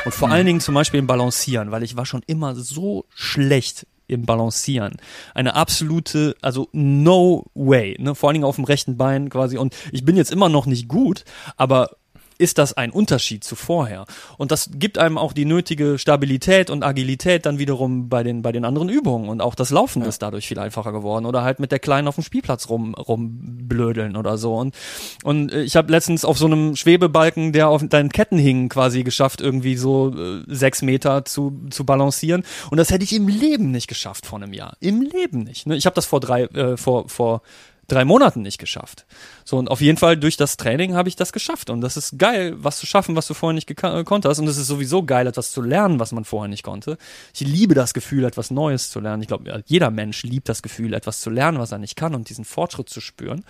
Und 0.04 0.14
vor 0.14 0.30
allen 0.30 0.46
Dingen 0.46 0.60
zum 0.60 0.76
Beispiel 0.76 1.00
im 1.00 1.08
Balancieren, 1.08 1.72
weil 1.72 1.84
ich 1.84 1.96
war 1.96 2.06
schon 2.06 2.22
immer 2.28 2.56
so 2.56 3.06
schlecht 3.16 3.88
im 4.08 4.26
Balancieren. 4.26 4.98
Eine 5.34 5.56
absolute, 5.56 6.36
also 6.42 6.70
no 6.74 7.46
way, 7.56 7.96
ne? 8.00 8.14
Vor 8.14 8.30
allen 8.30 8.36
Dingen 8.36 8.46
auf 8.46 8.56
dem 8.56 8.66
rechten 8.66 8.98
Bein 8.98 9.30
quasi. 9.30 9.58
Und 9.58 9.76
ich 9.92 10.06
bin 10.06 10.16
jetzt 10.16 10.32
immer 10.32 10.50
noch 10.50 10.68
nicht 10.68 10.88
gut, 10.88 11.26
aber 11.58 11.90
ist 12.38 12.58
das 12.58 12.74
ein 12.74 12.92
Unterschied 12.92 13.44
zu 13.44 13.56
vorher. 13.56 14.06
Und 14.38 14.52
das 14.52 14.70
gibt 14.74 14.98
einem 14.98 15.18
auch 15.18 15.34
die 15.34 15.46
nötige 15.46 15.98
Stabilität 15.98 16.70
und 16.70 16.84
Agilität 16.84 17.46
dann 17.46 17.60
wiederum 17.60 18.10
bei 18.10 18.24
den, 18.24 18.42
bei 18.42 18.52
den 18.52 18.66
anderen 18.66 18.90
Übungen. 18.90 19.30
Und 19.30 19.42
auch 19.42 19.56
das 19.56 19.70
Laufen 19.70 20.02
ja. 20.02 20.08
ist 20.08 20.22
dadurch 20.22 20.48
viel 20.48 20.60
einfacher 20.60 20.92
geworden. 20.92 21.26
Oder 21.26 21.44
halt 21.44 21.60
mit 21.60 21.72
der 21.72 21.80
Kleinen 21.80 22.08
auf 22.08 22.16
dem 22.16 22.24
Spielplatz 22.24 22.70
rum, 22.70 22.94
rumblödeln 22.96 24.16
oder 24.18 24.38
so. 24.38 24.56
Und, 24.56 24.76
und 25.24 25.54
ich 25.54 25.76
habe 25.76 25.92
letztens 25.92 26.26
auf 26.26 26.38
so 26.38 26.46
einem 26.46 26.76
Schwebebalken, 26.76 27.54
der 27.54 27.70
auf 27.70 27.86
deinen 27.88 28.12
Ketten 28.12 28.38
hing, 28.38 28.70
quasi 28.70 29.04
geschafft, 29.04 29.42
irgendwie 29.42 29.76
so 29.76 30.14
äh, 30.14 30.44
sechs 30.48 30.82
Meter 30.82 31.26
zu, 31.26 31.62
zu 31.70 31.86
balancieren. 31.86 32.44
Und 32.70 32.78
das 32.78 32.92
hätte 32.92 33.04
ich 33.04 33.14
im 33.14 33.28
Leben 33.28 33.72
nicht 33.72 33.88
geschafft 33.88 34.26
vor 34.26 34.42
einem 34.42 34.54
Jahr. 34.54 34.76
Im 34.80 35.02
Leben 35.02 35.44
nicht. 35.44 35.68
Ne? 35.68 35.76
Ich 35.76 35.86
habe 35.86 35.96
das 35.96 36.06
vor 36.06 36.20
drei, 36.20 36.44
äh, 36.44 36.78
vor, 36.78 37.08
vor 37.08 37.42
drei 37.88 38.06
Monaten 38.06 38.42
nicht 38.42 38.58
geschafft. 38.58 39.06
So, 39.44 39.58
und 39.58 39.70
auf 39.70 39.82
jeden 39.82 39.98
Fall 39.98 40.18
durch 40.18 40.38
das 40.38 40.58
Training 40.58 40.96
habe 40.96 41.10
ich 41.10 41.16
das 41.16 41.34
geschafft. 41.34 41.70
Und 41.70 41.82
das 41.82 41.98
ist 41.98 42.18
geil, 42.18 42.56
was 42.58 42.78
zu 42.78 42.86
schaffen, 42.86 43.16
was 43.16 43.28
du 43.28 43.34
vorher 43.34 43.54
nicht 43.54 43.70
äh, 43.70 44.04
konntest. 44.04 44.40
Und 44.40 44.48
es 44.48 44.58
ist 44.58 44.68
sowieso 44.68 45.04
geil, 45.04 45.28
etwas 45.28 45.52
zu 45.52 45.62
lernen, 45.62 46.00
was 46.00 46.12
man 46.12 46.26
vorher 46.26 46.50
nicht 46.50 46.64
konnte. 46.64 46.98
Ich 47.34 47.42
liebe 47.42 47.74
das 47.74 47.94
Gefühl, 47.94 48.24
etwas 48.24 48.52
Neues 48.52 48.90
zu 48.90 49.00
lernen. 49.00 49.22
Ich 49.22 49.28
glaube, 49.28 49.64
jeder 49.66 49.92
Mensch 49.92 50.24
liebt 50.24 50.50
das 50.50 50.62
Gefühl, 50.62 50.94
etwas 50.94 51.22
zu 51.22 51.30
lernen, 51.30 51.60
was 51.60 51.72
er 51.72 51.78
nicht 51.78 51.96
kann 51.96 52.16
und 52.16 52.30
diesen 52.30 52.46
Fortschritt 52.46 52.90
zu 52.90 53.02
spüren. 53.02 53.46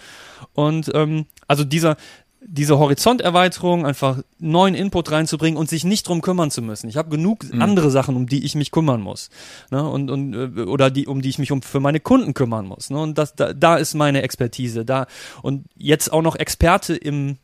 Und 0.53 0.91
ähm, 0.93 1.25
also 1.47 1.63
dieser, 1.63 1.97
diese 2.47 2.77
Horizonterweiterung, 2.77 3.85
einfach 3.85 4.19
neuen 4.39 4.75
Input 4.75 5.11
reinzubringen 5.11 5.57
und 5.57 5.69
sich 5.69 5.83
nicht 5.83 6.07
drum 6.07 6.21
kümmern 6.21 6.51
zu 6.51 6.61
müssen. 6.61 6.87
Ich 6.89 6.97
habe 6.97 7.09
genug 7.09 7.43
mhm. 7.51 7.61
andere 7.61 7.89
Sachen, 7.89 8.15
um 8.15 8.27
die 8.27 8.45
ich 8.45 8.55
mich 8.55 8.71
kümmern 8.71 9.01
muss. 9.01 9.29
Ne? 9.71 9.87
Und, 9.87 10.09
und, 10.11 10.33
äh, 10.33 10.61
oder 10.61 10.91
die, 10.91 11.07
um 11.07 11.21
die 11.21 11.29
ich 11.29 11.39
mich 11.39 11.51
um 11.51 11.61
für 11.61 11.79
meine 11.79 11.99
Kunden 11.99 12.33
kümmern 12.33 12.67
muss. 12.67 12.89
Ne? 12.89 12.99
Und 12.99 13.17
das, 13.17 13.35
da, 13.35 13.53
da 13.53 13.77
ist 13.77 13.95
meine 13.95 14.21
Expertise. 14.21 14.85
Da 14.85 15.07
und 15.41 15.65
jetzt 15.75 16.13
auch 16.13 16.21
noch 16.21 16.35
Experte 16.35 16.95
im 16.95 17.37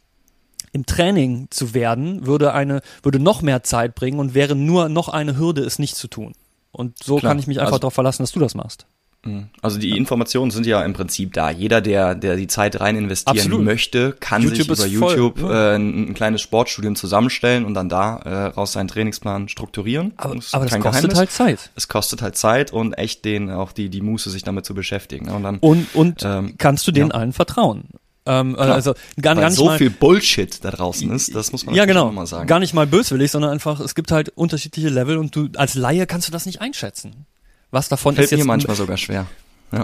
im 0.73 0.85
Training 0.85 1.47
zu 1.49 1.73
werden, 1.73 2.25
würde 2.25 2.53
eine, 2.53 2.81
würde 3.03 3.19
noch 3.19 3.41
mehr 3.41 3.61
Zeit 3.61 3.93
bringen 3.93 4.19
und 4.19 4.33
wäre 4.33 4.55
nur 4.55 4.87
noch 4.87 5.09
eine 5.09 5.37
Hürde, 5.37 5.63
es 5.63 5.79
nicht 5.79 5.97
zu 5.97 6.07
tun. 6.07 6.33
Und 6.71 7.03
so 7.03 7.17
Klar. 7.17 7.31
kann 7.31 7.39
ich 7.39 7.47
mich 7.47 7.59
einfach 7.59 7.73
Also- 7.73 7.79
darauf 7.79 7.93
verlassen, 7.93 8.23
dass 8.23 8.31
du 8.31 8.39
das 8.39 8.55
machst. 8.55 8.85
Mhm. 9.23 9.49
Also 9.61 9.77
die 9.77 9.95
Informationen 9.97 10.49
sind 10.51 10.65
ja 10.65 10.83
im 10.83 10.93
Prinzip 10.93 11.33
da. 11.33 11.51
Jeder, 11.51 11.81
der, 11.81 12.15
der 12.15 12.35
die 12.35 12.47
Zeit 12.47 12.79
rein 12.79 12.95
investieren 12.95 13.37
Absolut. 13.37 13.63
möchte, 13.63 14.13
kann 14.19 14.41
YouTube 14.41 14.57
sich 14.57 14.65
über 14.65 14.73
ist 14.73 14.95
voll, 14.97 15.15
YouTube 15.15 15.39
ja. 15.41 15.73
äh, 15.73 15.75
ein, 15.75 16.09
ein 16.09 16.13
kleines 16.13 16.41
Sportstudium 16.41 16.95
zusammenstellen 16.95 17.65
und 17.65 17.73
dann 17.73 17.87
da 17.89 18.17
äh, 18.17 18.45
raus 18.47 18.73
seinen 18.73 18.87
Trainingsplan 18.87 19.47
strukturieren. 19.47 20.13
Aber, 20.17 20.35
ist 20.35 20.55
aber 20.55 20.65
das 20.65 20.73
kostet 20.79 21.11
Geheimnis. 21.11 21.17
halt 21.17 21.31
Zeit. 21.31 21.69
Es 21.75 21.87
kostet 21.87 22.21
halt 22.21 22.35
Zeit 22.35 22.73
und 22.73 22.93
echt 22.93 23.23
den 23.25 23.51
auch 23.51 23.71
die 23.71 23.89
die 23.89 24.01
Muße, 24.01 24.29
sich 24.29 24.43
damit 24.43 24.65
zu 24.65 24.73
beschäftigen. 24.73 25.27
ne? 25.27 25.33
Und 25.33 25.43
dann 25.43 25.57
Und, 25.59 25.93
und 25.93 26.23
Ähm, 26.23 26.55
kannst 26.57 26.87
du 26.87 26.91
denen 26.91 27.09
ja. 27.09 27.15
allen 27.15 27.33
vertrauen? 27.33 27.83
Ähm, 28.25 28.53
Klar. 28.53 28.73
also 28.73 28.93
gar, 29.19 29.35
gar 29.35 29.49
nicht 29.49 29.57
so 29.57 29.65
mal, 29.65 29.77
viel 29.79 29.89
Bullshit 29.89 30.63
da 30.63 30.69
draußen 30.69 31.09
ist, 31.11 31.33
das 31.33 31.51
muss 31.51 31.65
man 31.65 31.73
ja 31.73 31.85
genau, 31.85 32.11
mal 32.11 32.27
sagen. 32.27 32.45
gar 32.45 32.59
nicht 32.59 32.73
mal 32.73 32.85
böswillig, 32.85 33.31
sondern 33.31 33.49
einfach 33.49 33.79
es 33.79 33.95
gibt 33.95 34.11
halt 34.11 34.29
unterschiedliche 34.29 34.89
Level 34.89 35.17
und 35.17 35.35
du 35.35 35.49
als 35.55 35.73
Laie 35.73 36.05
kannst 36.05 36.27
du 36.27 36.31
das 36.31 36.45
nicht 36.45 36.61
einschätzen. 36.61 37.25
Was 37.71 37.89
davon 37.89 38.15
Fällt 38.15 38.25
ist 38.25 38.31
jetzt 38.31 38.39
mir 38.39 38.45
manchmal 38.45 38.75
sogar 38.75 38.97
schwer. 38.97 39.25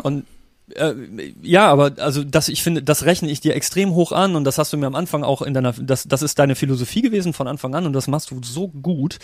Und 0.04 0.26
äh, 0.76 0.94
ja, 1.42 1.68
aber 1.72 1.94
also 1.98 2.24
das, 2.24 2.50
ich 2.50 2.62
finde, 2.62 2.84
das 2.84 3.06
rechne 3.06 3.30
ich 3.30 3.40
dir 3.40 3.56
extrem 3.56 3.94
hoch 3.96 4.12
an 4.12 4.36
und 4.36 4.44
das 4.44 4.58
hast 4.58 4.74
du 4.74 4.78
mir 4.78 4.88
am 4.88 4.96
Anfang 4.96 5.24
auch 5.24 5.42
in 5.42 5.54
deiner, 5.54 5.72
das, 5.72 6.04
das 6.04 6.22
ist 6.22 6.40
deine 6.40 6.56
Philosophie 6.56 7.02
gewesen 7.02 7.32
von 7.32 7.48
Anfang 7.48 7.74
an 7.74 7.86
und 7.86 7.94
das 7.94 8.08
machst 8.08 8.32
du 8.32 8.42
so 8.44 8.68
gut, 8.68 9.18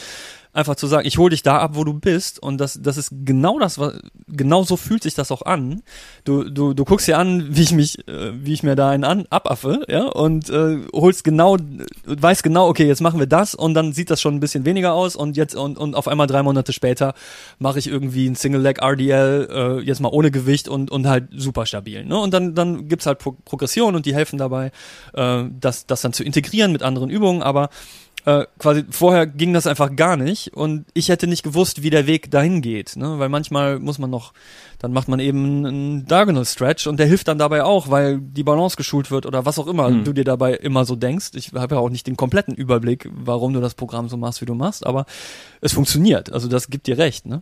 einfach 0.54 0.76
zu 0.76 0.88
sagen, 0.88 1.08
ich 1.08 1.18
hole 1.18 1.32
dich 1.32 1.42
da 1.42 1.58
ab, 1.58 1.72
wo 1.74 1.84
du 1.84 1.94
bist 1.94 2.42
und 2.42 2.60
das, 2.60 2.80
das 2.82 2.98
ist 2.98 3.12
genau 3.26 3.60
das, 3.60 3.80
was, 3.80 3.96
genau 4.28 4.64
so 4.64 4.78
fühlt 4.78 5.04
sich 5.04 5.16
das 5.16 5.32
auch 5.32 5.42
an. 5.42 5.82
Du, 6.24 6.44
du, 6.44 6.74
du 6.74 6.86
guckst 6.86 7.08
dir 7.08 7.18
an, 7.18 7.56
wie 7.56 7.64
ich 7.64 7.72
mich, 7.72 8.08
äh, 8.08 8.32
wie 8.34 8.54
ich 8.54 8.64
mir 8.64 8.76
da 8.76 8.90
einen 8.90 9.04
an, 9.04 9.26
abaffe, 9.30 9.84
ja, 9.90 10.06
und 10.06 10.50
äh, 10.50 10.78
holst 10.94 11.24
genau, 11.24 11.58
weißt 12.06 12.44
genau, 12.44 12.68
okay, 12.68 12.86
jetzt 12.86 13.02
machen 13.02 13.20
wir 13.20 13.28
das 13.28 13.56
und 13.56 13.74
dann 13.74 13.94
sieht 13.94 14.12
das 14.12 14.22
schon 14.22 14.36
ein 14.36 14.40
bisschen 14.40 14.64
weniger 14.66 14.94
aus 14.94 15.16
und 15.16 15.36
jetzt 15.36 15.56
und, 15.56 15.78
und 15.78 15.96
auf 15.96 16.08
einmal 16.08 16.28
drei 16.28 16.44
Monate 16.44 16.72
später 16.72 17.16
mache 17.58 17.80
ich 17.80 17.88
irgendwie 17.88 18.28
ein 18.28 18.36
Single 18.36 18.62
Leg 18.62 18.80
RDL, 18.82 19.48
äh, 19.52 19.80
jetzt 19.82 20.02
mal 20.02 20.10
ohne 20.10 20.30
Gewicht 20.30 20.68
und, 20.68 20.92
und 20.92 21.08
halt 21.08 21.30
super 21.36 21.66
stabil. 21.66 22.06
Ne? 22.06 22.18
Und 22.18 22.34
dann, 22.34 22.54
dann 22.54 22.88
gibt's 22.88 23.06
halt 23.06 23.20
Pro 23.20 23.34
Progression 23.46 23.96
und 23.96 24.06
die 24.06 24.14
helfen 24.14 24.38
dabei, 24.38 24.72
äh, 25.14 25.44
das, 25.60 25.88
das 25.88 26.02
dann 26.02 26.14
zu 26.14 26.24
integrieren 26.24 26.72
mit 26.72 26.84
anderen 26.84 27.10
Übungen, 27.10 27.42
aber 27.42 27.70
äh, 28.26 28.46
quasi 28.58 28.86
vorher 28.90 29.28
ging 29.28 29.54
das 29.54 29.68
einfach 29.68 29.96
gar 29.96 30.16
nicht 30.16 30.54
und 30.54 30.86
ich 30.94 31.10
hätte 31.10 31.28
nicht 31.28 31.44
gewusst, 31.44 31.84
wie 31.84 31.90
der 31.90 32.08
Weg 32.08 32.32
dahin 32.32 32.62
geht, 32.62 32.96
ne? 32.96 33.20
weil 33.20 33.30
manchmal 33.30 33.80
muss 33.80 34.00
man 34.00 34.10
noch, 34.10 34.34
dann 34.80 34.94
macht 34.94 35.08
man 35.08 35.20
eben 35.20 35.66
einen 35.66 36.06
Diagonal 36.06 36.46
Stretch 36.46 36.88
und 36.88 36.98
der 36.98 37.08
hilft 37.08 37.28
dann 37.28 37.38
dabei 37.38 37.64
auch, 37.64 37.90
weil 37.90 38.20
die 38.20 38.44
Balance 38.44 38.78
geschult 38.78 39.12
wird 39.12 39.26
oder 39.26 39.46
was 39.46 39.60
auch 39.60 39.68
immer 39.68 39.88
Hm. 39.88 40.04
du 40.06 40.14
dir 40.14 40.24
dabei 40.24 40.54
immer 40.54 40.86
so 40.86 40.96
denkst. 40.96 41.32
Ich 41.36 41.52
habe 41.54 41.76
ja 41.76 41.82
auch 41.82 41.90
nicht 41.90 42.08
den 42.08 42.16
kompletten 42.16 42.56
Überblick, 42.56 43.10
warum 43.14 43.54
du 43.54 43.60
das 43.60 43.74
Programm 43.74 44.08
so 44.08 44.18
machst, 44.18 44.42
wie 44.42 44.46
du 44.46 44.56
machst, 44.56 44.86
aber 44.86 45.06
es 45.60 45.74
funktioniert, 45.74 46.32
also 46.32 46.48
das 46.48 46.70
gibt 46.70 46.88
dir 46.88 46.98
recht, 46.98 47.26
ne? 47.26 47.42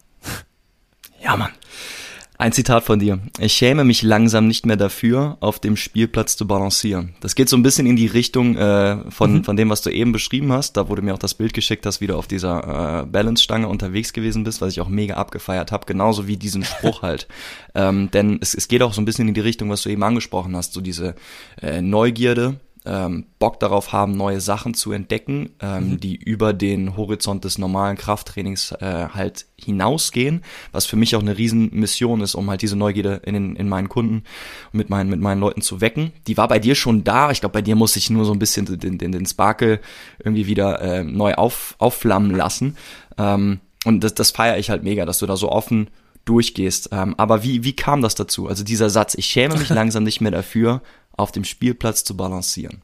Ja, 1.23 1.37
Mann. 1.37 1.51
Ein 2.41 2.53
Zitat 2.53 2.83
von 2.85 2.97
dir. 2.97 3.19
Ich 3.39 3.53
schäme 3.53 3.83
mich 3.83 4.01
langsam 4.01 4.47
nicht 4.47 4.65
mehr 4.65 4.75
dafür, 4.75 5.37
auf 5.41 5.59
dem 5.59 5.77
Spielplatz 5.77 6.35
zu 6.35 6.47
balancieren. 6.47 7.13
Das 7.19 7.35
geht 7.35 7.49
so 7.49 7.55
ein 7.55 7.61
bisschen 7.61 7.85
in 7.85 7.95
die 7.95 8.07
Richtung 8.07 8.57
äh, 8.57 8.97
von, 9.11 9.33
Mhm. 9.35 9.43
von 9.43 9.55
dem, 9.55 9.69
was 9.69 9.83
du 9.83 9.91
eben 9.91 10.11
beschrieben 10.11 10.51
hast. 10.51 10.75
Da 10.75 10.89
wurde 10.89 11.03
mir 11.03 11.13
auch 11.13 11.19
das 11.19 11.35
Bild 11.35 11.53
geschickt, 11.53 11.85
dass 11.85 11.99
du 11.99 12.17
auf 12.17 12.25
dieser 12.25 13.03
äh, 13.03 13.05
Balance-Stange 13.05 13.67
unterwegs 13.67 14.11
gewesen 14.11 14.43
bist, 14.43 14.59
was 14.59 14.73
ich 14.73 14.81
auch 14.81 14.89
mega 14.89 15.17
abgefeiert 15.17 15.71
habe. 15.71 15.85
Genauso 15.85 16.25
wie 16.25 16.35
diesen 16.35 16.63
Spruch 16.63 17.01
halt. 17.03 17.27
Ähm, 17.75 18.09
denn 18.09 18.39
es, 18.41 18.55
es 18.55 18.67
geht 18.67 18.81
auch 18.81 18.93
so 18.93 19.01
ein 19.03 19.05
bisschen 19.05 19.27
in 19.27 19.35
die 19.35 19.39
Richtung, 19.41 19.69
was 19.69 19.83
du 19.83 19.89
eben 19.89 20.01
angesprochen 20.01 20.55
hast. 20.55 20.73
So 20.73 20.81
diese 20.81 21.13
äh, 21.61 21.79
Neugierde, 21.83 22.55
ähm, 22.85 23.25
Bock 23.37 23.59
darauf 23.59 23.93
haben, 23.93 24.17
neue 24.17 24.41
Sachen 24.41 24.73
zu 24.73 24.91
entdecken, 24.91 25.51
ähm, 25.59 25.99
die 25.99 26.15
über 26.15 26.51
den 26.53 26.97
Horizont 26.97 27.43
des 27.43 27.57
normalen 27.57 27.95
Krafttrainings 27.95 28.71
äh, 28.71 29.07
halt 29.13 29.45
hinausgehen, 29.55 30.43
was 30.71 30.87
für 30.87 30.95
mich 30.95 31.15
auch 31.15 31.21
eine 31.21 31.37
Riesenmission 31.37 32.21
ist, 32.21 32.33
um 32.33 32.49
halt 32.49 32.63
diese 32.63 32.75
Neugierde 32.75 33.21
in, 33.25 33.35
den, 33.35 33.55
in 33.55 33.69
meinen 33.69 33.87
Kunden 33.87 34.23
und 34.73 34.77
mit 34.77 34.89
meinen, 34.89 35.09
mit 35.09 35.19
meinen 35.19 35.39
Leuten 35.39 35.61
zu 35.61 35.79
wecken. 35.79 36.11
Die 36.25 36.37
war 36.37 36.47
bei 36.47 36.57
dir 36.57 36.73
schon 36.73 37.03
da. 37.03 37.29
Ich 37.29 37.41
glaube, 37.41 37.53
bei 37.53 37.61
dir 37.61 37.75
muss 37.75 37.95
ich 37.95 38.09
nur 38.09 38.25
so 38.25 38.33
ein 38.33 38.39
bisschen 38.39 38.65
den, 38.65 38.97
den, 38.97 39.11
den 39.11 39.25
Sparkle 39.25 39.79
irgendwie 40.23 40.47
wieder 40.47 40.81
äh, 40.81 41.03
neu 41.03 41.35
auf, 41.35 41.75
aufflammen 41.77 42.35
lassen. 42.35 42.77
Ähm, 43.17 43.59
und 43.85 44.03
das, 44.03 44.15
das 44.15 44.31
feiere 44.31 44.57
ich 44.57 44.69
halt 44.69 44.83
mega, 44.83 45.05
dass 45.05 45.19
du 45.19 45.27
da 45.27 45.35
so 45.35 45.51
offen 45.51 45.89
durchgehst. 46.25 46.89
Ähm, 46.91 47.15
aber 47.17 47.43
wie, 47.43 47.63
wie 47.63 47.75
kam 47.75 48.01
das 48.01 48.15
dazu? 48.15 48.47
Also 48.47 48.63
dieser 48.63 48.89
Satz, 48.89 49.15
ich 49.15 49.25
schäme 49.25 49.57
mich 49.57 49.69
langsam 49.69 50.03
nicht 50.03 50.21
mehr 50.21 50.31
dafür, 50.31 50.81
auf 51.13 51.31
dem 51.31 51.43
Spielplatz 51.43 52.03
zu 52.03 52.15
balancieren. 52.15 52.81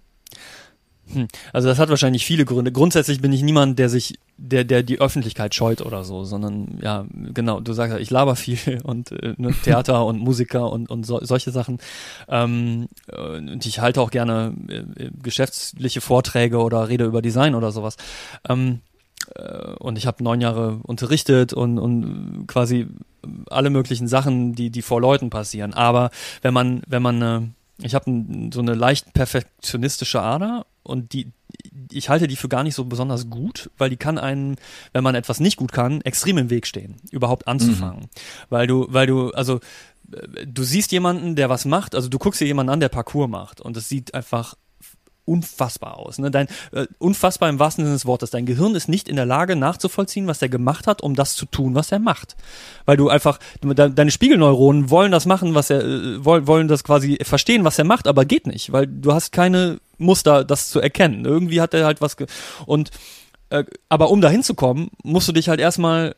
Hm. 1.13 1.27
Also 1.53 1.69
das 1.69 1.79
hat 1.79 1.89
wahrscheinlich 1.89 2.25
viele 2.25 2.45
Gründe. 2.45 2.71
Grundsätzlich 2.71 3.21
bin 3.21 3.31
ich 3.31 3.41
niemand, 3.41 3.79
der 3.79 3.89
sich, 3.89 4.19
der, 4.37 4.63
der 4.63 4.83
die 4.83 4.99
Öffentlichkeit 4.99 5.55
scheut 5.55 5.81
oder 5.81 6.03
so, 6.03 6.23
sondern 6.23 6.79
ja, 6.81 7.05
genau, 7.11 7.59
du 7.59 7.73
sagst 7.73 7.93
ja, 7.93 7.99
ich 7.99 8.09
laber 8.09 8.35
viel 8.35 8.81
und 8.83 9.11
äh, 9.11 9.33
ne, 9.37 9.53
Theater 9.63 10.05
und 10.05 10.19
Musiker 10.19 10.71
und, 10.71 10.89
und 10.89 11.05
so, 11.05 11.19
solche 11.23 11.51
Sachen. 11.51 11.79
Ähm, 12.27 12.87
äh, 13.07 13.37
und 13.37 13.65
ich 13.65 13.79
halte 13.79 14.01
auch 14.01 14.11
gerne 14.11 14.53
äh, 14.67 15.03
äh, 15.03 15.11
geschäftliche 15.21 16.01
Vorträge 16.01 16.57
oder 16.57 16.89
rede 16.89 17.05
über 17.05 17.21
Design 17.21 17.55
oder 17.55 17.71
sowas. 17.71 17.95
Ähm, 18.47 18.81
äh, 19.35 19.75
und 19.79 19.97
ich 19.97 20.07
habe 20.07 20.23
neun 20.23 20.41
Jahre 20.41 20.79
unterrichtet 20.83 21.53
und, 21.53 21.79
und 21.79 22.45
quasi 22.47 22.87
alle 23.49 23.69
möglichen 23.69 24.07
Sachen, 24.07 24.53
die, 24.53 24.69
die 24.69 24.81
vor 24.81 25.01
Leuten 25.01 25.29
passieren. 25.29 25.73
Aber 25.73 26.11
wenn 26.41 26.53
man, 26.53 26.81
wenn 26.87 27.01
man 27.01 27.21
äh, 27.21 27.41
ich 27.81 27.95
habe 27.95 28.25
so 28.53 28.59
eine 28.59 28.73
leicht 28.73 29.13
perfektionistische 29.13 30.21
Ader 30.21 30.65
und 30.83 31.13
die 31.13 31.31
ich 31.91 32.09
halte 32.09 32.27
die 32.27 32.35
für 32.35 32.49
gar 32.49 32.63
nicht 32.63 32.75
so 32.75 32.85
besonders 32.85 33.29
gut, 33.29 33.69
weil 33.77 33.89
die 33.89 33.97
kann 33.97 34.17
einen, 34.17 34.57
wenn 34.93 35.03
man 35.03 35.15
etwas 35.15 35.39
nicht 35.39 35.57
gut 35.57 35.71
kann, 35.71 36.01
extrem 36.01 36.37
im 36.37 36.49
Weg 36.49 36.67
stehen, 36.67 36.97
überhaupt 37.11 37.47
anzufangen. 37.47 38.03
Mhm. 38.03 38.09
Weil 38.49 38.67
du, 38.67 38.87
weil 38.89 39.07
du, 39.07 39.31
also 39.31 39.59
du 40.45 40.63
siehst 40.63 40.91
jemanden, 40.91 41.35
der 41.35 41.49
was 41.49 41.65
macht, 41.65 41.95
also 41.95 42.09
du 42.09 42.17
guckst 42.17 42.41
dir 42.41 42.47
jemanden 42.47 42.71
an, 42.71 42.79
der 42.79 42.89
Parcours 42.89 43.29
macht 43.29 43.61
und 43.61 43.77
es 43.77 43.89
sieht 43.89 44.13
einfach 44.13 44.55
unfassbar 45.27 45.97
aus. 45.97 46.17
Ne? 46.19 46.31
Dein, 46.31 46.47
äh, 46.71 46.87
unfassbar 46.99 47.49
im 47.49 47.59
wahrsten 47.59 47.83
Sinne 47.83 47.95
des 47.95 48.05
Wortes. 48.05 48.31
Dein 48.31 48.45
Gehirn 48.45 48.75
ist 48.75 48.87
nicht 48.87 49.09
in 49.09 49.15
der 49.15 49.25
Lage 49.25 49.55
nachzuvollziehen, 49.55 50.27
was 50.27 50.41
er 50.41 50.49
gemacht 50.49 50.87
hat, 50.87 51.01
um 51.01 51.15
das 51.15 51.35
zu 51.35 51.45
tun, 51.45 51.75
was 51.75 51.91
er 51.91 51.99
macht. 51.99 52.35
Weil 52.85 52.97
du 52.97 53.09
einfach, 53.09 53.39
de, 53.63 53.89
deine 53.89 54.11
Spiegelneuronen 54.11 54.89
wollen 54.89 55.11
das 55.11 55.25
machen, 55.25 55.53
was 55.53 55.69
er, 55.69 55.83
äh, 55.83 56.23
wollen, 56.23 56.47
wollen 56.47 56.67
das 56.67 56.83
quasi 56.83 57.19
verstehen, 57.21 57.63
was 57.65 57.77
er 57.77 57.85
macht, 57.85 58.07
aber 58.07 58.25
geht 58.25 58.47
nicht, 58.47 58.71
weil 58.71 58.87
du 58.87 59.13
hast 59.13 59.31
keine 59.31 59.79
Muster, 59.97 60.43
das 60.43 60.69
zu 60.69 60.79
erkennen. 60.79 61.25
Irgendwie 61.25 61.61
hat 61.61 61.73
er 61.73 61.85
halt 61.85 62.01
was 62.01 62.17
ge 62.17 62.27
und 62.65 62.91
äh, 63.49 63.63
aber 63.89 64.09
um 64.11 64.21
da 64.21 64.29
hinzukommen, 64.29 64.89
musst 65.03 65.27
du 65.27 65.31
dich 65.31 65.49
halt 65.49 65.59
erstmal 65.59 66.15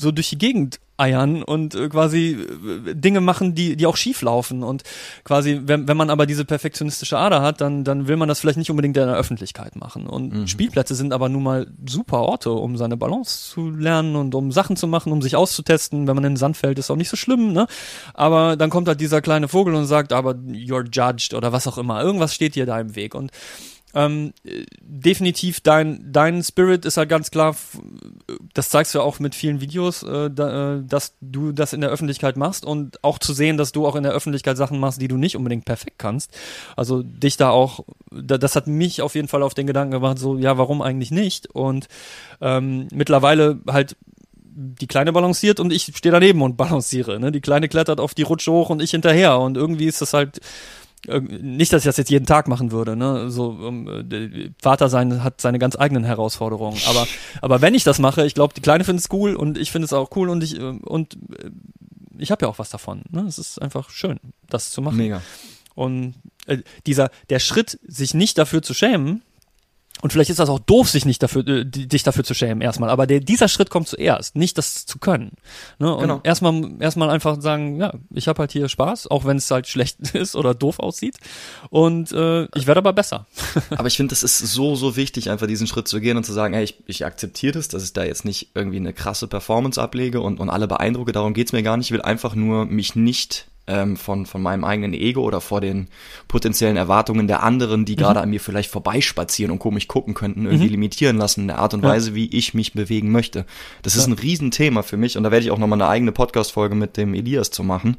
so 0.00 0.10
durch 0.12 0.30
die 0.30 0.38
Gegend 0.38 0.80
eiern 1.00 1.42
und 1.42 1.74
äh, 1.74 1.88
quasi 1.88 2.36
äh, 2.36 2.94
Dinge 2.94 3.20
machen, 3.20 3.54
die, 3.54 3.74
die 3.76 3.86
auch 3.86 3.96
schief 3.96 4.22
laufen. 4.22 4.62
Und 4.62 4.82
quasi, 5.24 5.60
wenn, 5.64 5.88
wenn 5.88 5.96
man 5.96 6.10
aber 6.10 6.26
diese 6.26 6.44
perfektionistische 6.44 7.18
Ader 7.18 7.42
hat, 7.42 7.60
dann, 7.60 7.84
dann 7.84 8.06
will 8.06 8.16
man 8.16 8.28
das 8.28 8.40
vielleicht 8.40 8.58
nicht 8.58 8.70
unbedingt 8.70 8.96
in 8.96 9.06
der 9.06 9.16
Öffentlichkeit 9.16 9.76
machen. 9.76 10.06
Und 10.06 10.32
mhm. 10.32 10.46
Spielplätze 10.46 10.94
sind 10.94 11.12
aber 11.12 11.28
nun 11.28 11.42
mal 11.42 11.66
super 11.88 12.20
Orte, 12.20 12.50
um 12.50 12.76
seine 12.76 12.96
Balance 12.96 13.50
zu 13.50 13.70
lernen 13.70 14.14
und 14.14 14.34
um 14.34 14.52
Sachen 14.52 14.76
zu 14.76 14.86
machen, 14.86 15.12
um 15.12 15.22
sich 15.22 15.36
auszutesten. 15.36 16.06
Wenn 16.06 16.14
man 16.14 16.24
in 16.24 16.32
den 16.32 16.36
Sand 16.36 16.56
fällt, 16.56 16.78
ist 16.78 16.90
auch 16.90 16.96
nicht 16.96 17.08
so 17.10 17.16
schlimm, 17.16 17.52
ne? 17.52 17.66
Aber 18.12 18.56
dann 18.56 18.70
kommt 18.70 18.86
halt 18.88 19.00
dieser 19.00 19.22
kleine 19.22 19.48
Vogel 19.48 19.74
und 19.74 19.86
sagt, 19.86 20.12
aber 20.12 20.32
you're 20.32 20.86
judged 20.90 21.34
oder 21.34 21.52
was 21.52 21.66
auch 21.66 21.78
immer. 21.78 22.02
Irgendwas 22.02 22.34
steht 22.34 22.54
dir 22.54 22.66
da 22.66 22.78
im 22.78 22.94
Weg. 22.94 23.14
Und 23.14 23.30
ähm, 23.94 24.32
definitiv 24.80 25.60
dein 25.60 26.12
dein 26.12 26.42
Spirit 26.42 26.84
ist 26.84 26.96
halt 26.96 27.08
ganz 27.08 27.30
klar, 27.30 27.56
das 28.54 28.68
zeigst 28.68 28.94
du 28.94 29.00
auch 29.00 29.18
mit 29.18 29.34
vielen 29.34 29.60
Videos, 29.60 30.02
äh, 30.02 30.30
da, 30.30 30.76
äh, 30.76 30.82
dass 30.84 31.14
du 31.20 31.52
das 31.52 31.72
in 31.72 31.80
der 31.80 31.90
Öffentlichkeit 31.90 32.36
machst 32.36 32.64
und 32.64 33.02
auch 33.02 33.18
zu 33.18 33.32
sehen, 33.32 33.56
dass 33.56 33.72
du 33.72 33.86
auch 33.86 33.96
in 33.96 34.02
der 34.02 34.12
Öffentlichkeit 34.12 34.56
Sachen 34.56 34.78
machst, 34.78 35.00
die 35.00 35.08
du 35.08 35.16
nicht 35.16 35.36
unbedingt 35.36 35.64
perfekt 35.64 35.98
kannst. 35.98 36.30
Also 36.76 37.02
dich 37.02 37.36
da 37.36 37.50
auch, 37.50 37.80
da, 38.10 38.38
das 38.38 38.56
hat 38.56 38.66
mich 38.66 39.02
auf 39.02 39.14
jeden 39.14 39.28
Fall 39.28 39.42
auf 39.42 39.54
den 39.54 39.66
Gedanken 39.66 39.92
gemacht, 39.92 40.18
so 40.18 40.36
ja, 40.38 40.58
warum 40.58 40.82
eigentlich 40.82 41.10
nicht? 41.10 41.48
Und 41.50 41.88
ähm, 42.40 42.88
mittlerweile 42.92 43.60
halt 43.68 43.96
die 44.52 44.86
Kleine 44.86 45.12
balanciert 45.12 45.60
und 45.60 45.72
ich 45.72 45.90
stehe 45.94 46.12
daneben 46.12 46.42
und 46.42 46.56
balanciere. 46.56 47.18
Ne? 47.18 47.32
Die 47.32 47.40
Kleine 47.40 47.68
klettert 47.68 48.00
auf 48.00 48.14
die 48.14 48.22
Rutsche 48.22 48.52
hoch 48.52 48.70
und 48.70 48.82
ich 48.82 48.90
hinterher 48.90 49.38
und 49.38 49.56
irgendwie 49.56 49.86
ist 49.86 50.00
das 50.00 50.12
halt 50.12 50.40
nicht, 51.06 51.72
dass 51.72 51.82
ich 51.82 51.86
das 51.86 51.96
jetzt 51.96 52.10
jeden 52.10 52.26
Tag 52.26 52.46
machen 52.46 52.72
würde, 52.72 52.94
ne? 52.94 53.30
So 53.30 53.48
um, 53.48 53.88
Vater 54.60 54.88
sein 54.88 55.24
hat 55.24 55.40
seine 55.40 55.58
ganz 55.58 55.76
eigenen 55.76 56.04
Herausforderungen. 56.04 56.78
Aber 56.88 57.06
aber 57.40 57.62
wenn 57.62 57.74
ich 57.74 57.84
das 57.84 57.98
mache, 57.98 58.26
ich 58.26 58.34
glaube, 58.34 58.54
die 58.54 58.60
Kleine 58.60 58.84
findet 58.84 59.04
es 59.04 59.12
cool 59.12 59.34
und 59.34 59.56
ich 59.56 59.72
finde 59.72 59.86
es 59.86 59.92
auch 59.92 60.10
cool 60.16 60.28
und 60.28 60.44
ich 60.44 60.60
und 60.60 61.16
ich 62.18 62.30
habe 62.30 62.44
ja 62.44 62.50
auch 62.50 62.58
was 62.58 62.70
davon. 62.70 63.02
Ne? 63.10 63.22
Es 63.22 63.38
ist 63.38 63.60
einfach 63.60 63.90
schön, 63.90 64.20
das 64.48 64.70
zu 64.70 64.82
machen. 64.82 64.98
Mega. 64.98 65.22
Und 65.74 66.14
äh, 66.46 66.58
dieser 66.86 67.10
der 67.30 67.38
Schritt, 67.38 67.78
sich 67.86 68.12
nicht 68.12 68.36
dafür 68.36 68.60
zu 68.60 68.74
schämen, 68.74 69.22
und 70.02 70.12
vielleicht 70.12 70.30
ist 70.30 70.38
das 70.38 70.48
auch 70.48 70.58
doof, 70.58 70.88
sich 70.88 71.04
nicht 71.04 71.22
dafür, 71.22 71.46
äh, 71.46 71.64
dich 71.64 72.02
dafür 72.02 72.24
zu 72.24 72.34
schämen 72.34 72.60
erstmal. 72.60 72.90
Aber 72.90 73.06
der, 73.06 73.20
dieser 73.20 73.48
Schritt 73.48 73.70
kommt 73.70 73.88
zuerst, 73.88 74.36
nicht 74.36 74.56
das 74.58 74.86
zu 74.86 74.98
können. 74.98 75.32
Ne? 75.78 75.92
Und 75.94 76.02
genau. 76.02 76.20
erstmal, 76.22 76.70
erstmal 76.80 77.10
einfach 77.10 77.40
sagen, 77.40 77.80
ja, 77.80 77.92
ich 78.10 78.28
habe 78.28 78.38
halt 78.40 78.52
hier 78.52 78.68
Spaß, 78.68 79.08
auch 79.08 79.24
wenn 79.24 79.36
es 79.36 79.50
halt 79.50 79.66
schlecht 79.66 80.00
ist 80.14 80.36
oder 80.36 80.54
doof 80.54 80.78
aussieht. 80.78 81.16
Und 81.68 82.12
äh, 82.12 82.44
ich 82.54 82.66
werde 82.66 82.78
aber 82.78 82.92
besser. 82.92 83.26
aber 83.70 83.88
ich 83.88 83.96
finde, 83.96 84.10
das 84.10 84.22
ist 84.22 84.38
so, 84.38 84.74
so 84.74 84.96
wichtig, 84.96 85.30
einfach 85.30 85.46
diesen 85.46 85.66
Schritt 85.66 85.88
zu 85.88 86.00
gehen 86.00 86.16
und 86.16 86.24
zu 86.24 86.32
sagen, 86.32 86.54
hey, 86.54 86.64
ich, 86.64 86.76
ich 86.86 87.04
akzeptiere 87.04 87.52
das, 87.52 87.68
dass 87.68 87.84
ich 87.84 87.92
da 87.92 88.04
jetzt 88.04 88.24
nicht 88.24 88.50
irgendwie 88.54 88.78
eine 88.78 88.92
krasse 88.92 89.28
Performance 89.28 89.80
ablege 89.80 90.20
und, 90.20 90.40
und 90.40 90.50
alle 90.50 90.68
beeindrucke. 90.68 91.12
Darum 91.12 91.34
geht's 91.34 91.52
mir 91.52 91.62
gar 91.62 91.76
nicht. 91.76 91.86
Ich 91.86 91.92
will 91.92 92.02
einfach 92.02 92.34
nur 92.34 92.64
mich 92.64 92.96
nicht 92.96 93.49
ähm, 93.70 93.96
von, 93.96 94.26
von 94.26 94.42
meinem 94.42 94.64
eigenen 94.64 94.92
Ego 94.92 95.22
oder 95.22 95.40
vor 95.40 95.60
den 95.60 95.88
potenziellen 96.28 96.76
Erwartungen 96.76 97.28
der 97.28 97.42
anderen, 97.42 97.84
die 97.84 97.92
mhm. 97.92 97.98
gerade 97.98 98.20
an 98.20 98.30
mir 98.30 98.40
vielleicht 98.40 98.70
vorbeispazieren 98.70 99.52
und 99.52 99.60
komisch 99.60 99.86
gucken 99.86 100.14
könnten, 100.14 100.44
irgendwie 100.44 100.66
mhm. 100.66 100.72
limitieren 100.72 101.16
lassen 101.16 101.42
in 101.42 101.48
der 101.48 101.58
Art 101.58 101.72
und 101.72 101.82
ja. 101.82 101.90
Weise, 101.90 102.14
wie 102.14 102.26
ich 102.36 102.52
mich 102.52 102.72
bewegen 102.72 103.12
möchte. 103.12 103.46
Das 103.82 103.94
ja. 103.94 104.00
ist 104.00 104.06
ein 104.08 104.14
Riesenthema 104.14 104.82
für 104.82 104.96
mich 104.96 105.16
und 105.16 105.22
da 105.22 105.30
werde 105.30 105.44
ich 105.44 105.52
auch 105.52 105.58
nochmal 105.58 105.80
eine 105.80 105.88
eigene 105.88 106.12
Podcast-Folge 106.12 106.74
mit 106.74 106.96
dem 106.96 107.14
Elias 107.14 107.50
zu 107.50 107.62
machen, 107.62 107.96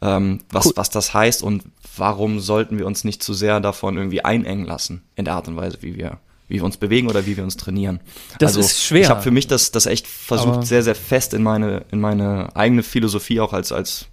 ähm, 0.00 0.40
was, 0.50 0.66
cool. 0.66 0.72
was 0.76 0.90
das 0.90 1.12
heißt 1.12 1.42
und 1.42 1.64
warum 1.96 2.38
sollten 2.38 2.78
wir 2.78 2.86
uns 2.86 3.02
nicht 3.02 3.22
zu 3.22 3.34
sehr 3.34 3.60
davon 3.60 3.96
irgendwie 3.96 4.24
einengen 4.24 4.66
lassen 4.66 5.02
in 5.16 5.24
der 5.24 5.34
Art 5.34 5.48
und 5.48 5.56
Weise, 5.56 5.78
wie 5.80 5.96
wir 5.96 6.18
wie 6.50 6.54
wir 6.54 6.64
uns 6.64 6.78
bewegen 6.78 7.08
oder 7.08 7.26
wie 7.26 7.36
wir 7.36 7.44
uns 7.44 7.58
trainieren. 7.58 8.00
Das 8.38 8.56
also, 8.56 8.60
ist 8.60 8.82
schwer. 8.82 9.02
Ich 9.02 9.10
habe 9.10 9.20
für 9.20 9.30
mich 9.30 9.48
das, 9.48 9.70
das 9.70 9.84
echt 9.84 10.06
versucht, 10.06 10.54
Aber 10.54 10.62
sehr, 10.62 10.82
sehr 10.82 10.94
fest 10.94 11.34
in 11.34 11.42
meine, 11.42 11.84
in 11.90 12.00
meine 12.00 12.56
eigene 12.56 12.82
Philosophie 12.82 13.40
auch 13.40 13.52
als, 13.52 13.70
als 13.70 14.06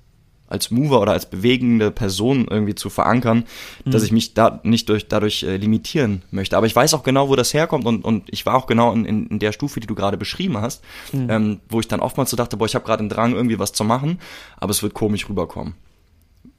als 0.55 0.71
Mover 0.71 1.01
oder 1.01 1.11
als 1.11 1.29
bewegende 1.29 1.91
Person 1.91 2.47
irgendwie 2.49 2.75
zu 2.75 2.89
verankern, 2.89 3.43
mhm. 3.83 3.91
dass 3.91 4.03
ich 4.03 4.11
mich 4.11 4.33
da 4.33 4.61
nicht 4.63 4.87
durch, 4.87 5.07
dadurch 5.07 5.43
äh, 5.43 5.57
limitieren 5.57 6.23
möchte. 6.31 6.55
Aber 6.55 6.65
ich 6.65 6.75
weiß 6.75 6.93
auch 6.93 7.03
genau, 7.03 7.27
wo 7.29 7.35
das 7.35 7.53
herkommt 7.53 7.85
und, 7.85 8.05
und 8.05 8.23
ich 8.31 8.45
war 8.45 8.55
auch 8.55 8.67
genau 8.67 8.93
in, 8.93 9.05
in, 9.05 9.27
in 9.27 9.39
der 9.39 9.51
Stufe, 9.51 9.81
die 9.81 9.87
du 9.87 9.95
gerade 9.95 10.17
beschrieben 10.17 10.57
hast, 10.57 10.81
mhm. 11.11 11.29
ähm, 11.29 11.59
wo 11.69 11.81
ich 11.81 11.87
dann 11.87 11.99
oftmals 11.99 12.29
so 12.29 12.37
dachte, 12.37 12.55
boah, 12.57 12.65
ich 12.65 12.75
habe 12.75 12.85
gerade 12.85 13.01
einen 13.01 13.09
Drang, 13.09 13.33
irgendwie 13.33 13.59
was 13.59 13.73
zu 13.73 13.83
machen, 13.83 14.19
aber 14.57 14.71
es 14.71 14.81
wird 14.81 14.93
komisch 14.93 15.27
rüberkommen. 15.29 15.75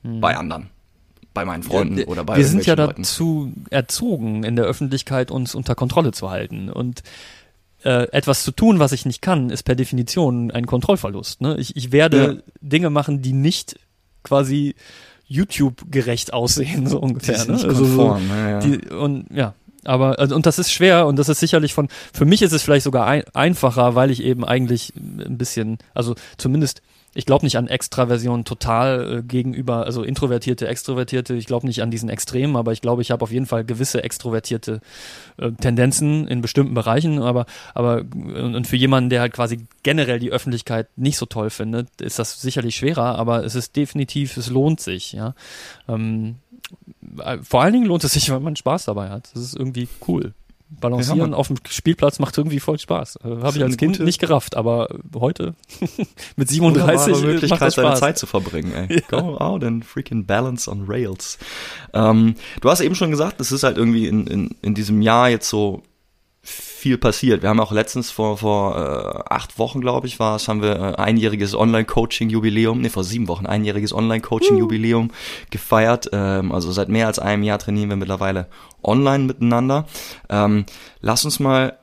Mhm. 0.02 0.20
Bei 0.20 0.36
anderen. 0.36 0.68
Bei 1.32 1.44
meinen 1.44 1.62
Freunden 1.62 1.98
ja, 1.98 2.06
oder 2.06 2.24
bei 2.24 2.36
Wir 2.36 2.46
sind 2.46 2.64
ja 2.64 2.76
dazu 2.76 3.52
erzogen, 3.70 4.44
in 4.44 4.56
der 4.56 4.64
Öffentlichkeit 4.64 5.30
uns 5.30 5.54
unter 5.54 5.74
Kontrolle 5.74 6.12
zu 6.12 6.30
halten. 6.30 6.70
Und 6.70 7.02
äh, 7.84 8.10
etwas 8.10 8.42
zu 8.42 8.52
tun, 8.52 8.78
was 8.78 8.92
ich 8.92 9.06
nicht 9.06 9.22
kann, 9.22 9.50
ist 9.50 9.62
per 9.62 9.74
Definition 9.76 10.50
ein 10.50 10.66
Kontrollverlust. 10.66 11.40
Ne? 11.40 11.56
Ich, 11.58 11.76
ich 11.76 11.92
werde 11.92 12.42
ja. 12.44 12.52
Dinge 12.60 12.90
machen, 12.90 13.22
die 13.22 13.32
nicht 13.32 13.78
quasi 14.26 14.74
YouTube-gerecht 15.28 16.32
aussehen, 16.32 16.86
so 16.86 16.98
ungefähr. 16.98 17.44
Ne? 17.46 17.54
also 17.54 17.68
konform, 17.68 18.28
so, 18.28 18.34
ja, 18.34 18.50
ja. 18.50 18.58
Die, 18.60 18.88
und 18.88 19.26
ja, 19.32 19.54
aber 19.84 20.18
also, 20.18 20.34
und 20.34 20.46
das 20.46 20.58
ist 20.58 20.72
schwer 20.72 21.06
und 21.06 21.16
das 21.16 21.28
ist 21.28 21.40
sicherlich 21.40 21.74
von 21.74 21.88
für 22.12 22.24
mich 22.24 22.42
ist 22.42 22.52
es 22.52 22.62
vielleicht 22.62 22.84
sogar 22.84 23.06
ein, 23.06 23.22
einfacher, 23.34 23.94
weil 23.94 24.10
ich 24.10 24.22
eben 24.22 24.44
eigentlich 24.44 24.92
ein 24.96 25.38
bisschen, 25.38 25.78
also 25.94 26.14
zumindest 26.36 26.82
ich 27.16 27.24
glaube 27.24 27.46
nicht 27.46 27.56
an 27.56 27.66
Extraversion 27.66 28.44
total 28.44 29.18
äh, 29.18 29.22
gegenüber, 29.22 29.86
also 29.86 30.02
introvertierte, 30.02 30.68
extrovertierte. 30.68 31.34
Ich 31.34 31.46
glaube 31.46 31.66
nicht 31.66 31.82
an 31.82 31.90
diesen 31.90 32.10
Extremen, 32.10 32.56
aber 32.56 32.72
ich 32.72 32.82
glaube, 32.82 33.00
ich 33.00 33.10
habe 33.10 33.22
auf 33.22 33.32
jeden 33.32 33.46
Fall 33.46 33.64
gewisse 33.64 34.04
extrovertierte 34.04 34.80
äh, 35.38 35.50
Tendenzen 35.52 36.28
in 36.28 36.42
bestimmten 36.42 36.74
Bereichen. 36.74 37.22
Aber, 37.22 37.46
aber 37.74 38.04
und, 38.12 38.66
für 38.66 38.76
jemanden, 38.76 39.08
der 39.08 39.22
halt 39.22 39.32
quasi 39.32 39.66
generell 39.82 40.18
die 40.18 40.30
Öffentlichkeit 40.30 40.88
nicht 40.96 41.16
so 41.16 41.24
toll 41.24 41.48
findet, 41.48 41.88
ist 42.02 42.18
das 42.18 42.40
sicherlich 42.42 42.76
schwerer. 42.76 43.16
Aber 43.16 43.44
es 43.44 43.54
ist 43.54 43.76
definitiv, 43.76 44.36
es 44.36 44.50
lohnt 44.50 44.80
sich. 44.80 45.12
Ja. 45.12 45.34
Ähm, 45.88 46.36
äh, 47.24 47.38
vor 47.38 47.62
allen 47.62 47.72
Dingen 47.72 47.86
lohnt 47.86 48.04
es 48.04 48.12
sich, 48.12 48.30
wenn 48.30 48.42
man 48.42 48.56
Spaß 48.56 48.84
dabei 48.84 49.08
hat. 49.08 49.30
Das 49.32 49.42
ist 49.42 49.56
irgendwie 49.56 49.88
cool. 50.06 50.34
Balancieren 50.68 51.32
auf 51.32 51.46
dem 51.46 51.58
Spielplatz 51.68 52.18
macht 52.18 52.36
irgendwie 52.36 52.58
voll 52.58 52.78
Spaß. 52.78 53.20
Äh, 53.24 53.28
Habe 53.42 53.56
ich 53.56 53.62
als 53.62 53.76
Kind 53.76 54.00
nicht 54.00 54.18
gerafft, 54.20 54.56
aber 54.56 54.88
heute 55.14 55.54
mit 56.36 56.48
37 56.48 57.22
Möglichkeit, 57.22 57.50
macht 57.50 57.62
das 57.62 57.74
Spaß. 57.74 57.84
deine 57.84 57.96
Zeit 57.96 58.18
zu 58.18 58.26
verbringen. 58.26 58.72
Ey. 58.72 58.96
Ja. 58.96 59.20
Go 59.20 59.36
out 59.36 59.62
and 59.62 59.84
freaking 59.84 60.26
balance 60.26 60.68
on 60.68 60.86
rails. 60.88 61.38
Ähm, 61.94 62.34
du 62.60 62.68
hast 62.68 62.80
eben 62.80 62.96
schon 62.96 63.10
gesagt, 63.10 63.40
es 63.40 63.52
ist 63.52 63.62
halt 63.62 63.76
irgendwie 63.78 64.08
in, 64.08 64.26
in, 64.26 64.56
in 64.62 64.74
diesem 64.74 65.02
Jahr 65.02 65.28
jetzt 65.28 65.48
so 65.48 65.82
viel 66.86 66.98
passiert. 66.98 67.42
Wir 67.42 67.48
haben 67.48 67.58
auch 67.58 67.72
letztens 67.72 68.12
vor, 68.12 68.38
vor 68.38 68.76
äh, 68.76 69.34
acht 69.34 69.58
Wochen, 69.58 69.80
glaube 69.80 70.06
ich, 70.06 70.20
war 70.20 70.36
es, 70.36 70.46
haben 70.46 70.62
wir 70.62 70.76
äh, 70.76 70.94
einjähriges 70.94 71.56
Online-Coaching-Jubiläum, 71.56 72.80
nee, 72.80 72.90
vor 72.90 73.02
sieben 73.02 73.26
Wochen 73.26 73.44
einjähriges 73.44 73.92
Online-Coaching-Jubiläum 73.92 75.10
gefeiert. 75.50 76.08
Ähm, 76.12 76.52
also 76.52 76.70
seit 76.70 76.88
mehr 76.88 77.08
als 77.08 77.18
einem 77.18 77.42
Jahr 77.42 77.58
trainieren 77.58 77.88
wir 77.88 77.96
mittlerweile 77.96 78.46
online 78.84 79.24
miteinander. 79.24 79.86
Ähm, 80.28 80.64
lass 81.00 81.24
uns 81.24 81.40
mal, 81.40 81.76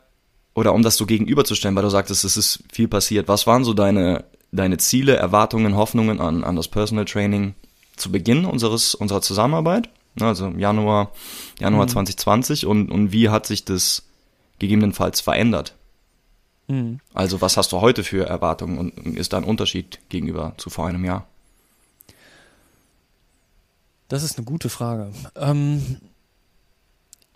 oder 0.56 0.74
um 0.74 0.84
das 0.84 0.96
so 0.96 1.06
gegenüberzustellen, 1.06 1.76
weil 1.76 1.84
du 1.84 1.90
sagtest, 1.90 2.24
es 2.24 2.38
ist 2.38 2.64
viel 2.72 2.88
passiert, 2.88 3.28
was 3.28 3.46
waren 3.46 3.66
so 3.66 3.74
deine, 3.74 4.24
deine 4.54 4.78
Ziele, 4.78 5.18
Erwartungen, 5.18 5.76
Hoffnungen 5.76 6.22
an, 6.22 6.46
an 6.46 6.56
das 6.56 6.70
Personal 6.70 7.04
Training 7.04 7.56
zu 7.98 8.10
Beginn 8.10 8.46
unseres, 8.46 8.96
unserer 8.96 9.22
Zusammenarbeit? 9.22 9.90
Also 10.22 10.54
Januar, 10.58 11.12
Januar 11.60 11.88
mhm. 11.88 11.90
2020 11.90 12.66
und, 12.68 12.90
und 12.90 13.12
wie 13.12 13.28
hat 13.28 13.46
sich 13.46 13.66
das 13.66 14.04
gegebenenfalls 14.64 15.20
verändert. 15.20 15.76
Mhm. 16.68 17.00
Also 17.14 17.42
was 17.42 17.58
hast 17.58 17.72
du 17.74 17.82
heute 17.82 18.04
für 18.04 18.26
Erwartungen 18.26 18.78
und 18.78 19.18
ist 19.18 19.34
da 19.34 19.38
ein 19.38 19.44
Unterschied 19.44 20.00
gegenüber 20.10 20.54
zu 20.58 20.70
vor 20.70 20.88
einem 20.88 21.04
Jahr? 21.04 21.28
Das 24.08 24.24
ist 24.24 24.38
eine 24.38 24.46
gute 24.46 24.70
Frage. 24.70 25.12
Ähm, 25.36 25.98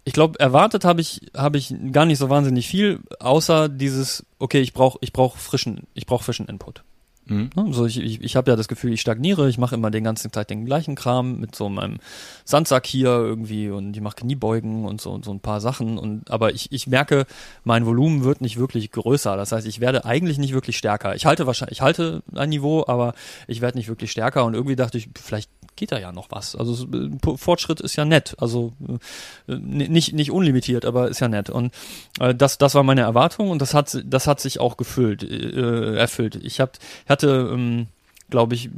ich 0.06 0.14
glaube, 0.14 0.40
erwartet 0.40 0.86
habe 0.86 1.02
ich 1.02 1.22
habe 1.36 1.58
ich 1.58 1.76
gar 1.92 2.06
nicht 2.06 2.18
so 2.18 2.30
wahnsinnig 2.30 2.68
viel, 2.68 3.02
außer 3.20 3.68
dieses, 3.68 4.26
okay, 4.40 4.62
ich 4.62 4.74
brauche 4.74 4.98
ich 5.02 5.12
brauche 5.12 5.38
frischen 5.38 5.88
ich 5.94 6.06
brauche 6.06 6.24
frischen 6.24 6.48
Input. 6.48 6.84
Mhm. 7.30 7.50
Also 7.56 7.86
ich, 7.86 8.00
ich, 8.00 8.22
ich 8.22 8.36
habe 8.36 8.52
ja 8.52 8.56
das 8.56 8.68
Gefühl, 8.68 8.94
ich 8.94 9.02
stagniere, 9.02 9.50
ich 9.50 9.58
mache 9.58 9.76
immer 9.76 9.92
den 9.92 10.04
ganzen 10.04 10.32
Zeit 10.32 10.50
den 10.50 10.66
gleichen 10.66 10.96
Kram 10.96 11.40
mit 11.40 11.56
so 11.56 11.70
meinem 11.70 11.98
Sandsack 12.46 12.86
hier 12.86 13.10
irgendwie 13.10 13.70
und 13.70 13.96
ich 13.96 14.02
mache 14.02 14.18
Kniebeugen 14.18 14.86
und 14.86 15.02
so, 15.02 15.20
so 15.24 15.32
ein 15.32 15.40
paar 15.40 15.62
Sachen. 15.62 15.98
Und 15.98 16.30
aber 16.32 16.54
ich, 16.54 16.72
ich 16.72 16.88
merke, 16.88 17.26
mein 17.64 17.86
Volumen 17.86 18.24
wird 18.24 18.42
nicht 18.42 18.58
wirklich 18.58 18.92
größer. 18.92 19.36
Das 19.38 19.52
heißt, 19.52 19.68
ich 19.68 19.80
werde 19.80 20.06
eigentlich 20.06 20.38
nicht 20.38 20.54
wirklich 20.54 20.78
stärker. 20.78 21.16
Ich 21.16 21.26
halte 21.26 21.46
wahrscheinlich, 21.48 21.78
ich 21.78 21.82
halte 21.82 22.24
ein 22.34 22.50
Niveau, 22.50 22.86
aber 22.88 23.14
ich 23.48 23.62
werde 23.62 23.78
nicht 23.78 23.88
wirklich 23.88 24.12
stärker. 24.12 24.46
Und 24.46 24.54
irgendwie 24.54 24.76
dachte 24.76 24.98
ich, 24.98 25.10
vielleicht 25.22 25.50
geht 25.78 25.94
da 25.94 26.00
ja 26.00 26.12
noch 26.12 26.28
was. 26.30 26.56
Also 26.56 26.86
äh, 26.88 27.38
Fortschritt 27.38 27.80
ist 27.80 27.96
ja 27.96 28.04
nett. 28.04 28.36
Also 28.40 28.74
äh, 29.48 29.56
nicht, 29.56 30.14
nicht 30.14 30.32
unlimitiert, 30.32 30.84
aber 30.84 31.08
ist 31.08 31.22
ja 31.22 31.30
nett. 31.30 31.50
Und 31.50 31.74
äh, 32.20 32.36
das, 32.36 32.58
das 32.58 32.76
war 32.76 32.84
meine 32.84 33.02
Erwartung 33.02 33.50
und 33.50 33.62
das 33.62 33.74
hat, 33.74 33.98
das 34.04 34.28
hat 34.28 34.42
sich 34.42 34.60
auch 34.60 34.76
gefüllt, 34.76 35.24
äh, 35.24 35.96
erfüllt. 35.96 36.36
Ich, 36.36 36.60
hab, 36.60 36.78
hatte, 37.18 37.50
ähm, 37.54 37.88
glaube 38.30 38.56
ich, 38.56 38.70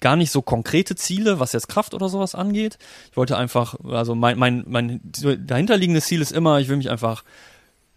gar 0.00 0.16
nicht 0.16 0.30
so 0.30 0.42
konkrete 0.42 0.96
Ziele, 0.96 1.40
was 1.40 1.52
jetzt 1.52 1.68
Kraft 1.68 1.94
oder 1.94 2.08
sowas 2.08 2.34
angeht. 2.34 2.78
Ich 3.10 3.16
wollte 3.16 3.36
einfach, 3.36 3.76
also 3.84 4.14
mein, 4.14 4.38
mein, 4.38 4.64
mein 4.66 5.00
dahinterliegendes 5.02 6.06
Ziel 6.06 6.20
ist 6.20 6.32
immer, 6.32 6.60
ich 6.60 6.68
will 6.68 6.76
mich 6.76 6.90
einfach 6.90 7.24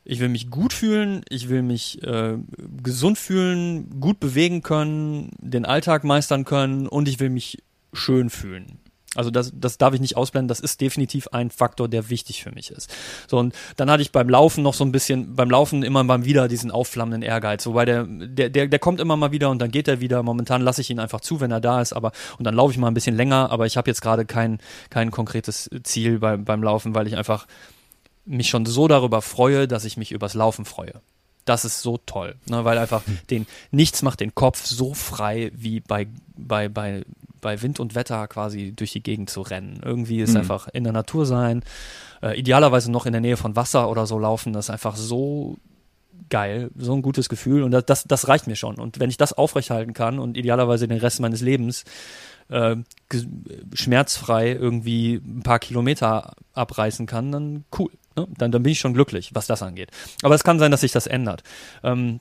ich 0.06 0.20
will 0.20 0.28
mich 0.28 0.50
gut 0.50 0.74
fühlen, 0.74 1.24
ich 1.30 1.48
will 1.48 1.62
mich 1.62 2.04
äh, 2.04 2.38
gesund 2.84 3.18
fühlen, 3.18 4.02
gut 4.02 4.20
bewegen 4.20 4.62
können, 4.62 5.32
den 5.39 5.66
Alltag 5.66 6.04
meistern 6.04 6.44
können 6.44 6.88
und 6.88 7.08
ich 7.08 7.22
will 7.22 7.30
mich 7.30 7.64
schön 7.94 8.30
fühlen. 8.30 8.80
Also 9.16 9.30
das, 9.30 9.51
das 9.53 9.78
darf 9.78 9.93
ich 9.93 10.01
nicht 10.01 10.18
ausblenden, 10.18 10.47
das 10.47 10.59
ist 10.59 10.82
definitiv 10.82 11.28
ein 11.30 11.51
Faktor, 11.51 11.88
der 11.88 12.09
wichtig 12.09 12.43
für 12.43 12.51
mich 12.51 12.72
ist. 12.72 12.93
So, 13.28 13.38
und 13.38 13.53
dann 13.76 13.91
hatte 13.91 14.01
ich 14.01 14.11
beim 14.11 14.28
Laufen 14.28 14.64
noch 14.64 14.74
so 14.74 14.84
ein 14.84 14.91
bisschen, 14.91 15.36
beim 15.36 15.49
Laufen 15.49 15.84
immer 15.84 16.03
mal 16.03 16.26
wieder 16.26 16.47
diesen 16.47 16.72
aufflammenden 16.72 17.22
Ehrgeiz. 17.22 17.66
Wobei 17.66 17.86
der, 17.86 18.05
der, 18.05 18.49
der, 18.49 18.68
der 18.68 18.80
kommt 18.80 18.99
immer 18.99 19.16
mal 19.16 19.32
wieder 19.32 19.49
und 19.49 19.59
dann 19.59 19.72
geht 19.72 19.88
er 19.88 19.99
wieder. 19.99 20.24
Momentan 20.24 20.61
lasse 20.61 20.82
ich 20.82 20.89
ihn 20.89 20.99
einfach 20.99 21.22
zu, 21.22 21.39
wenn 21.39 21.51
er 21.51 21.61
da 21.61 21.82
ist, 21.82 21.93
aber 21.93 22.11
und 22.39 22.45
dann 22.45 22.55
laufe 22.55 22.72
ich 22.72 22.78
mal 22.78 22.88
ein 22.88 22.93
bisschen 22.95 23.16
länger, 23.16 23.51
aber 23.51 23.66
ich 23.66 23.78
habe 23.78 23.89
jetzt 23.89 24.01
gerade 24.01 24.26
kein, 24.26 24.59
kein 24.89 25.11
konkretes 25.11 25.70
Ziel 25.84 26.20
beim, 26.20 26.43
beim 26.43 26.64
Laufen, 26.64 26.95
weil 26.95 27.07
ich 27.07 27.16
einfach 27.16 27.45
mich 28.26 28.49
schon 28.49 28.66
so 28.66 28.88
darüber 28.88 29.22
freue, 29.22 29.68
dass 29.68 29.86
ich 29.86 29.97
mich 29.97 30.11
übers 30.11 30.34
Laufen 30.34 30.66
freue 30.66 31.01
das 31.45 31.66
ist 31.66 31.82
so 31.82 31.97
toll, 31.97 32.36
ne, 32.45 32.64
weil 32.64 32.78
einfach 32.78 33.05
hm. 33.05 33.20
den 33.30 33.47
nichts 33.72 34.01
macht 34.01 34.20
den 34.22 34.34
Kopf 34.34 34.66
so 34.66 34.93
frei 34.93 35.51
wie 35.53 35.82
bei 35.82 36.07
bei 36.38 36.70
bei 36.70 37.03
bei 37.44 37.62
Wind 37.62 37.80
und 37.80 37.94
Wetter 37.94 38.28
quasi 38.28 38.74
durch 38.76 38.91
die 38.91 39.04
Gegend 39.04 39.30
zu 39.30 39.41
rennen. 39.41 39.82
Irgendwie 39.86 40.22
ist 40.22 40.32
mhm. 40.32 40.38
einfach 40.38 40.68
in 40.70 40.84
der 40.84 40.94
Natur 40.94 41.28
sein, 41.28 41.64
äh, 42.24 42.39
idealerweise 42.39 42.91
noch 42.91 43.06
in 43.06 43.12
der 43.12 43.22
Nähe 43.22 43.38
von 43.38 43.56
Wasser 43.56 43.89
oder 43.89 44.08
so 44.08 44.18
laufen, 44.18 44.54
das 44.54 44.66
ist 44.66 44.70
einfach 44.72 44.96
so 44.96 45.58
geil, 46.30 46.72
so 46.76 46.94
ein 46.94 47.02
gutes 47.02 47.30
Gefühl 47.30 47.64
und 47.64 47.72
das, 47.72 47.86
das, 47.86 48.04
das 48.06 48.28
reicht 48.28 48.48
mir 48.48 48.56
schon. 48.56 48.80
Und 48.80 49.00
wenn 49.00 49.10
ich 49.10 49.18
das 49.18 49.34
aufrechthalten 49.34 49.94
kann 49.94 50.18
und 50.18 50.38
idealerweise 50.38 50.88
den 50.88 50.98
Rest 50.98 51.20
meines 51.20 51.41
Lebens 51.41 51.84
äh, 52.50 52.76
schmerzfrei 53.74 54.52
irgendwie 54.52 55.16
ein 55.16 55.44
paar 55.44 55.60
Kilometer 55.60 56.36
abreißen 56.54 57.06
kann, 57.06 57.32
dann 57.32 57.66
cool. 57.78 57.91
Ne? 58.16 58.28
Dann, 58.38 58.52
dann 58.52 58.64
bin 58.64 58.72
ich 58.72 58.80
schon 58.80 58.94
glücklich, 58.94 59.32
was 59.34 59.48
das 59.48 59.62
angeht. 59.62 59.89
Aber 60.22 60.36
es 60.36 60.44
kann 60.44 60.60
sein, 60.60 60.72
dass 60.72 60.82
sich 60.82 60.91
das 60.91 61.08
ändert. 61.08 61.44
Ähm, 61.84 62.20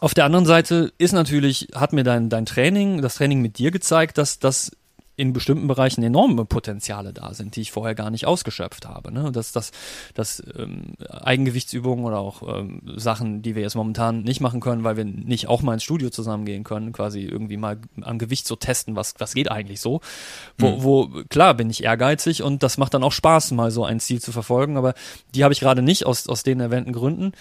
auf 0.00 0.14
der 0.14 0.24
anderen 0.24 0.46
Seite 0.46 0.92
ist 0.98 1.12
natürlich, 1.12 1.68
hat 1.74 1.92
mir 1.92 2.04
dein, 2.04 2.30
dein 2.30 2.46
Training, 2.46 3.02
das 3.02 3.16
Training 3.16 3.40
mit 3.42 3.58
dir 3.58 3.70
gezeigt, 3.70 4.18
dass 4.18 4.38
das 4.38 4.72
in 5.20 5.34
bestimmten 5.34 5.68
Bereichen 5.68 6.02
enorme 6.02 6.46
Potenziale 6.46 7.12
da 7.12 7.34
sind, 7.34 7.54
die 7.54 7.60
ich 7.60 7.72
vorher 7.72 7.94
gar 7.94 8.08
nicht 8.08 8.26
ausgeschöpft 8.26 8.88
habe. 8.88 9.12
Ne? 9.12 9.30
Dass, 9.30 9.52
dass, 9.52 9.70
dass 10.14 10.42
ähm, 10.56 10.94
Eigengewichtsübungen 11.10 12.06
oder 12.06 12.20
auch 12.20 12.58
ähm, 12.58 12.80
Sachen, 12.96 13.42
die 13.42 13.54
wir 13.54 13.60
jetzt 13.60 13.74
momentan 13.74 14.22
nicht 14.22 14.40
machen 14.40 14.60
können, 14.60 14.82
weil 14.82 14.96
wir 14.96 15.04
nicht 15.04 15.46
auch 15.46 15.60
mal 15.60 15.74
ins 15.74 15.84
Studio 15.84 16.08
zusammengehen 16.08 16.64
können, 16.64 16.92
quasi 16.92 17.20
irgendwie 17.20 17.58
mal 17.58 17.76
am 18.00 18.18
Gewicht 18.18 18.46
so 18.46 18.56
testen, 18.56 18.96
was, 18.96 19.12
was 19.18 19.34
geht 19.34 19.50
eigentlich 19.50 19.82
so. 19.82 20.00
Wo, 20.56 20.70
mhm. 20.70 20.82
wo 20.82 21.08
klar 21.28 21.52
bin 21.52 21.68
ich 21.68 21.84
ehrgeizig 21.84 22.42
und 22.42 22.62
das 22.62 22.78
macht 22.78 22.94
dann 22.94 23.04
auch 23.04 23.12
Spaß, 23.12 23.50
mal 23.50 23.70
so 23.70 23.84
ein 23.84 24.00
Ziel 24.00 24.22
zu 24.22 24.32
verfolgen, 24.32 24.78
aber 24.78 24.94
die 25.34 25.44
habe 25.44 25.52
ich 25.52 25.60
gerade 25.60 25.82
nicht 25.82 26.06
aus, 26.06 26.28
aus 26.28 26.44
den 26.44 26.60
erwähnten 26.60 26.94
Gründen. 26.94 27.32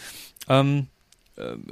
Ähm, 0.49 0.87
äh, 0.97 0.98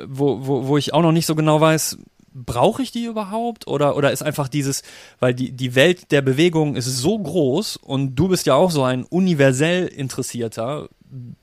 wo, 0.07 0.45
wo, 0.45 0.67
wo 0.67 0.77
ich 0.77 0.93
auch 0.93 1.01
noch 1.01 1.11
nicht 1.11 1.25
so 1.25 1.35
genau 1.35 1.59
weiß, 1.61 1.97
brauche 2.33 2.81
ich 2.81 2.91
die 2.91 3.05
überhaupt? 3.05 3.67
Oder, 3.67 3.97
oder 3.97 4.11
ist 4.11 4.21
einfach 4.21 4.47
dieses, 4.47 4.83
weil 5.19 5.33
die, 5.33 5.51
die 5.51 5.75
Welt 5.75 6.11
der 6.11 6.21
Bewegung 6.21 6.75
ist 6.75 6.85
so 6.85 7.17
groß 7.17 7.77
und 7.77 8.15
du 8.15 8.27
bist 8.27 8.45
ja 8.45 8.55
auch 8.55 8.71
so 8.71 8.83
ein 8.83 9.03
universell 9.03 9.87
interessierter 9.87 10.89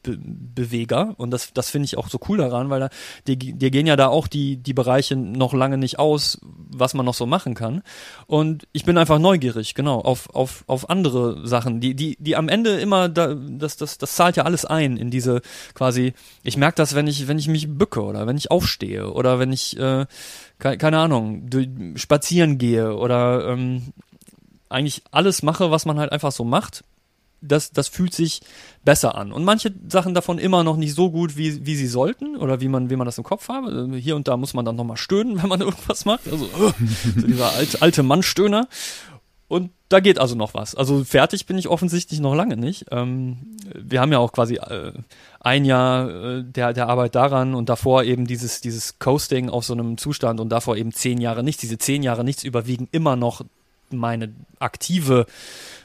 Be 0.02 0.18
Beweger. 0.18 1.14
Und 1.16 1.30
das, 1.30 1.52
das 1.52 1.70
finde 1.70 1.86
ich 1.86 1.98
auch 1.98 2.08
so 2.08 2.18
cool 2.28 2.38
daran, 2.38 2.70
weil 2.70 2.80
da, 2.80 2.88
dir, 3.26 3.70
gehen 3.70 3.86
ja 3.86 3.96
da 3.96 4.08
auch 4.08 4.28
die, 4.28 4.56
die 4.56 4.74
Bereiche 4.74 5.16
noch 5.16 5.52
lange 5.52 5.78
nicht 5.78 5.98
aus, 5.98 6.38
was 6.42 6.94
man 6.94 7.04
noch 7.04 7.14
so 7.14 7.26
machen 7.26 7.54
kann. 7.54 7.82
Und 8.26 8.66
ich 8.72 8.84
bin 8.84 8.98
einfach 8.98 9.18
neugierig, 9.18 9.74
genau, 9.74 10.00
auf, 10.00 10.34
auf, 10.34 10.64
auf 10.66 10.90
andere 10.90 11.46
Sachen, 11.46 11.80
die, 11.80 11.94
die, 11.94 12.16
die 12.20 12.36
am 12.36 12.48
Ende 12.48 12.80
immer, 12.80 13.08
da, 13.08 13.34
das, 13.34 13.76
das, 13.76 13.98
das 13.98 14.14
zahlt 14.14 14.36
ja 14.36 14.44
alles 14.44 14.64
ein 14.64 14.96
in 14.96 15.10
diese 15.10 15.40
quasi, 15.74 16.14
ich 16.42 16.56
merke 16.56 16.76
das, 16.76 16.94
wenn 16.94 17.06
ich, 17.06 17.28
wenn 17.28 17.38
ich 17.38 17.48
mich 17.48 17.68
bücke 17.68 18.02
oder 18.02 18.26
wenn 18.26 18.36
ich 18.36 18.50
aufstehe 18.50 19.10
oder 19.10 19.38
wenn 19.38 19.52
ich 19.52 19.78
äh, 19.78 20.06
keine, 20.58 20.78
keine 20.78 20.98
Ahnung, 20.98 21.48
spazieren 21.96 22.58
gehe 22.58 22.96
oder 22.96 23.48
ähm, 23.48 23.92
eigentlich 24.68 25.02
alles 25.10 25.42
mache, 25.42 25.70
was 25.70 25.86
man 25.86 25.98
halt 25.98 26.12
einfach 26.12 26.32
so 26.32 26.44
macht, 26.44 26.84
das, 27.46 27.70
das 27.70 27.88
fühlt 27.88 28.14
sich 28.14 28.40
besser 28.84 29.14
an. 29.16 29.32
Und 29.32 29.44
manche 29.44 29.72
Sachen 29.88 30.14
davon 30.14 30.38
immer 30.38 30.64
noch 30.64 30.76
nicht 30.76 30.94
so 30.94 31.10
gut, 31.10 31.36
wie, 31.36 31.64
wie 31.66 31.76
sie 31.76 31.86
sollten 31.86 32.36
oder 32.36 32.60
wie 32.60 32.68
man, 32.68 32.90
wie 32.90 32.96
man 32.96 33.06
das 33.06 33.18
im 33.18 33.24
Kopf 33.24 33.48
habe. 33.48 33.68
Also 33.68 33.94
hier 33.94 34.16
und 34.16 34.28
da 34.28 34.36
muss 34.36 34.54
man 34.54 34.64
dann 34.64 34.76
nochmal 34.76 34.96
stöhnen, 34.96 35.36
wenn 35.42 35.48
man 35.48 35.60
irgendwas 35.60 36.04
macht. 36.04 36.26
Also 36.30 36.46
so 36.46 36.74
dieser 37.26 37.52
alte, 37.52 37.82
alte 37.82 38.02
Mannstöhner. 38.02 38.68
Und 39.46 39.70
da 39.88 40.00
geht 40.00 40.18
also 40.18 40.34
noch 40.34 40.54
was. 40.54 40.74
Also 40.74 41.04
fertig 41.04 41.46
bin 41.46 41.58
ich 41.58 41.68
offensichtlich 41.68 42.18
noch 42.18 42.34
lange 42.34 42.56
nicht. 42.56 42.86
Ähm, 42.90 43.56
wir 43.74 44.00
haben 44.00 44.10
ja 44.10 44.18
auch 44.18 44.32
quasi 44.32 44.56
äh, 44.56 44.92
ein 45.38 45.64
Jahr 45.64 46.08
äh, 46.08 46.42
der, 46.42 46.72
der 46.72 46.88
Arbeit 46.88 47.14
daran 47.14 47.54
und 47.54 47.68
davor 47.68 48.04
eben 48.04 48.26
dieses, 48.26 48.62
dieses 48.62 48.98
Coasting 48.98 49.50
auf 49.50 49.64
so 49.64 49.74
einem 49.74 49.98
Zustand 49.98 50.40
und 50.40 50.48
davor 50.48 50.76
eben 50.76 50.92
zehn 50.92 51.20
Jahre 51.20 51.44
nichts. 51.44 51.60
Diese 51.60 51.78
zehn 51.78 52.02
Jahre 52.02 52.24
nichts 52.24 52.42
überwiegen 52.42 52.88
immer 52.90 53.16
noch 53.16 53.42
meine 53.96 54.32
aktive, 54.58 55.26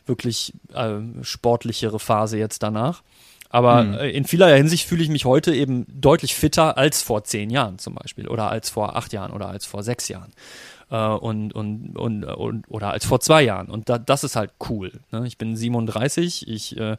wirklich 0.05 0.53
äh, 0.74 0.99
sportlichere 1.22 1.99
Phase 1.99 2.38
jetzt 2.38 2.64
danach. 2.64 3.03
Aber 3.49 3.80
hm. 3.82 3.93
in 4.12 4.26
vielerlei 4.26 4.57
Hinsicht 4.57 4.88
fühle 4.88 5.03
ich 5.03 5.10
mich 5.10 5.26
heute 5.26 5.53
eben 5.53 5.86
deutlich 5.89 6.36
fitter 6.36 6.78
als 6.78 7.01
vor 7.01 7.24
zehn 7.24 7.49
Jahren 7.49 7.80
zum 7.80 7.95
Beispiel 7.95 8.28
oder 8.28 8.51
als 8.51 8.70
vor 8.70 8.95
acht 8.95 9.12
Jahren 9.12 9.32
oder 9.32 9.47
als 9.47 9.66
vor 9.66 9.82
sechs 9.82 10.07
Jahren 10.07 10.32
und, 10.97 11.53
und, 11.53 11.95
und, 11.95 12.23
und, 12.25 12.65
oder 12.67 12.91
als 12.91 13.05
vor 13.05 13.19
zwei 13.19 13.43
Jahren. 13.43 13.67
Und 13.67 13.89
da, 13.89 13.97
das 13.97 14.23
ist 14.23 14.35
halt 14.35 14.51
cool. 14.69 14.91
Ne? 15.11 15.25
Ich 15.27 15.37
bin 15.37 15.55
37, 15.55 16.47
ich, 16.47 16.77
äh, 16.77 16.97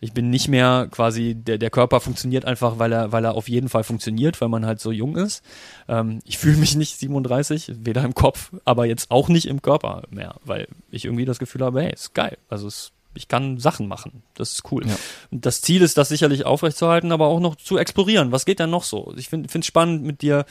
ich 0.00 0.12
bin 0.12 0.30
nicht 0.30 0.48
mehr 0.48 0.88
quasi, 0.90 1.34
der, 1.34 1.58
der 1.58 1.70
Körper 1.70 2.00
funktioniert 2.00 2.44
einfach, 2.44 2.78
weil 2.78 2.92
er, 2.92 3.12
weil 3.12 3.24
er 3.24 3.34
auf 3.34 3.48
jeden 3.48 3.68
Fall 3.68 3.84
funktioniert, 3.84 4.40
weil 4.40 4.48
man 4.48 4.64
halt 4.64 4.80
so 4.80 4.92
jung 4.92 5.16
ist. 5.16 5.44
Ähm, 5.88 6.20
ich 6.24 6.38
fühle 6.38 6.56
mich 6.56 6.76
nicht 6.76 6.98
37, 6.98 7.72
weder 7.84 8.04
im 8.04 8.14
Kopf, 8.14 8.52
aber 8.64 8.86
jetzt 8.86 9.10
auch 9.10 9.28
nicht 9.28 9.46
im 9.46 9.60
Körper 9.60 10.02
mehr, 10.10 10.36
weil 10.44 10.68
ich 10.90 11.04
irgendwie 11.04 11.24
das 11.24 11.38
Gefühl 11.38 11.62
habe, 11.62 11.82
hey, 11.82 11.92
ist 11.92 12.14
geil. 12.14 12.38
Also 12.48 12.68
es 12.68 12.92
ich 13.14 13.28
kann 13.28 13.58
Sachen 13.58 13.88
machen. 13.88 14.22
Das 14.34 14.52
ist 14.52 14.72
cool. 14.72 14.86
Ja. 14.86 14.96
Das 15.30 15.60
Ziel 15.60 15.82
ist, 15.82 15.98
das 15.98 16.08
sicherlich 16.08 16.46
aufrechtzuerhalten, 16.46 17.12
aber 17.12 17.26
auch 17.26 17.40
noch 17.40 17.56
zu 17.56 17.76
explorieren. 17.76 18.32
Was 18.32 18.44
geht 18.44 18.58
denn 18.58 18.70
noch 18.70 18.84
so? 18.84 19.12
Ich 19.16 19.28
finde 19.28 19.48
es 19.52 19.66
spannend 19.66 20.02
mit 20.02 20.22
dir 20.22 20.46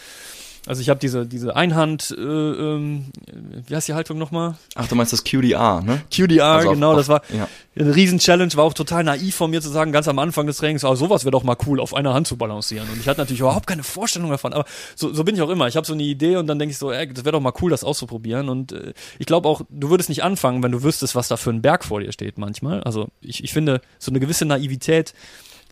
also 0.67 0.81
ich 0.81 0.89
habe 0.89 0.99
diese, 0.99 1.25
diese 1.25 1.55
Einhand, 1.55 2.15
äh, 2.15 2.21
ähm, 2.21 3.05
wie 3.67 3.75
heißt 3.75 3.87
die 3.87 3.95
Haltung 3.95 4.19
nochmal? 4.19 4.55
Ach, 4.75 4.87
du 4.87 4.93
meinst 4.93 5.11
das 5.11 5.23
QDR, 5.23 5.81
ne? 5.81 6.01
QDR, 6.13 6.45
also 6.45 6.69
auf, 6.69 6.73
genau, 6.75 6.91
auf, 6.91 6.97
das 6.97 7.07
war 7.07 7.23
ja. 7.35 7.47
eine 7.75 7.95
Riesen-Challenge, 7.95 8.53
war 8.53 8.65
auch 8.65 8.73
total 8.73 9.03
naiv 9.03 9.35
von 9.35 9.49
mir 9.49 9.59
zu 9.61 9.69
sagen, 9.69 9.91
ganz 9.91 10.07
am 10.07 10.19
Anfang 10.19 10.45
des 10.45 10.57
Trainings, 10.57 10.83
oh, 10.83 10.93
sowas 10.93 11.23
wäre 11.23 11.31
doch 11.31 11.43
mal 11.43 11.57
cool, 11.65 11.79
auf 11.79 11.95
einer 11.95 12.13
Hand 12.13 12.27
zu 12.27 12.37
balancieren. 12.37 12.87
Und 12.89 12.99
ich 12.99 13.07
hatte 13.07 13.19
natürlich 13.19 13.39
überhaupt 13.39 13.65
keine 13.65 13.81
Vorstellung 13.81 14.29
davon, 14.29 14.53
aber 14.53 14.65
so, 14.95 15.11
so 15.11 15.23
bin 15.23 15.35
ich 15.35 15.41
auch 15.41 15.49
immer. 15.49 15.67
Ich 15.67 15.75
habe 15.75 15.87
so 15.87 15.93
eine 15.93 16.03
Idee 16.03 16.35
und 16.35 16.45
dann 16.45 16.59
denke 16.59 16.71
ich 16.71 16.77
so, 16.77 16.91
ey, 16.91 17.11
das 17.11 17.25
wäre 17.25 17.33
doch 17.33 17.41
mal 17.41 17.53
cool, 17.61 17.71
das 17.71 17.83
auszuprobieren. 17.83 18.47
Und 18.47 18.71
äh, 18.71 18.93
ich 19.17 19.25
glaube 19.25 19.49
auch, 19.49 19.63
du 19.69 19.89
würdest 19.89 20.09
nicht 20.09 20.23
anfangen, 20.23 20.61
wenn 20.61 20.71
du 20.71 20.83
wüsstest, 20.83 21.15
was 21.15 21.27
da 21.27 21.37
für 21.37 21.49
ein 21.49 21.63
Berg 21.63 21.83
vor 21.85 22.01
dir 22.01 22.11
steht 22.11 22.37
manchmal. 22.37 22.83
Also 22.83 23.07
ich, 23.19 23.43
ich 23.43 23.51
finde, 23.51 23.81
so 23.97 24.11
eine 24.11 24.19
gewisse 24.19 24.45
Naivität 24.45 25.15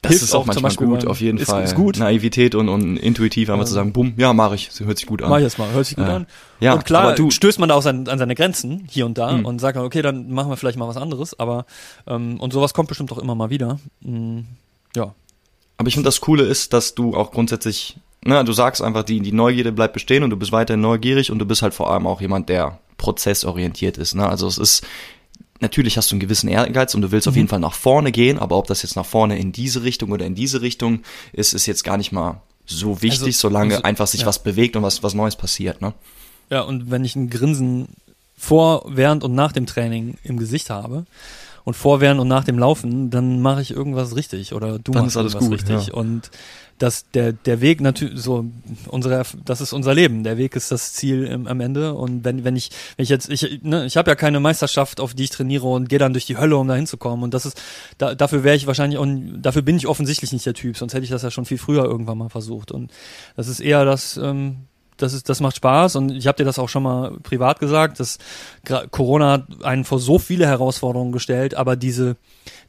das 0.01 0.11
Hilft 0.11 0.23
ist 0.23 0.35
auch, 0.35 0.41
auch 0.41 0.45
manchmal 0.45 0.75
gut, 0.75 1.05
auf 1.05 1.19
jeden 1.19 1.37
ist, 1.37 1.49
Fall. 1.49 1.63
Ist 1.63 1.75
gut. 1.75 1.97
Naivität 1.97 2.55
und, 2.55 2.69
und 2.69 2.97
intuitiv 2.97 3.49
einfach 3.49 3.63
ja. 3.63 3.67
zu 3.67 3.73
sagen, 3.73 3.91
bumm, 3.91 4.13
ja, 4.17 4.31
mache 4.33 4.55
ich, 4.55 4.69
hört 4.79 4.97
sich 4.97 5.07
gut 5.07 5.21
an. 5.21 5.29
Mach 5.29 5.37
ich 5.37 5.43
das 5.43 5.57
mal, 5.57 5.71
hört 5.71 5.85
sich 5.85 5.97
gut 5.97 6.07
ja. 6.07 6.15
an. 6.15 6.27
Ja, 6.59 6.73
und 6.73 6.85
klar, 6.85 7.15
du 7.15 7.31
stößt 7.31 7.59
man 7.59 7.69
da 7.69 7.75
auch 7.75 7.85
an, 7.85 8.07
an 8.07 8.17
seine 8.17 8.35
Grenzen 8.35 8.87
hier 8.89 9.05
und 9.05 9.17
da 9.17 9.33
mhm. 9.33 9.45
und 9.45 9.59
sagt, 9.59 9.77
okay, 9.77 10.01
dann 10.01 10.31
machen 10.31 10.49
wir 10.49 10.57
vielleicht 10.57 10.77
mal 10.77 10.87
was 10.87 10.97
anderes, 10.97 11.37
aber 11.39 11.65
ähm, 12.07 12.39
und 12.39 12.53
sowas 12.53 12.73
kommt 12.73 12.87
bestimmt 12.87 13.11
auch 13.11 13.17
immer 13.17 13.35
mal 13.35 13.49
wieder. 13.49 13.79
Mhm, 14.01 14.45
ja. 14.95 15.13
Aber 15.77 15.87
ich 15.87 15.93
finde 15.93 16.07
das 16.07 16.21
Coole 16.21 16.43
ist, 16.43 16.73
dass 16.73 16.95
du 16.95 17.15
auch 17.15 17.31
grundsätzlich, 17.31 17.97
ne, 18.23 18.43
du 18.43 18.53
sagst 18.53 18.81
einfach, 18.81 19.03
die, 19.03 19.19
die 19.21 19.31
Neugierde 19.31 19.71
bleibt 19.71 19.93
bestehen 19.93 20.23
und 20.23 20.29
du 20.29 20.37
bist 20.37 20.51
weiterhin 20.51 20.81
neugierig 20.81 21.31
und 21.31 21.39
du 21.39 21.45
bist 21.45 21.61
halt 21.61 21.73
vor 21.73 21.91
allem 21.91 22.07
auch 22.07 22.21
jemand, 22.21 22.49
der 22.49 22.79
prozessorientiert 22.97 23.97
ist. 23.97 24.13
Ne? 24.13 24.27
Also 24.27 24.47
es 24.47 24.57
ist 24.57 24.85
natürlich 25.59 25.97
hast 25.97 26.11
du 26.11 26.15
einen 26.15 26.19
gewissen 26.19 26.49
Ehrgeiz 26.49 26.95
und 26.95 27.01
du 27.01 27.11
willst 27.11 27.27
mhm. 27.27 27.31
auf 27.31 27.35
jeden 27.35 27.47
Fall 27.47 27.59
nach 27.59 27.73
vorne 27.73 28.11
gehen, 28.11 28.39
aber 28.39 28.57
ob 28.57 28.67
das 28.67 28.83
jetzt 28.83 28.95
nach 28.95 29.05
vorne 29.05 29.37
in 29.37 29.51
diese 29.51 29.83
Richtung 29.83 30.11
oder 30.11 30.25
in 30.25 30.35
diese 30.35 30.61
Richtung 30.61 31.01
ist, 31.33 31.53
ist 31.53 31.65
jetzt 31.65 31.83
gar 31.83 31.97
nicht 31.97 32.11
mal 32.11 32.41
so 32.65 33.01
wichtig, 33.01 33.35
also, 33.35 33.49
solange 33.49 33.75
also, 33.75 33.83
einfach 33.83 34.07
sich 34.07 34.21
ja. 34.21 34.27
was 34.27 34.43
bewegt 34.43 34.75
und 34.75 34.83
was, 34.83 35.01
was 35.03 35.13
Neues 35.13 35.35
passiert, 35.35 35.81
ne? 35.81 35.93
Ja, 36.49 36.61
und 36.61 36.89
wenn 36.89 37.05
ich 37.05 37.15
ein 37.15 37.29
Grinsen 37.29 37.89
vor, 38.37 38.83
während 38.87 39.23
und 39.23 39.35
nach 39.35 39.51
dem 39.51 39.65
Training 39.65 40.17
im 40.23 40.37
Gesicht 40.37 40.69
habe 40.69 41.05
und 41.69 41.75
vor, 41.75 42.01
während 42.01 42.19
und 42.19 42.27
nach 42.27 42.43
dem 42.43 42.57
Laufen, 42.57 43.11
dann 43.11 43.41
mache 43.43 43.61
ich 43.61 43.69
irgendwas 43.69 44.15
richtig 44.15 44.53
oder 44.53 44.79
du 44.79 44.91
dann 44.91 45.03
machst 45.03 45.17
alles 45.17 45.35
irgendwas 45.35 45.61
gut, 45.61 45.69
richtig. 45.69 45.87
Ja. 45.89 45.93
Und 45.93 46.31
dass 46.79 47.07
der, 47.11 47.31
der 47.31 47.61
Weg 47.61 47.79
natürlich 47.79 48.19
so 48.19 48.43
unsere 48.87 49.23
das 49.45 49.61
ist 49.61 49.71
unser 49.71 49.93
Leben. 49.93 50.23
Der 50.23 50.37
Weg 50.37 50.55
ist 50.55 50.71
das 50.71 50.93
Ziel 50.93 51.25
im, 51.25 51.45
am 51.45 51.59
Ende. 51.59 51.93
Und 51.93 52.23
wenn, 52.23 52.43
wenn 52.43 52.55
ich, 52.55 52.71
wenn 52.97 53.03
ich 53.03 53.09
jetzt, 53.09 53.29
ich, 53.29 53.61
ne, 53.61 53.85
ich 53.85 53.97
habe 53.97 54.09
ja 54.09 54.15
keine 54.15 54.39
Meisterschaft, 54.39 54.99
auf 54.99 55.13
die 55.13 55.25
ich 55.25 55.29
trainiere 55.29 55.67
und 55.67 55.89
gehe 55.89 55.99
dann 55.99 56.13
durch 56.13 56.25
die 56.25 56.37
Hölle, 56.37 56.57
um 56.57 56.67
da 56.67 56.73
hinzukommen. 56.73 57.23
Und 57.23 57.35
das 57.35 57.45
ist, 57.45 57.61
da, 57.99 58.15
dafür 58.15 58.43
wäre 58.43 58.55
ich 58.55 58.65
wahrscheinlich 58.65 58.97
auch, 58.97 59.05
dafür 59.37 59.61
bin 59.61 59.77
ich 59.77 59.85
offensichtlich 59.85 60.31
nicht 60.31 60.47
der 60.47 60.55
Typ, 60.55 60.75
sonst 60.75 60.95
hätte 60.95 61.03
ich 61.03 61.11
das 61.11 61.21
ja 61.21 61.29
schon 61.29 61.45
viel 61.45 61.59
früher 61.59 61.83
irgendwann 61.83 62.17
mal 62.17 62.29
versucht. 62.29 62.71
Und 62.71 62.91
das 63.35 63.47
ist 63.47 63.59
eher 63.59 63.85
das, 63.85 64.17
ähm, 64.17 64.65
das 65.01 65.13
ist, 65.13 65.29
das 65.29 65.39
macht 65.39 65.55
Spaß 65.55 65.95
und 65.95 66.11
ich 66.11 66.27
habe 66.27 66.37
dir 66.37 66.45
das 66.45 66.59
auch 66.59 66.69
schon 66.69 66.83
mal 66.83 67.17
privat 67.23 67.59
gesagt, 67.59 67.99
dass 67.99 68.17
Corona 68.91 69.47
einen 69.63 69.85
vor 69.85 69.99
so 69.99 70.19
viele 70.19 70.45
Herausforderungen 70.47 71.11
gestellt, 71.11 71.55
aber 71.55 71.75
diese, 71.75 72.17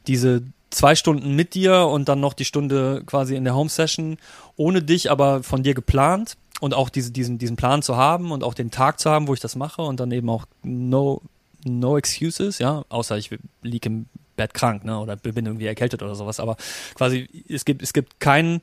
diese 0.07 0.43
zwei 0.69 0.95
Stunden 0.95 1.35
mit 1.35 1.53
dir 1.53 1.87
und 1.87 2.09
dann 2.09 2.19
noch 2.19 2.33
die 2.33 2.45
Stunde 2.45 3.03
quasi 3.05 3.35
in 3.35 3.43
der 3.43 3.55
Home 3.55 3.69
Session 3.69 4.17
ohne 4.55 4.81
dich, 4.81 5.11
aber 5.11 5.43
von 5.43 5.63
dir 5.63 5.73
geplant 5.73 6.37
und 6.59 6.73
auch 6.73 6.89
diese, 6.89 7.11
diesen, 7.11 7.37
diesen 7.37 7.57
Plan 7.57 7.81
zu 7.81 7.97
haben 7.97 8.31
und 8.31 8.43
auch 8.43 8.53
den 8.53 8.71
Tag 8.71 8.99
zu 8.99 9.09
haben, 9.09 9.27
wo 9.27 9.33
ich 9.33 9.39
das 9.39 9.55
mache 9.55 9.81
und 9.81 9.99
dann 9.99 10.11
eben 10.11 10.29
auch 10.29 10.45
no, 10.63 11.21
no 11.65 11.97
excuses, 11.97 12.59
ja, 12.59 12.83
außer 12.89 13.17
ich 13.17 13.29
liege 13.61 13.89
im 13.89 14.05
Bett 14.35 14.53
krank, 14.53 14.85
ne, 14.85 14.97
oder 14.99 15.17
bin 15.17 15.45
irgendwie 15.45 15.67
erkältet 15.67 16.01
oder 16.01 16.15
sowas, 16.15 16.39
aber 16.39 16.55
quasi, 16.95 17.27
es 17.49 17.65
gibt, 17.65 17.81
es 17.81 17.93
gibt 17.93 18.19
keinen, 18.19 18.61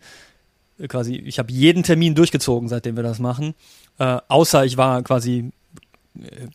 quasi, 0.87 1.17
ich 1.17 1.39
habe 1.39 1.53
jeden 1.53 1.83
Termin 1.83 2.15
durchgezogen, 2.15 2.69
seitdem 2.69 2.97
wir 2.97 3.03
das 3.03 3.19
machen, 3.19 3.55
äh, 3.99 4.19
außer 4.29 4.65
ich 4.65 4.77
war 4.77 5.03
quasi 5.03 5.51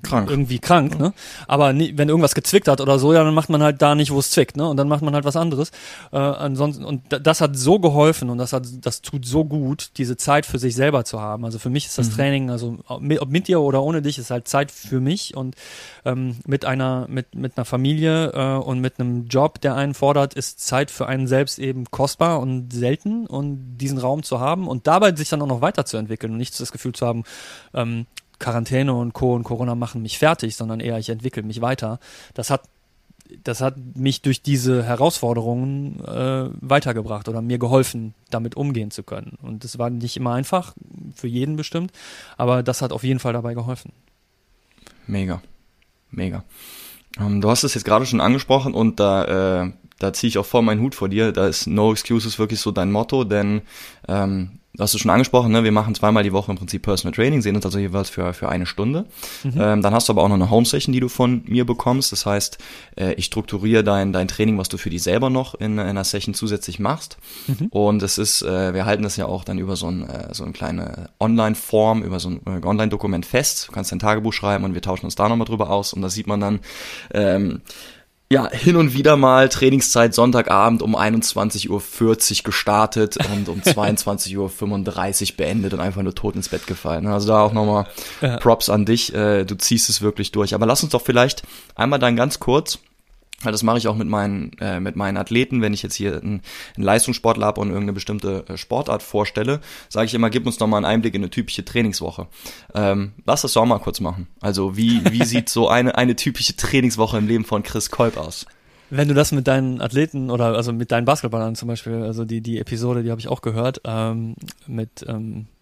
krank. 0.01 0.30
irgendwie 0.30 0.59
krank, 0.59 0.99
ne? 0.99 1.14
Aber 1.47 1.74
nie, 1.74 1.93
wenn 1.95 2.09
irgendwas 2.09 2.36
gezwickt 2.36 2.68
hat 2.68 2.82
oder 2.82 2.99
so, 2.99 3.14
ja, 3.14 3.24
dann 3.24 3.34
macht 3.34 3.49
man 3.49 3.64
halt 3.64 3.82
da 3.82 3.95
nicht, 3.95 4.11
wo 4.11 4.20
es 4.20 4.32
zwickt, 4.32 4.57
ne? 4.57 4.68
Und 4.68 4.78
dann 4.78 4.88
macht 4.88 5.01
man 5.01 5.14
halt 5.14 5.26
was 5.26 5.36
anderes. 5.36 5.72
Äh, 6.11 6.18
ansonsten 6.18 6.84
und 6.84 7.01
das 7.09 7.41
hat 7.41 7.55
so 7.55 7.80
geholfen 7.80 8.30
und 8.30 8.38
das 8.38 8.53
hat, 8.53 8.66
das 8.82 9.01
tut 9.01 9.26
so 9.26 9.45
gut, 9.45 9.91
diese 9.97 10.18
Zeit 10.18 10.45
für 10.45 10.59
sich 10.59 10.76
selber 10.76 11.05
zu 11.05 11.22
haben. 11.22 11.45
Also 11.45 11.59
für 11.59 11.70
mich 11.70 11.86
ist 11.86 11.97
das 11.97 12.09
mhm. 12.09 12.16
Training, 12.16 12.49
also 12.49 12.78
mit, 12.99 13.22
ob 13.22 13.30
mit 13.30 13.47
dir 13.47 13.61
oder 13.61 13.84
ohne 13.84 14.01
dich, 14.01 14.18
ist 14.18 14.32
halt 14.32 14.47
Zeit 14.47 14.72
für 14.72 14.99
mich 14.99 15.36
und 15.36 15.55
ähm, 16.05 16.38
mit 16.45 16.66
einer 16.66 17.07
mit 17.09 17.36
mit 17.36 17.57
einer 17.57 17.66
Familie 17.66 18.32
äh, 18.34 18.57
und 18.57 18.80
mit 18.80 18.99
einem 18.99 19.28
Job, 19.28 19.61
der 19.61 19.76
einen 19.76 19.93
fordert, 19.93 20.34
ist 20.34 20.66
Zeit 20.66 20.91
für 20.91 21.07
einen 21.07 21.28
selbst 21.28 21.59
eben 21.59 21.86
kostbar 21.91 22.39
und 22.39 22.74
selten 22.74 23.26
und 23.26 23.78
diesen 23.78 23.97
Raum 23.97 24.24
zu 24.24 24.39
haben 24.39 24.68
und 24.68 24.88
dabei 24.88 25.16
sich 25.16 25.30
dann 25.30 25.41
auch 25.41 25.47
noch 25.47 25.61
weiterzuentwickeln 25.61 26.34
und 26.34 26.38
nicht 26.38 26.59
das 26.59 26.72
Gefühl 26.72 26.93
zu 26.93 27.05
haben, 27.05 27.24
ähm, 27.74 28.05
Quarantäne 28.43 28.93
und 28.93 29.13
Co. 29.13 29.33
und 29.33 29.43
Corona 29.43 29.73
machen 29.73 30.01
mich 30.01 30.17
fertig, 30.17 30.57
sondern 30.57 30.81
eher 30.81 30.97
ich 30.97 31.09
entwickle 31.09 31.43
mich 31.43 31.61
weiter. 31.61 31.99
Das 32.33 32.49
hat 32.49 32.63
das 33.43 33.61
hat 33.61 33.75
mich 33.95 34.21
durch 34.21 34.41
diese 34.41 34.83
Herausforderungen 34.83 36.03
äh, 36.05 36.49
weitergebracht 36.61 37.29
oder 37.29 37.41
mir 37.41 37.57
geholfen, 37.57 38.13
damit 38.29 38.55
umgehen 38.55 38.91
zu 38.91 39.01
können. 39.01 39.37
Und 39.41 39.63
das 39.63 39.79
war 39.79 39.89
nicht 39.89 40.17
immer 40.17 40.33
einfach, 40.33 40.75
für 41.15 41.27
jeden 41.27 41.55
bestimmt, 41.55 41.91
aber 42.37 42.63
das 42.63 42.81
hat 42.81 42.91
auf 42.91 43.03
jeden 43.03 43.19
Fall 43.19 43.33
dabei 43.33 43.53
geholfen. 43.53 43.91
Mega, 45.07 45.41
mega. 46.11 46.43
Ähm, 47.17 47.41
du 47.41 47.49
hast 47.49 47.63
es 47.63 47.73
jetzt 47.73 47.85
gerade 47.85 48.05
schon 48.05 48.21
angesprochen 48.21 48.73
und 48.73 48.99
da, 48.99 49.63
äh, 49.63 49.71
da 49.99 50.13
ziehe 50.13 50.27
ich 50.27 50.37
auch 50.37 50.45
voll 50.45 50.61
meinen 50.61 50.81
Hut 50.81 50.93
vor 50.93 51.09
dir. 51.09 51.31
Da 51.31 51.47
ist 51.47 51.65
No 51.65 51.91
Excuses 51.91 52.37
wirklich 52.37 52.59
so 52.59 52.71
dein 52.71 52.91
Motto, 52.91 53.23
denn 53.23 53.61
ähm, 54.07 54.59
hast 54.80 54.93
du 54.93 54.97
schon 54.97 55.11
angesprochen, 55.11 55.51
ne? 55.51 55.63
wir 55.63 55.71
machen 55.71 55.93
zweimal 55.93 56.24
die 56.24 56.34
Woche 56.34 56.51
im 56.51 56.57
Prinzip 56.57 56.82
Personal 56.82 57.13
Training, 57.13 57.41
sehen 57.41 57.55
uns 57.55 57.65
also 57.65 57.78
jeweils 57.78 58.09
für, 58.09 58.34
für 58.34 58.49
eine 58.49 58.65
Stunde. 58.65 59.05
Mhm. 59.43 59.53
Ähm, 59.55 59.82
dann 59.84 59.93
hast 59.93 60.09
du 60.09 60.13
aber 60.13 60.24
auch 60.24 60.30
noch 60.30 60.36
eine 60.36 60.49
Home-Session, 60.49 60.91
die 60.91 60.99
du 60.99 61.09
von 61.09 61.43
mir 61.45 61.65
bekommst. 61.65 62.11
Das 62.11 62.26
heißt, 62.26 62.57
äh, 62.95 63.13
ich 63.13 63.26
strukturiere 63.26 63.84
dein, 63.84 64.13
dein 64.13 64.28
Training, 64.28 64.57
was 64.57 64.69
du 64.69 64.78
für 64.78 64.89
dich 64.89 65.03
selber 65.03 65.30
noch 65.30 65.53
in, 65.55 65.74
in 65.74 65.80
einer 65.80 66.03
Session 66.03 66.34
zusätzlich 66.34 66.80
machst. 66.80 67.17
Mhm. 67.47 67.67
Und 67.67 68.01
es 68.01 68.17
ist, 68.17 68.41
äh, 68.41 68.74
wir 68.74 68.86
halten 68.86 69.03
das 69.03 69.15
ja 69.15 69.28
auch 69.28 69.43
dann 69.43 69.59
über 69.59 69.76
so, 69.76 69.88
ein, 69.88 70.09
äh, 70.09 70.34
so 70.34 70.43
eine 70.43 70.53
kleine 70.53 71.09
Online-Form, 71.19 72.01
über 72.01 72.19
so 72.19 72.30
ein 72.30 72.41
äh, 72.45 72.65
Online-Dokument 72.65 73.28
fest. 73.28 73.67
Du 73.67 73.74
kannst 73.74 73.91
dein 73.91 73.99
Tagebuch 73.99 74.34
schreiben 74.34 74.63
und 74.63 74.74
wir 74.74 74.82
tauschen 74.82 75.05
uns 75.05 75.15
da 75.15 75.30
nochmal 75.30 75.45
drüber 75.45 75.69
aus. 75.69 75.93
Und 75.93 76.01
da 76.01 76.09
sieht 76.09 76.26
man 76.26 76.39
dann, 76.39 76.59
ähm, 77.13 77.61
ja, 78.34 78.49
hin 78.49 78.75
und 78.77 78.95
wieder 78.95 79.15
mal 79.15 79.47
Trainingszeit 79.47 80.15
Sonntagabend 80.15 80.81
um 80.81 80.95
21.40 80.95 81.69
Uhr 81.69 82.43
gestartet 82.43 83.17
und 83.31 83.47
um 83.47 83.59
22.35 83.61 84.38
Uhr 85.31 85.38
beendet 85.38 85.73
und 85.73 85.79
einfach 85.79 86.01
nur 86.01 86.15
tot 86.15 86.36
ins 86.36 86.49
Bett 86.49 86.65
gefallen. 86.65 87.05
Also 87.05 87.27
da 87.27 87.41
auch 87.41 87.53
nochmal. 87.53 87.86
Props 88.39 88.69
an 88.69 88.86
dich. 88.86 89.13
Äh, 89.13 89.45
du 89.45 89.55
ziehst 89.55 89.88
es 89.88 90.01
wirklich 90.01 90.31
durch. 90.31 90.55
Aber 90.55 90.65
lass 90.65 90.81
uns 90.81 90.93
doch 90.93 91.03
vielleicht 91.03 91.43
einmal 91.75 91.99
dann 91.99 92.15
ganz 92.15 92.39
kurz 92.39 92.79
das 93.51 93.63
mache 93.63 93.77
ich 93.77 93.87
auch 93.87 93.95
mit 93.95 94.07
meinen, 94.07 94.51
äh, 94.59 94.79
mit 94.79 94.95
meinen 94.95 95.17
Athleten, 95.17 95.61
wenn 95.61 95.73
ich 95.73 95.83
jetzt 95.83 95.95
hier 95.95 96.21
einen, 96.21 96.41
einen 96.75 96.83
Leistungssportler 96.83 97.45
habe 97.45 97.61
und 97.61 97.67
irgendeine 97.67 97.93
bestimmte 97.93 98.45
äh, 98.47 98.57
Sportart 98.57 99.03
vorstelle, 99.03 99.59
sage 99.89 100.05
ich 100.05 100.13
immer, 100.13 100.29
gib 100.29 100.45
uns 100.45 100.57
doch 100.57 100.67
mal 100.67 100.77
einen 100.77 100.85
Einblick 100.85 101.15
in 101.15 101.21
eine 101.21 101.29
typische 101.29 101.65
Trainingswoche. 101.65 102.27
Ähm, 102.73 103.13
lass 103.25 103.41
das 103.41 103.53
doch 103.53 103.65
mal 103.65 103.79
kurz 103.79 103.99
machen. 103.99 104.27
Also 104.41 104.77
wie, 104.77 105.01
wie 105.11 105.23
sieht 105.25 105.49
so 105.49 105.67
eine, 105.67 105.95
eine 105.95 106.15
typische 106.15 106.55
Trainingswoche 106.55 107.17
im 107.17 107.27
Leben 107.27 107.45
von 107.45 107.63
Chris 107.63 107.89
Kolb 107.89 108.17
aus? 108.17 108.45
Wenn 108.89 109.07
du 109.07 109.15
das 109.15 109.31
mit 109.31 109.47
deinen 109.47 109.81
Athleten 109.81 110.29
oder 110.29 110.55
also 110.55 110.71
mit 110.71 110.91
deinen 110.91 111.05
Basketballern 111.05 111.55
zum 111.55 111.67
Beispiel, 111.67 112.03
also 112.03 112.25
die, 112.25 112.41
die 112.41 112.59
Episode, 112.59 113.01
die 113.01 113.09
habe 113.09 113.19
ich 113.19 113.27
auch 113.27 113.41
gehört, 113.41 113.81
ähm, 113.85 114.35
mit 114.67 115.03
ähm, 115.07 115.47
äh, 115.47 115.53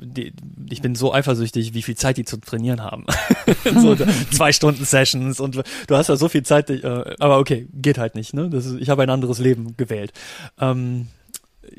die, 0.00 0.32
ich 0.70 0.82
bin 0.82 0.94
so 0.94 1.12
eifersüchtig, 1.12 1.74
wie 1.74 1.82
viel 1.82 1.96
Zeit 1.96 2.16
die 2.16 2.24
zu 2.24 2.38
trainieren 2.38 2.82
haben. 2.82 3.06
so 3.80 3.96
zwei 4.30 4.52
Stunden 4.52 4.84
Sessions 4.84 5.40
und 5.40 5.62
du 5.86 5.96
hast 5.96 6.08
ja 6.08 6.16
so 6.16 6.28
viel 6.28 6.42
Zeit, 6.42 6.70
äh, 6.70 7.14
aber 7.18 7.38
okay, 7.38 7.68
geht 7.72 7.98
halt 7.98 8.14
nicht. 8.14 8.34
Ne? 8.34 8.50
Ist, 8.52 8.74
ich 8.78 8.88
habe 8.90 9.02
ein 9.02 9.10
anderes 9.10 9.38
Leben 9.38 9.76
gewählt. 9.76 10.12
Ähm, 10.60 11.08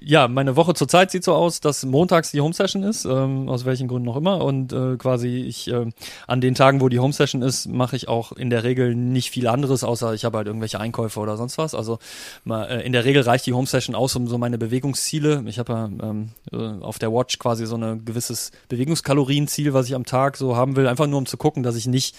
ja, 0.02 0.28
meine 0.28 0.56
Woche 0.56 0.74
zurzeit 0.74 1.12
sieht 1.12 1.24
so 1.24 1.34
aus, 1.34 1.60
dass 1.60 1.86
montags 1.86 2.32
die 2.32 2.40
Home 2.40 2.54
Session 2.54 2.84
ist, 2.84 3.06
ähm, 3.06 3.50
aus 3.50 3.66
welchen 3.66 3.88
Gründen 3.88 4.08
auch 4.10 4.16
immer. 4.16 4.44
Und 4.44 4.72
äh, 4.72 4.96
quasi 4.98 5.40
ich 5.42 5.70
äh, 5.70 5.88
an 6.28 6.42
den 6.42 6.56
Tagen, 6.56 6.80
wo 6.80 6.90
die 6.90 7.00
Home 7.00 7.14
Session 7.14 7.42
ist, 7.42 7.68
mache 7.68 7.96
ich 7.96 8.08
auch 8.08 8.32
in 8.32 8.50
der 8.50 8.64
Regel 8.64 8.96
nicht 8.96 9.30
viel 9.30 9.48
anderes, 9.48 9.84
außer 9.84 10.14
ich 10.14 10.24
habe 10.24 10.38
halt 10.38 10.48
irgendwelche 10.48 10.80
Einkäufe 10.80 11.20
oder 11.20 11.36
sonst 11.36 11.58
was. 11.58 11.76
Also 11.76 12.00
mal, 12.46 12.66
äh, 12.66 12.86
in 12.86 12.94
der 12.94 13.04
Regel 13.04 13.24
reicht 13.24 13.46
die 13.46 13.54
Home 13.54 13.68
Session 13.68 13.96
aus, 13.96 14.16
um 14.16 14.28
so 14.28 14.38
meine 14.38 14.58
Bewegungsziele. 14.58 15.44
Ich 15.48 15.60
habe 15.60 15.74
ja 15.74 15.86
ähm, 15.86 16.30
äh, 16.52 16.82
auf 16.82 16.98
der 16.98 17.12
Watch 17.12 17.38
quasi 17.40 17.66
so 17.66 17.76
ein 17.76 18.06
gewisses 18.06 18.52
Bewegungskalorienziel, 18.70 19.74
was 19.74 19.88
ich 19.88 19.96
am 19.96 20.06
Tag 20.06 20.38
so 20.38 20.56
haben 20.56 20.76
will, 20.76 20.88
einfach 20.88 21.08
nur 21.08 21.20
um 21.20 21.26
zu 21.26 21.38
gucken, 21.38 21.64
dass 21.64 21.76
ich 21.76 21.88
nicht 21.88 22.16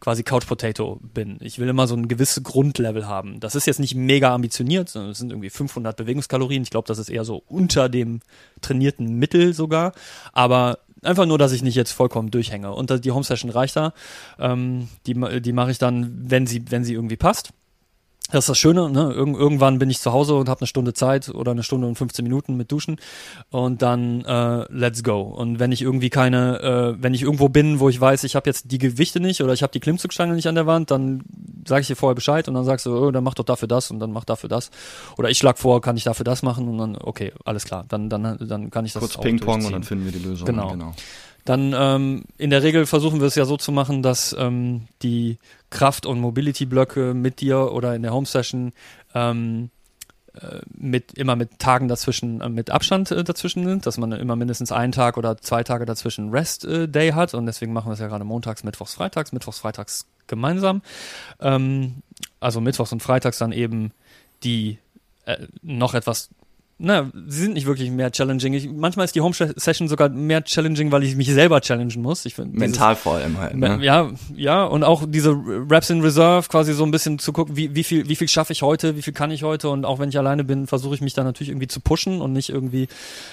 quasi 0.00 0.22
Couch 0.22 0.46
Potato 0.46 1.00
bin. 1.14 1.38
Ich 1.40 1.58
will 1.58 1.68
immer 1.68 1.86
so 1.86 1.94
ein 1.94 2.08
gewisses 2.08 2.42
Grundlevel 2.42 3.06
haben. 3.06 3.40
Das 3.40 3.54
ist 3.54 3.66
jetzt 3.66 3.80
nicht 3.80 3.94
mega 3.94 4.34
ambitioniert, 4.34 4.88
sondern 4.88 5.12
es 5.12 5.18
sind 5.18 5.30
irgendwie 5.30 5.50
500 5.50 5.96
Bewegungskalorien. 5.96 6.62
Ich 6.62 6.70
glaube, 6.70 6.86
das 6.86 6.98
ist 6.98 7.08
eher 7.08 7.24
so 7.24 7.42
unter 7.48 7.88
dem 7.88 8.20
trainierten 8.60 9.18
Mittel 9.18 9.54
sogar. 9.54 9.92
Aber 10.32 10.78
einfach 11.02 11.26
nur, 11.26 11.38
dass 11.38 11.52
ich 11.52 11.62
nicht 11.62 11.74
jetzt 11.74 11.92
vollkommen 11.92 12.30
durchhänge. 12.30 12.72
Und 12.72 13.04
die 13.04 13.10
Home 13.10 13.24
Session 13.24 13.50
reicht 13.50 13.76
da. 13.76 13.92
Ähm, 14.38 14.88
die 15.06 15.14
die 15.40 15.52
mache 15.52 15.70
ich 15.70 15.78
dann, 15.78 16.30
wenn 16.30 16.46
sie, 16.46 16.70
wenn 16.70 16.84
sie 16.84 16.94
irgendwie 16.94 17.16
passt. 17.16 17.52
Das 18.30 18.44
ist 18.44 18.48
das 18.50 18.58
Schöne, 18.58 18.90
ne? 18.90 19.12
Irg 19.14 19.38
irgendwann 19.38 19.78
bin 19.78 19.88
ich 19.88 20.00
zu 20.00 20.12
Hause 20.12 20.34
und 20.34 20.48
habe 20.50 20.60
eine 20.60 20.66
Stunde 20.66 20.92
Zeit 20.92 21.30
oder 21.30 21.52
eine 21.52 21.62
Stunde 21.62 21.86
und 21.86 21.96
15 21.96 22.22
Minuten 22.22 22.56
mit 22.56 22.70
Duschen 22.70 22.96
und 23.50 23.80
dann 23.80 24.22
äh, 24.24 24.66
let's 24.70 25.02
go. 25.02 25.22
Und 25.22 25.58
wenn 25.58 25.72
ich 25.72 25.80
irgendwie 25.80 26.10
keine, 26.10 26.60
äh, 26.98 27.02
wenn 27.02 27.14
ich 27.14 27.22
irgendwo 27.22 27.48
bin, 27.48 27.80
wo 27.80 27.88
ich 27.88 27.98
weiß, 27.98 28.24
ich 28.24 28.36
habe 28.36 28.48
jetzt 28.48 28.70
die 28.70 28.78
Gewichte 28.78 29.20
nicht 29.20 29.42
oder 29.42 29.54
ich 29.54 29.62
habe 29.62 29.72
die 29.72 29.80
Klimmzugstange 29.80 30.34
nicht 30.34 30.46
an 30.46 30.56
der 30.56 30.66
Wand, 30.66 30.90
dann 30.90 31.22
sage 31.66 31.82
ich 31.82 31.86
dir 31.86 31.96
vorher 31.96 32.14
Bescheid 32.14 32.46
und 32.48 32.54
dann 32.54 32.64
sagst 32.64 32.84
du, 32.84 32.96
oh, 32.96 33.10
dann 33.10 33.24
mach 33.24 33.34
doch 33.34 33.44
dafür 33.44 33.68
das 33.68 33.90
und 33.90 33.98
dann 33.98 34.12
mach 34.12 34.24
dafür 34.24 34.50
das. 34.50 34.70
Oder 35.16 35.30
ich 35.30 35.38
schlag 35.38 35.58
vor, 35.58 35.80
kann 35.80 35.96
ich 35.96 36.04
dafür 36.04 36.24
das 36.24 36.42
machen 36.42 36.68
und 36.68 36.78
dann, 36.78 36.96
okay, 37.00 37.32
alles 37.44 37.64
klar, 37.64 37.86
dann, 37.88 38.10
dann, 38.10 38.36
dann 38.40 38.70
kann 38.70 38.84
ich 38.84 38.92
das 38.92 39.00
Kurz 39.00 39.16
Ping-Pong 39.18 39.64
und 39.64 39.72
dann 39.72 39.84
finden 39.84 40.04
wir 40.04 40.12
die 40.12 40.26
Lösung. 40.26 40.44
Genau. 40.44 40.68
genau. 40.68 40.94
Dann 41.48 41.74
ähm, 41.74 42.24
in 42.36 42.50
der 42.50 42.62
Regel 42.62 42.84
versuchen 42.84 43.20
wir 43.20 43.26
es 43.26 43.34
ja 43.34 43.46
so 43.46 43.56
zu 43.56 43.72
machen, 43.72 44.02
dass 44.02 44.36
ähm, 44.38 44.86
die 45.00 45.38
Kraft- 45.70 46.04
und 46.04 46.20
Mobility-Blöcke 46.20 47.14
mit 47.14 47.40
dir 47.40 47.72
oder 47.72 47.94
in 47.94 48.02
der 48.02 48.12
Home-Session 48.12 48.72
ähm, 49.14 49.70
äh, 50.34 50.60
mit 50.76 51.14
immer 51.14 51.36
mit 51.36 51.58
Tagen 51.58 51.88
dazwischen, 51.88 52.42
äh, 52.42 52.50
mit 52.50 52.68
Abstand 52.68 53.10
äh, 53.12 53.24
dazwischen 53.24 53.64
sind, 53.64 53.86
dass 53.86 53.96
man 53.96 54.12
immer 54.12 54.36
mindestens 54.36 54.72
einen 54.72 54.92
Tag 54.92 55.16
oder 55.16 55.38
zwei 55.38 55.64
Tage 55.64 55.86
dazwischen 55.86 56.28
Rest 56.32 56.66
äh, 56.66 57.12
hat 57.12 57.32
und 57.32 57.46
deswegen 57.46 57.72
machen 57.72 57.88
wir 57.88 57.94
es 57.94 58.00
ja 58.00 58.08
gerade 58.08 58.24
montags, 58.24 58.62
mittwochs, 58.62 58.92
freitags, 58.92 59.32
mittwochs, 59.32 59.58
freitags 59.58 60.04
gemeinsam. 60.26 60.82
Ähm, 61.40 62.02
also 62.40 62.60
mittwochs 62.60 62.92
und 62.92 63.02
freitags 63.02 63.38
dann 63.38 63.52
eben 63.52 63.92
die 64.44 64.76
äh, 65.24 65.46
noch 65.62 65.94
etwas 65.94 66.28
na, 66.80 67.10
sie 67.26 67.42
sind 67.42 67.54
nicht 67.54 67.66
wirklich 67.66 67.90
mehr 67.90 68.12
challenging. 68.12 68.54
Ich, 68.54 68.70
manchmal 68.70 69.04
ist 69.04 69.14
die 69.16 69.20
Home 69.20 69.34
Session 69.34 69.88
sogar 69.88 70.08
mehr 70.10 70.44
challenging, 70.44 70.92
weil 70.92 71.02
ich 71.02 71.16
mich 71.16 71.26
selber 71.32 71.60
challengen 71.60 72.00
muss. 72.00 72.24
Ich 72.24 72.36
find, 72.36 72.54
Mental 72.54 72.94
vor 72.94 73.14
allem 73.14 73.36
halt. 73.38 73.56
Ne? 73.56 73.80
Ja, 73.82 74.10
ja, 74.36 74.62
und 74.62 74.84
auch 74.84 75.02
diese 75.06 75.36
Raps 75.68 75.90
in 75.90 76.02
Reserve, 76.02 76.48
quasi 76.48 76.72
so 76.74 76.84
ein 76.84 76.92
bisschen 76.92 77.18
zu 77.18 77.32
gucken, 77.32 77.56
wie, 77.56 77.74
wie 77.74 77.82
viel, 77.82 78.08
wie 78.08 78.14
viel 78.14 78.28
schaffe 78.28 78.52
ich 78.52 78.62
heute, 78.62 78.94
wie 78.94 79.02
viel 79.02 79.12
kann 79.12 79.32
ich 79.32 79.42
heute 79.42 79.70
und 79.70 79.84
auch 79.84 79.98
wenn 79.98 80.10
ich 80.10 80.18
alleine 80.18 80.44
bin, 80.44 80.68
versuche 80.68 80.94
ich 80.94 81.00
mich 81.00 81.14
dann 81.14 81.24
natürlich 81.24 81.48
irgendwie 81.48 81.66
zu 81.66 81.80
pushen 81.80 82.20
und 82.20 82.32
nicht 82.32 82.48
irgendwie 82.48 82.86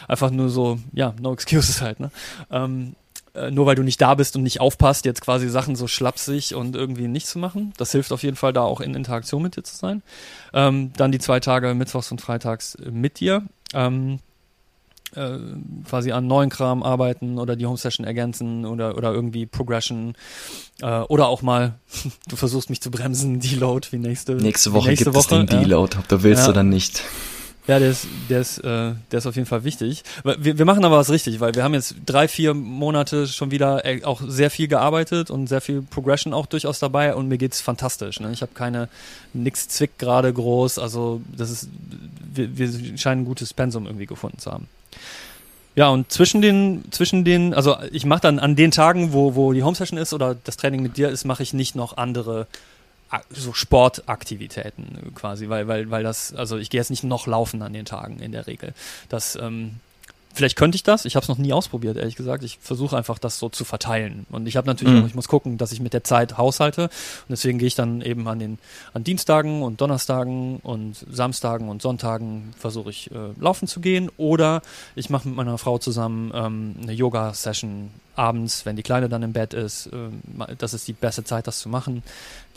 einfach 0.08 0.32
nur 0.32 0.50
so, 0.50 0.80
ja, 0.92 1.14
no 1.22 1.32
excuses 1.32 1.82
halt, 1.82 2.00
ne? 2.00 2.10
Ähm, 2.50 2.96
äh, 3.36 3.52
nur 3.52 3.66
weil 3.66 3.76
du 3.76 3.84
nicht 3.84 4.02
da 4.02 4.16
bist 4.16 4.36
und 4.36 4.44
nicht 4.44 4.62
aufpasst, 4.62 5.06
jetzt 5.06 5.22
quasi 5.22 5.50
Sachen 5.50 5.76
so 5.76 5.88
schlapsig 5.88 6.56
und 6.56 6.76
irgendwie 6.76 7.08
nicht 7.08 7.28
zu 7.28 7.40
machen. 7.40 7.74
Das 7.78 7.92
hilft 7.92 8.12
auf 8.12 8.24
jeden 8.24 8.38
Fall 8.38 8.54
da 8.54 8.62
auch 8.62 8.82
in 8.82 8.96
Interaktion 8.96 9.42
mit 9.42 9.56
dir 9.56 9.64
zu 9.64 9.76
sein. 9.76 10.02
Ähm, 10.54 10.92
dann 10.98 11.12
die 11.12 11.20
zwei 11.20 11.40
Tage 11.40 11.74
Mittwochs 11.74 12.12
und 12.12 12.22
Freitags 12.22 12.78
mit 12.90 13.20
dir. 13.20 13.44
Ähm, 13.74 14.20
äh, 15.16 15.38
quasi 15.88 16.12
an 16.12 16.28
neuen 16.28 16.50
Kram 16.50 16.84
arbeiten 16.84 17.38
oder 17.38 17.56
die 17.56 17.66
Home 17.66 17.78
Session 17.78 18.06
ergänzen 18.06 18.66
oder, 18.66 18.98
oder 18.98 19.14
irgendwie 19.14 19.46
Progression 19.46 20.16
äh, 20.82 21.00
oder 21.02 21.28
auch 21.28 21.42
mal, 21.42 21.76
du 22.28 22.36
versuchst 22.36 22.70
mich 22.70 22.82
zu 22.82 22.92
bremsen, 22.92 23.40
Deload 23.42 23.88
wie 23.92 23.98
nächste 23.98 24.36
Nächste 24.36 24.74
Woche 24.74 24.90
nächste 24.90 25.06
gibt 25.06 25.16
Woche, 25.16 25.42
es 25.42 25.48
den 25.48 25.62
Deload, 25.62 25.98
ob 25.98 26.08
du 26.08 26.24
willst 26.24 26.44
ja. 26.44 26.50
oder 26.50 26.64
nicht. 26.64 27.04
Ja, 27.68 27.80
der 27.80 27.90
ist, 27.90 28.08
der 28.30 28.42
ist, 28.42 28.60
äh, 28.60 28.94
der 29.12 29.18
ist 29.18 29.26
auf 29.26 29.36
jeden 29.36 29.48
Fall 29.48 29.64
wichtig. 29.64 30.04
Wir, 30.24 30.58
wir 30.60 30.66
machen 30.66 30.86
aber 30.86 30.98
was 30.98 31.10
richtig, 31.10 31.40
weil 31.40 31.56
wir 31.56 31.64
haben 31.64 31.74
jetzt 31.74 31.96
drei, 32.06 32.28
vier 32.28 32.54
Monate 32.54 33.28
schon 33.28 33.50
wieder 33.50 33.84
äh, 33.86 34.04
auch 34.04 34.22
sehr 34.26 34.52
viel 34.52 34.68
gearbeitet 34.68 35.32
und 35.32 35.48
sehr 35.48 35.62
viel 35.62 35.82
Progression 35.82 36.34
auch 36.34 36.46
durchaus 36.46 36.78
dabei 36.78 37.16
und 37.16 37.28
mir 37.28 37.40
geht's 37.40 37.62
fantastisch. 37.62 38.20
Ne? 38.20 38.32
Ich 38.32 38.44
habe 38.44 38.52
keine, 38.54 38.88
nix 39.34 39.68
zwickt 39.68 39.98
gerade 39.98 40.32
groß, 40.32 40.78
also 40.78 41.22
das 41.36 41.50
ist, 41.50 41.70
wir, 42.34 42.56
wir 42.56 42.98
scheinen 42.98 43.22
ein 43.22 43.26
gutes 43.26 43.54
Pensum 43.54 43.88
irgendwie 43.88 44.06
gefunden 44.06 44.38
zu 44.38 44.52
haben. 44.52 44.68
Ja, 45.76 45.90
und 45.90 46.10
zwischen 46.12 46.42
den, 46.42 46.86
zwischen 46.92 47.26
den, 47.26 47.54
also 47.54 47.76
ich 47.92 48.06
mache 48.06 48.22
dann 48.22 48.40
an 48.40 48.56
den 48.56 48.72
Tagen, 48.72 49.12
wo, 49.12 49.36
wo 49.36 49.52
die 49.52 49.64
Home 49.64 49.76
Session 49.76 50.00
ist 50.00 50.14
oder 50.14 50.36
das 50.36 50.56
Training 50.56 50.82
mit 50.82 50.98
dir 50.98 51.10
ist, 51.10 51.26
mache 51.26 51.44
ich 51.44 51.54
nicht 51.54 51.76
noch 51.76 51.98
andere 51.98 52.48
so 53.30 53.54
Sportaktivitäten 53.54 55.14
quasi, 55.16 55.50
weil, 55.50 55.68
weil, 55.68 55.90
weil 55.92 56.04
das, 56.04 56.34
also 56.34 56.58
ich 56.58 56.70
gehe 56.70 56.80
jetzt 56.80 56.90
nicht 56.90 57.04
noch 57.04 57.28
laufen 57.28 57.62
an 57.62 57.74
den 57.74 57.86
Tagen 57.86 58.20
in 58.20 58.32
der 58.32 58.48
Regel. 58.48 58.74
Das, 59.10 59.36
ähm, 59.36 59.76
vielleicht 60.36 60.56
könnte 60.58 60.76
ich 60.76 60.84
das, 60.84 61.06
ich 61.06 61.16
habe 61.16 61.24
es 61.24 61.30
noch 61.30 61.38
nie 61.38 61.54
ausprobiert, 61.54 61.98
ehrlich 61.98 62.16
gesagt. 62.16 62.44
Ich 62.44 62.60
versuche 62.62 62.96
einfach, 62.98 63.18
das 63.18 63.40
so 63.40 63.50
zu 63.50 63.66
verteilen. 63.66 64.26
Und 64.30 64.48
ich 64.48 64.58
habe 64.58 64.68
natürlich 64.68 64.94
mhm. 64.94 65.04
auch, 65.04 65.08
ich 65.08 65.16
muss 65.16 65.28
gucken, 65.28 65.58
dass 65.58 65.72
ich 65.72 65.80
mit 65.80 65.94
der 65.94 66.04
Zeit 66.04 66.38
haushalte. 66.38 66.84
Und 66.84 66.92
deswegen 67.30 67.58
gehe 67.58 67.68
ich 67.68 67.76
dann 67.76 68.02
eben 68.02 68.28
an 68.28 68.40
den 68.40 68.60
an 68.94 69.04
Dienstagen 69.04 69.64
und 69.64 69.82
Donnerstagen 69.82 70.58
und 70.58 71.06
Samstagen 71.10 71.70
und 71.70 71.82
Sonntagen 71.82 72.54
versuche 72.58 72.90
ich 72.90 73.10
äh, 73.12 73.32
laufen 73.40 73.68
zu 73.68 73.80
gehen. 73.80 74.12
Oder 74.18 74.62
ich 74.96 75.10
mache 75.10 75.28
mit 75.28 75.38
meiner 75.38 75.58
Frau 75.58 75.78
zusammen 75.78 76.32
ähm, 76.36 76.76
eine 76.82 76.92
Yoga-Session 76.92 77.90
abends, 78.16 78.66
wenn 78.66 78.76
die 78.76 78.84
Kleine 78.84 79.10
dann 79.10 79.24
im 79.24 79.34
Bett 79.34 79.54
ist. 79.54 79.88
Äh, 79.88 80.56
das 80.58 80.74
ist 80.74 80.88
die 80.88 80.94
beste 80.94 81.24
Zeit, 81.24 81.48
das 81.48 81.60
zu 81.60 81.70
machen. 81.70 82.04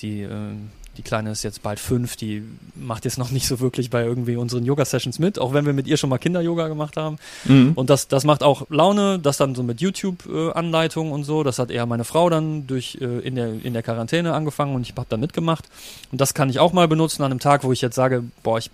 Die, 0.03 0.23
äh, 0.23 0.55
die 0.99 1.03
Kleine 1.03 1.31
ist 1.31 1.45
jetzt 1.45 1.63
bald 1.63 1.79
fünf, 1.79 2.17
die 2.17 2.43
macht 2.75 3.05
jetzt 3.05 3.19
noch 3.19 3.31
nicht 3.31 3.47
so 3.47 3.61
wirklich 3.61 3.89
bei 3.89 4.05
irgendwie 4.05 4.35
unseren 4.35 4.65
Yoga-Sessions 4.65 5.21
mit, 5.21 5.39
auch 5.39 5.55
wenn 5.55 5.65
wir 5.65 5.73
mit 5.73 5.87
ihr 5.87 5.97
schon 5.97 6.11
mal 6.11 6.19
Kinder-Yoga 6.19 6.67
gemacht 6.67 6.97
haben. 6.97 7.19
Mhm. 7.45 7.73
Und 7.77 7.89
das, 7.89 8.09
das 8.09 8.25
macht 8.25 8.43
auch 8.43 8.67
Laune, 8.69 9.21
das 9.21 9.37
dann 9.37 9.55
so 9.55 9.63
mit 9.63 9.81
YouTube-Anleitungen 9.81 11.13
und 11.13 11.23
so. 11.23 11.45
Das 11.45 11.61
hat 11.61 11.71
eher 11.71 11.87
meine 11.87 12.03
Frau 12.03 12.29
dann 12.29 12.67
durch 12.67 12.99
äh, 13.01 13.21
in, 13.21 13.37
der, 13.37 13.65
in 13.65 13.75
der 13.75 13.85
Quarantäne 13.85 14.35
angefangen 14.35 14.75
und 14.75 14.83
ich 14.83 14.95
habe 14.97 15.07
da 15.09 15.17
mitgemacht. 15.17 15.67
Und 16.11 16.21
das 16.21 16.35
kann 16.35 16.51
ich 16.51 16.59
auch 16.59 16.73
mal 16.73 16.89
benutzen 16.89 17.23
an 17.23 17.31
einem 17.31 17.41
Tag, 17.41 17.63
wo 17.63 17.71
ich 17.71 17.81
jetzt 17.81 17.95
sage, 17.95 18.25
boah, 18.43 18.59
ich, 18.59 18.71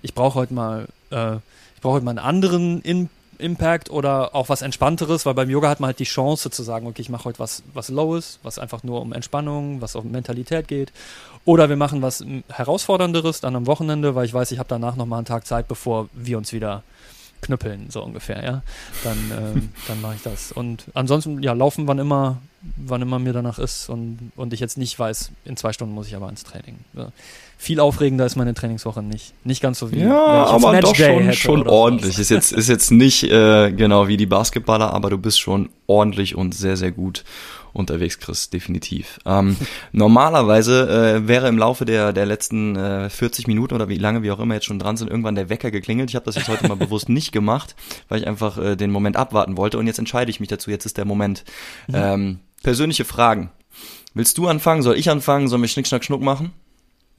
ich 0.00 0.14
brauche 0.14 0.36
heute 0.36 0.54
mal, 0.54 0.88
äh, 1.10 1.36
ich 1.74 1.82
brauche 1.82 1.96
heute 1.96 2.06
mal 2.06 2.12
einen 2.12 2.20
anderen 2.20 2.80
In 2.80 3.10
Impact 3.40 3.90
oder 3.90 4.34
auch 4.34 4.48
was 4.48 4.62
Entspannteres, 4.62 5.26
weil 5.26 5.34
beim 5.34 5.50
Yoga 5.50 5.68
hat 5.68 5.80
man 5.80 5.88
halt 5.88 5.98
die 5.98 6.04
Chance 6.04 6.50
zu 6.50 6.62
sagen, 6.62 6.86
okay, 6.86 7.02
ich 7.02 7.08
mache 7.08 7.24
heute 7.24 7.38
was, 7.38 7.62
was 7.74 7.88
Lowes, 7.88 8.38
was 8.42 8.58
einfach 8.58 8.82
nur 8.82 9.00
um 9.00 9.12
Entspannung, 9.12 9.80
was 9.80 9.96
um 9.96 10.10
Mentalität 10.10 10.68
geht. 10.68 10.92
Oder 11.44 11.68
wir 11.68 11.76
machen 11.76 12.02
was 12.02 12.24
Herausfordernderes 12.48 13.40
dann 13.40 13.56
am 13.56 13.66
Wochenende, 13.66 14.14
weil 14.14 14.26
ich 14.26 14.34
weiß, 14.34 14.52
ich 14.52 14.58
habe 14.58 14.68
danach 14.68 14.96
nochmal 14.96 15.18
einen 15.18 15.26
Tag 15.26 15.46
Zeit, 15.46 15.68
bevor 15.68 16.08
wir 16.12 16.38
uns 16.38 16.52
wieder 16.52 16.82
knüppeln, 17.40 17.90
so 17.90 18.02
ungefähr, 18.02 18.44
ja. 18.44 18.62
Dann, 19.02 19.18
ähm, 19.36 19.72
dann 19.88 20.00
mache 20.00 20.16
ich 20.16 20.22
das. 20.22 20.52
Und 20.52 20.84
ansonsten, 20.94 21.42
ja, 21.42 21.52
laufen, 21.52 21.86
wann 21.86 21.98
immer, 21.98 22.38
wann 22.76 23.02
immer 23.02 23.18
mir 23.18 23.32
danach 23.32 23.58
ist 23.58 23.88
und, 23.88 24.32
und 24.36 24.52
ich 24.52 24.60
jetzt 24.60 24.78
nicht 24.78 24.98
weiß, 24.98 25.30
in 25.44 25.56
zwei 25.56 25.72
Stunden 25.72 25.94
muss 25.94 26.06
ich 26.06 26.16
aber 26.16 26.28
ins 26.28 26.44
Training. 26.44 26.78
Ja. 26.92 27.10
Viel 27.62 27.78
aufregender 27.78 28.24
ist 28.24 28.36
meine 28.36 28.54
Trainingswoche 28.54 29.02
nicht. 29.02 29.34
Nicht 29.44 29.60
ganz 29.60 29.78
so 29.80 29.92
wie 29.92 29.98
Ja, 29.98 30.46
aber 30.46 30.80
doch 30.80 30.96
schon, 30.96 31.30
schon 31.34 31.68
ordentlich. 31.68 32.18
Ist 32.18 32.30
jetzt, 32.30 32.52
ist 32.52 32.70
jetzt 32.70 32.90
nicht 32.90 33.24
äh, 33.24 33.70
genau 33.70 34.08
wie 34.08 34.16
die 34.16 34.24
Basketballer, 34.24 34.94
aber 34.94 35.10
du 35.10 35.18
bist 35.18 35.38
schon 35.38 35.68
ordentlich 35.86 36.34
und 36.34 36.54
sehr, 36.54 36.78
sehr 36.78 36.90
gut 36.90 37.22
unterwegs, 37.74 38.18
Chris, 38.18 38.48
definitiv. 38.48 39.18
Ähm, 39.26 39.58
normalerweise 39.92 41.18
äh, 41.18 41.28
wäre 41.28 41.48
im 41.48 41.58
Laufe 41.58 41.84
der, 41.84 42.14
der 42.14 42.24
letzten 42.24 42.76
äh, 42.76 43.10
40 43.10 43.46
Minuten 43.46 43.74
oder 43.74 43.90
wie 43.90 43.98
lange 43.98 44.22
wir 44.22 44.32
auch 44.32 44.40
immer 44.40 44.54
jetzt 44.54 44.64
schon 44.64 44.78
dran 44.78 44.96
sind, 44.96 45.10
irgendwann 45.10 45.34
der 45.34 45.50
Wecker 45.50 45.70
geklingelt. 45.70 46.08
Ich 46.08 46.16
habe 46.16 46.24
das 46.24 46.36
jetzt 46.36 46.48
heute 46.48 46.66
mal 46.66 46.76
bewusst 46.78 47.10
nicht 47.10 47.30
gemacht, 47.30 47.76
weil 48.08 48.20
ich 48.22 48.26
einfach 48.26 48.56
äh, 48.56 48.74
den 48.74 48.90
Moment 48.90 49.18
abwarten 49.18 49.58
wollte 49.58 49.76
und 49.76 49.86
jetzt 49.86 49.98
entscheide 49.98 50.30
ich 50.30 50.40
mich 50.40 50.48
dazu. 50.48 50.70
Jetzt 50.70 50.86
ist 50.86 50.96
der 50.96 51.04
Moment. 51.04 51.44
Ähm, 51.92 52.38
persönliche 52.62 53.04
Fragen. 53.04 53.50
Willst 54.14 54.38
du 54.38 54.48
anfangen? 54.48 54.80
Soll 54.80 54.96
ich 54.96 55.10
anfangen? 55.10 55.48
Sollen 55.48 55.60
wir 55.60 55.68
Schnick, 55.68 55.86
Schnack, 55.86 56.04
Schnuck 56.04 56.22
machen? 56.22 56.54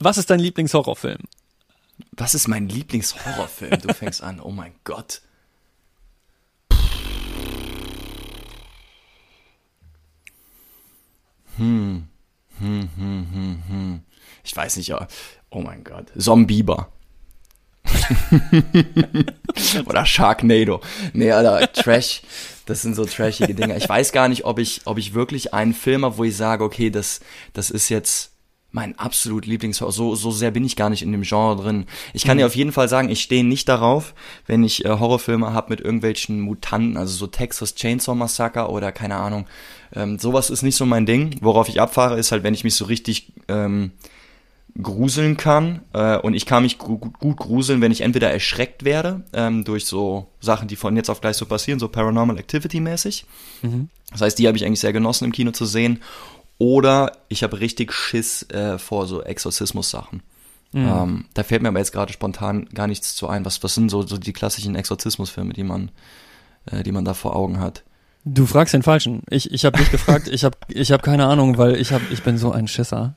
Was 0.04 0.18
ist 0.18 0.32
dein 0.32 0.40
Lieblingshorrorfilm? 0.40 1.20
Was 2.14 2.34
ist 2.34 2.48
mein 2.48 2.68
Lieblingshorrorfilm? 2.68 3.82
Du 3.82 3.94
fängst 3.94 4.24
an. 4.24 4.40
Oh 4.40 4.50
mein 4.50 4.74
Gott. 4.84 5.22
Hm. 11.58 12.08
Hm, 12.58 12.90
hm, 12.96 13.28
hm, 13.32 13.64
hm. 13.68 14.02
Ich 14.44 14.56
weiß 14.56 14.78
nicht. 14.78 14.92
Oh 15.52 15.62
mein 15.62 15.84
Gott. 15.84 16.08
Zombieber. 16.18 16.92
Oder 19.86 20.06
Sharknado. 20.08 20.82
Nee, 21.14 21.32
Alter, 21.32 21.72
Trash. 21.74 22.24
Das 22.66 22.82
sind 22.82 22.96
so 22.96 23.06
trashige 23.06 23.54
Dinge. 23.54 23.78
Ich 23.78 23.88
weiß 23.88 24.14
gar 24.14 24.30
nicht, 24.30 24.46
ob 24.46 24.58
ich, 24.58 24.82
ob 24.86 24.98
ich 24.98 25.14
wirklich 25.14 25.54
einen 25.54 25.76
Film 25.76 26.06
habe, 26.06 26.18
wo 26.18 26.24
ich 26.24 26.36
sage, 26.36 26.64
okay, 26.64 26.90
das, 26.90 27.20
das 27.54 27.70
ist 27.70 27.90
jetzt 27.90 28.31
mein 28.72 28.98
absolut 28.98 29.46
Lieblingshorror. 29.46 29.92
So, 29.92 30.16
so 30.16 30.32
sehr 30.32 30.52
bin 30.52 30.64
ich 30.64 30.76
gar 30.76 30.90
nicht 30.90 31.02
in 31.02 31.12
dem 31.12 31.24
Genre 31.24 31.62
drin. 31.62 31.86
Ich 32.14 32.24
kann 32.24 32.38
mhm. 32.38 32.40
dir 32.40 32.46
auf 32.48 32.56
jeden 32.56 32.72
Fall 32.72 32.88
sagen, 32.88 33.10
ich 33.10 33.22
stehe 33.22 33.44
nicht 33.44 33.68
darauf, 33.68 34.14
wenn 34.48 34.64
ich 34.64 34.86
äh, 34.86 34.90
Horrorfilme 34.90 35.54
habe 35.54 35.72
mit 35.72 35.82
irgendwelchen 35.82 36.40
Mutanten, 36.40 36.98
also 36.98 37.14
so 37.14 37.28
Texas 37.28 37.76
Chainsaw 37.76 38.16
Massacre 38.16 38.70
oder 38.70 38.92
keine 38.92 39.16
Ahnung. 39.16 39.46
Ähm, 39.94 40.20
sowas 40.20 40.50
ist 40.50 40.62
nicht 40.62 40.78
so 40.78 40.86
mein 40.86 41.06
Ding. 41.06 41.36
Worauf 41.42 41.68
ich 41.68 41.82
abfahre, 41.82 42.18
ist 42.18 42.32
halt, 42.32 42.44
wenn 42.44 42.54
ich 42.54 42.64
mich 42.64 42.76
so 42.76 42.86
richtig 42.86 43.34
ähm, 43.50 43.92
gruseln 44.82 45.38
kann. 45.38 45.82
Äh, 45.94 46.18
und 46.18 46.34
ich 46.34 46.46
kann 46.46 46.64
mich 46.64 46.78
gut, 46.78 47.20
gut 47.20 47.38
gruseln, 47.38 47.82
wenn 47.82 47.92
ich 47.92 48.02
entweder 48.02 48.32
erschreckt 48.32 48.86
werde 48.86 49.24
ähm, 49.34 49.64
durch 49.64 49.86
so 49.86 50.28
Sachen, 50.40 50.68
die 50.68 50.76
von 50.76 50.96
jetzt 50.96 51.10
auf 51.10 51.22
gleich 51.22 51.38
so 51.38 51.46
passieren, 51.46 51.80
so 51.80 51.88
Paranormal 51.88 52.38
Activity 52.38 52.80
mäßig. 52.80 53.26
Mhm. 53.62 53.90
Das 54.12 54.22
heißt, 54.22 54.40
die 54.40 54.48
habe 54.48 54.58
ich 54.58 54.66
eigentlich 54.66 54.80
sehr 54.80 54.94
genossen 54.94 55.26
im 55.26 55.32
Kino 55.32 55.52
zu 55.52 55.66
sehen. 55.66 56.02
Oder 56.62 57.14
ich 57.28 57.42
habe 57.42 57.60
richtig 57.60 57.92
Schiss 57.92 58.44
äh, 58.52 58.78
vor 58.78 59.08
so 59.08 59.24
Exorzismus-Sachen. 59.24 60.22
Mhm. 60.74 60.88
Ähm, 60.88 61.26
da 61.34 61.42
fällt 61.42 61.64
mir 61.64 61.70
aber 61.70 61.80
jetzt 61.80 61.92
gerade 61.92 62.14
spontan 62.14 62.70
gar 62.72 62.86
nichts 62.86 63.16
zu 63.16 63.28
ein. 63.28 63.44
Was, 63.46 63.64
was 63.64 63.74
sind 63.74 63.90
so, 63.90 64.04
so 64.04 64.20
die 64.20 64.32
klassischen 64.32 64.76
Exorzismusfilme, 64.76 65.54
die 65.54 65.64
man, 65.64 65.90
äh, 66.72 66.84
die 66.84 66.92
man 66.92 67.04
da 67.04 67.16
vor 67.16 67.36
Augen 67.36 67.60
hat? 67.60 67.82
Du 68.26 68.46
fragst 68.46 68.76
den 68.76 68.84
Falschen. 68.84 69.24
Ich, 69.32 69.52
ich 69.52 69.66
habe 69.66 69.80
nicht 69.80 69.90
gefragt, 69.90 70.28
ich 70.28 70.44
habe 70.44 70.56
ich 70.68 70.92
hab 70.92 71.02
keine 71.02 71.26
Ahnung, 71.26 71.58
weil 71.58 71.78
ich, 71.78 71.92
hab, 71.94 72.04
ich 72.12 72.22
bin 72.22 72.38
so 72.38 72.52
ein 72.52 72.68
Schisser. 72.68 73.16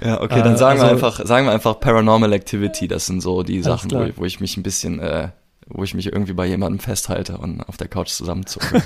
Ja, 0.00 0.20
okay, 0.20 0.44
dann 0.44 0.56
sagen 0.56 0.78
äh, 0.78 0.82
also, 0.82 1.00
wir 1.00 1.06
einfach, 1.06 1.26
sagen 1.26 1.46
wir 1.48 1.52
einfach 1.52 1.80
Paranormal 1.80 2.32
Activity, 2.32 2.86
das 2.86 3.06
sind 3.06 3.22
so 3.22 3.42
die 3.42 3.60
Sachen, 3.60 3.90
wo, 3.90 4.08
wo 4.18 4.24
ich 4.24 4.38
mich 4.38 4.56
ein 4.56 4.62
bisschen, 4.62 5.00
äh, 5.00 5.30
wo 5.66 5.82
ich 5.84 5.94
mich 5.94 6.06
irgendwie 6.06 6.32
bei 6.32 6.46
jemandem 6.46 6.80
festhalte 6.80 7.38
und 7.38 7.62
auf 7.62 7.76
der 7.76 7.88
Couch 7.88 8.10
zusammenzucke. 8.10 8.82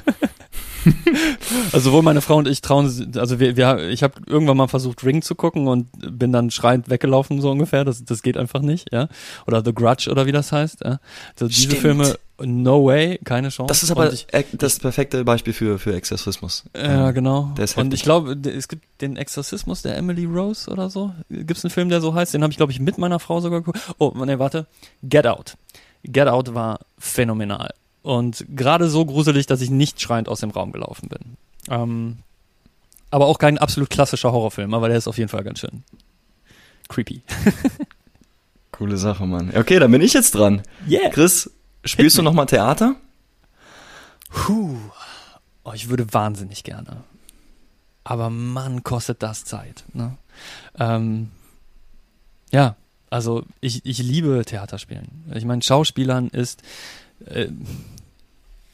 also 1.72 1.90
sowohl 1.90 2.02
meine 2.02 2.20
Frau 2.20 2.36
und 2.36 2.48
ich 2.48 2.60
trauen, 2.60 3.12
also 3.16 3.40
wir, 3.40 3.56
wir 3.56 3.88
ich 3.88 4.02
habe 4.02 4.14
irgendwann 4.26 4.56
mal 4.56 4.68
versucht 4.68 5.04
Ring 5.04 5.22
zu 5.22 5.34
gucken 5.34 5.68
und 5.68 5.88
bin 5.92 6.32
dann 6.32 6.50
schreiend 6.50 6.88
weggelaufen 6.88 7.40
so 7.40 7.50
ungefähr. 7.50 7.84
Das, 7.84 8.04
das 8.04 8.22
geht 8.22 8.36
einfach 8.36 8.60
nicht, 8.60 8.92
ja. 8.92 9.08
Oder 9.46 9.64
The 9.64 9.74
Grudge 9.74 10.10
oder 10.10 10.26
wie 10.26 10.32
das 10.32 10.52
heißt. 10.52 10.84
Ja? 10.84 11.00
Also 11.34 11.48
diese 11.48 11.62
Stimmt. 11.62 11.80
Filme, 11.80 12.14
no 12.40 12.84
way, 12.84 13.18
keine 13.24 13.48
Chance. 13.48 13.68
Das 13.68 13.82
ist 13.82 13.90
aber 13.90 14.12
ich, 14.12 14.26
das 14.52 14.78
perfekte 14.78 15.24
Beispiel 15.24 15.52
für 15.52 15.78
für 15.78 15.94
Exorzismus. 15.94 16.64
Ja, 16.76 17.10
genau. 17.10 17.54
und 17.76 17.94
ich 17.94 18.02
glaube, 18.02 18.36
es 18.48 18.68
gibt 18.68 18.84
den 19.00 19.16
Exorzismus 19.16 19.82
der 19.82 19.96
Emily 19.96 20.24
Rose 20.24 20.70
oder 20.70 20.90
so. 20.90 21.12
Gibt 21.28 21.58
es 21.58 21.64
einen 21.64 21.70
Film, 21.70 21.88
der 21.88 22.00
so 22.00 22.14
heißt? 22.14 22.34
Den 22.34 22.42
habe 22.42 22.52
ich 22.52 22.56
glaube 22.56 22.72
ich 22.72 22.80
mit 22.80 22.98
meiner 22.98 23.18
Frau 23.18 23.40
sogar 23.40 23.60
geguckt. 23.60 23.80
Oh, 23.98 24.12
nee, 24.24 24.38
warte. 24.38 24.66
Get 25.02 25.26
Out. 25.26 25.56
Get 26.04 26.28
Out 26.28 26.54
war 26.54 26.80
phänomenal. 26.98 27.74
Und 28.02 28.44
gerade 28.48 28.88
so 28.88 29.04
gruselig, 29.04 29.46
dass 29.46 29.60
ich 29.60 29.70
nicht 29.70 30.00
schreiend 30.00 30.28
aus 30.28 30.40
dem 30.40 30.50
Raum 30.50 30.72
gelaufen 30.72 31.08
bin. 31.08 31.36
Ähm, 31.68 32.18
aber 33.10 33.26
auch 33.26 33.38
kein 33.38 33.58
absolut 33.58 33.90
klassischer 33.90 34.32
Horrorfilm, 34.32 34.72
aber 34.74 34.88
der 34.88 34.96
ist 34.96 35.08
auf 35.08 35.18
jeden 35.18 35.28
Fall 35.28 35.44
ganz 35.44 35.60
schön 35.60 35.82
creepy. 36.88 37.22
Coole 38.72 38.96
Sache, 38.96 39.26
Mann. 39.26 39.52
Okay, 39.54 39.78
dann 39.78 39.92
bin 39.92 40.02
ich 40.02 40.12
jetzt 40.12 40.34
dran. 40.34 40.62
Yeah. 40.88 41.10
Chris, 41.10 41.50
spielst 41.84 42.16
Hit 42.16 42.20
du 42.20 42.24
nochmal 42.24 42.46
Theater? 42.46 42.96
Puh. 44.30 44.76
Oh, 45.64 45.72
ich 45.74 45.88
würde 45.88 46.12
wahnsinnig 46.12 46.64
gerne. 46.64 47.04
Aber 48.04 48.30
Mann, 48.30 48.82
kostet 48.82 49.22
das 49.22 49.44
Zeit. 49.44 49.84
Ne? 49.92 50.16
Ähm, 50.78 51.30
ja, 52.50 52.76
also 53.10 53.44
ich, 53.60 53.84
ich 53.84 53.98
liebe 53.98 54.44
Theaterspielen. 54.44 55.08
Ich 55.34 55.44
meine, 55.44 55.62
Schauspielern 55.62 56.28
ist 56.28 56.62
äh, 57.26 57.48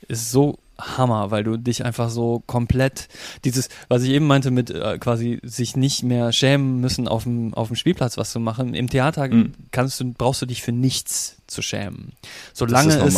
ist 0.08 0.30
so 0.30 0.58
Hammer, 0.78 1.30
weil 1.30 1.44
du 1.44 1.56
dich 1.56 1.84
einfach 1.84 2.10
so 2.10 2.42
komplett 2.46 3.08
dieses, 3.44 3.68
was 3.88 4.02
ich 4.02 4.10
eben 4.10 4.26
meinte 4.26 4.50
mit 4.50 4.70
äh, 4.70 4.98
quasi 4.98 5.40
sich 5.42 5.76
nicht 5.76 6.02
mehr 6.02 6.32
schämen 6.32 6.80
müssen 6.80 7.06
auf 7.06 7.22
dem 7.24 7.54
auf 7.54 7.68
dem 7.68 7.76
Spielplatz 7.76 8.16
was 8.16 8.32
zu 8.32 8.40
machen. 8.40 8.74
Im 8.74 8.90
Theater 8.90 9.28
mhm. 9.28 9.54
kannst 9.70 10.00
du 10.00 10.12
brauchst 10.12 10.42
du 10.42 10.46
dich 10.46 10.62
für 10.62 10.72
nichts 10.72 11.36
zu 11.46 11.62
schämen. 11.62 12.12
Solange 12.52 12.94
es 12.96 13.16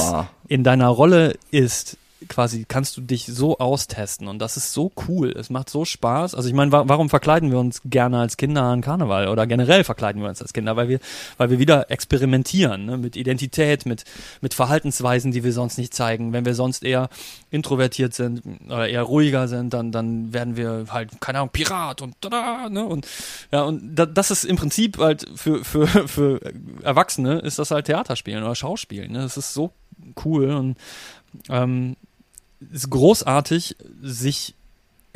in 0.49 0.64
deiner 0.64 0.89
Rolle 0.89 1.39
ist, 1.51 1.97
quasi 2.29 2.64
kannst 2.66 2.97
du 2.97 3.01
dich 3.01 3.27
so 3.27 3.59
austesten 3.59 4.29
und 4.29 4.39
das 4.39 4.57
ist 4.57 4.72
so 4.72 4.93
cool. 5.09 5.31
Es 5.31 5.51
macht 5.51 5.70
so 5.70 5.85
Spaß. 5.85 6.35
Also 6.35 6.49
ich 6.49 6.55
meine, 6.55 6.72
wa 6.72 6.85
warum 6.87 7.09
verkleiden 7.09 7.51
wir 7.51 7.59
uns 7.59 7.81
gerne 7.85 8.18
als 8.18 8.37
Kinder 8.37 8.62
an 8.62 8.81
Karneval 8.81 9.29
oder 9.29 9.47
generell 9.47 9.85
verkleiden 9.85 10.22
wir 10.22 10.29
uns 10.29 10.43
als 10.43 10.53
Kinder, 10.53 10.77
weil 10.77 10.89
wir, 10.89 11.01
weil 11.37 11.51
wir 11.51 11.59
wieder 11.59 11.91
experimentieren 11.91 12.87
ne? 12.87 12.97
mit 12.97 13.16
Identität, 13.16 13.87
mit 13.87 14.05
mit 14.41 14.55
Verhaltensweisen, 14.55 15.33
die 15.33 15.45
wir 15.45 15.53
sonst 15.53 15.79
nicht 15.79 15.95
zeigen. 15.95 16.33
Wenn 16.33 16.45
wir 16.45 16.55
sonst 16.55 16.85
eher 16.85 17.09
introvertiert 17.51 18.14
sind 18.14 18.43
oder 18.66 18.89
eher 18.89 19.03
ruhiger 19.03 19.49
sind, 19.49 19.72
dann 19.72 19.93
dann 19.93 20.33
werden 20.33 20.57
wir 20.57 20.87
halt 20.91 21.20
keine 21.20 21.39
Ahnung 21.39 21.51
Pirat 21.51 22.03
und 22.03 22.20
tada, 22.20 22.68
ne 22.68 22.85
und 22.85 23.07
ja 23.53 23.62
und 23.62 23.97
da, 23.97 24.07
das 24.07 24.31
ist 24.31 24.45
im 24.45 24.57
Prinzip 24.57 24.99
halt 24.99 25.27
für 25.35 25.64
für 25.64 25.87
für 26.09 26.41
Erwachsene 26.83 27.39
ist 27.41 27.59
das 27.59 27.70
halt 27.70 27.87
Theaterspielen 27.87 28.43
oder 28.43 28.55
Schauspielen. 28.55 29.12
Ne? 29.12 29.20
Das 29.20 29.37
ist 29.37 29.55
so 29.55 29.72
cool 30.24 30.51
und 30.51 30.77
ähm, 31.49 31.97
ist 32.73 32.91
großartig, 32.91 33.77
sich 34.03 34.55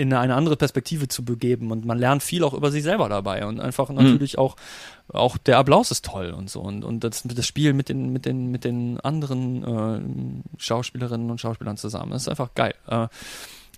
in 0.01 0.14
eine 0.14 0.34
andere 0.34 0.57
Perspektive 0.57 1.09
zu 1.09 1.26
begeben 1.26 1.70
und 1.70 1.84
man 1.84 1.99
lernt 1.99 2.22
viel 2.22 2.43
auch 2.43 2.55
über 2.55 2.70
sich 2.70 2.82
selber 2.82 3.11
dabei 3.11 3.45
und 3.45 3.61
einfach 3.61 3.91
mhm. 3.91 3.97
natürlich 3.97 4.38
auch 4.38 4.57
auch 5.09 5.36
der 5.36 5.59
Applaus 5.59 5.91
ist 5.91 6.07
toll 6.07 6.30
und 6.30 6.49
so 6.49 6.61
und 6.61 6.84
und 6.84 7.05
das, 7.05 7.22
das 7.22 7.47
Spiel 7.47 7.74
mit 7.74 7.91
den 7.91 8.11
mit 8.11 8.24
den 8.24 8.51
mit 8.51 8.64
den 8.64 8.99
anderen 9.01 9.62
äh, 10.57 10.59
Schauspielerinnen 10.59 11.30
und 11.30 11.38
Schauspielern 11.38 11.76
zusammen 11.76 12.12
das 12.12 12.22
ist 12.22 12.28
einfach 12.28 12.55
geil 12.55 12.74
äh, 12.86 13.09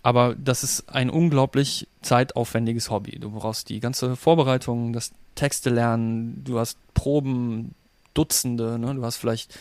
aber 0.05 0.37
das 0.37 0.63
ist 0.63 0.89
ein 0.89 1.11
unglaublich 1.11 1.89
zeitaufwendiges 2.03 2.89
Hobby 2.89 3.19
du 3.19 3.33
brauchst 3.33 3.69
die 3.69 3.81
ganze 3.81 4.15
Vorbereitung 4.15 4.93
das 4.93 5.11
Texte 5.35 5.71
lernen 5.71 6.45
du 6.45 6.61
hast 6.61 6.79
Proben 6.95 7.75
Dutzende 8.15 8.79
ne? 8.79 8.95
du 8.95 9.05
hast 9.05 9.17
vielleicht 9.17 9.59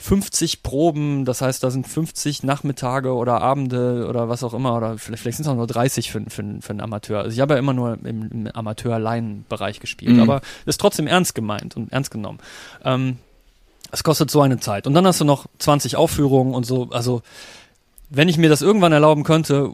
50 0.00 0.62
Proben, 0.62 1.24
das 1.24 1.42
heißt, 1.42 1.62
da 1.62 1.70
sind 1.70 1.86
50 1.86 2.44
Nachmittage 2.44 3.12
oder 3.12 3.42
Abende 3.42 4.06
oder 4.08 4.28
was 4.28 4.44
auch 4.44 4.54
immer, 4.54 4.76
oder 4.76 4.96
vielleicht, 4.96 5.22
vielleicht 5.22 5.36
sind 5.38 5.46
es 5.46 5.50
auch 5.50 5.56
nur 5.56 5.66
30 5.66 6.12
für, 6.12 6.20
für, 6.28 6.44
für 6.60 6.70
einen 6.70 6.80
Amateur. 6.80 7.18
Also 7.18 7.32
ich 7.32 7.40
habe 7.40 7.54
ja 7.54 7.58
immer 7.58 7.72
nur 7.72 7.98
im, 8.04 8.30
im 8.30 8.46
Amateur-Laien-Bereich 8.46 9.80
gespielt, 9.80 10.14
mhm. 10.14 10.22
aber 10.22 10.40
ist 10.66 10.80
trotzdem 10.80 11.08
ernst 11.08 11.34
gemeint 11.34 11.76
und 11.76 11.92
ernst 11.92 12.12
genommen. 12.12 12.38
Ähm, 12.84 13.18
es 13.90 14.04
kostet 14.04 14.30
so 14.30 14.40
eine 14.40 14.60
Zeit. 14.60 14.86
Und 14.86 14.94
dann 14.94 15.04
hast 15.04 15.20
du 15.20 15.24
noch 15.24 15.46
20 15.58 15.96
Aufführungen 15.96 16.54
und 16.54 16.64
so, 16.64 16.88
also 16.90 17.22
wenn 18.08 18.28
ich 18.28 18.38
mir 18.38 18.48
das 18.48 18.62
irgendwann 18.62 18.92
erlauben 18.92 19.24
könnte, 19.24 19.70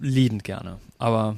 liebend 0.00 0.44
gerne. 0.44 0.78
Aber 0.98 1.36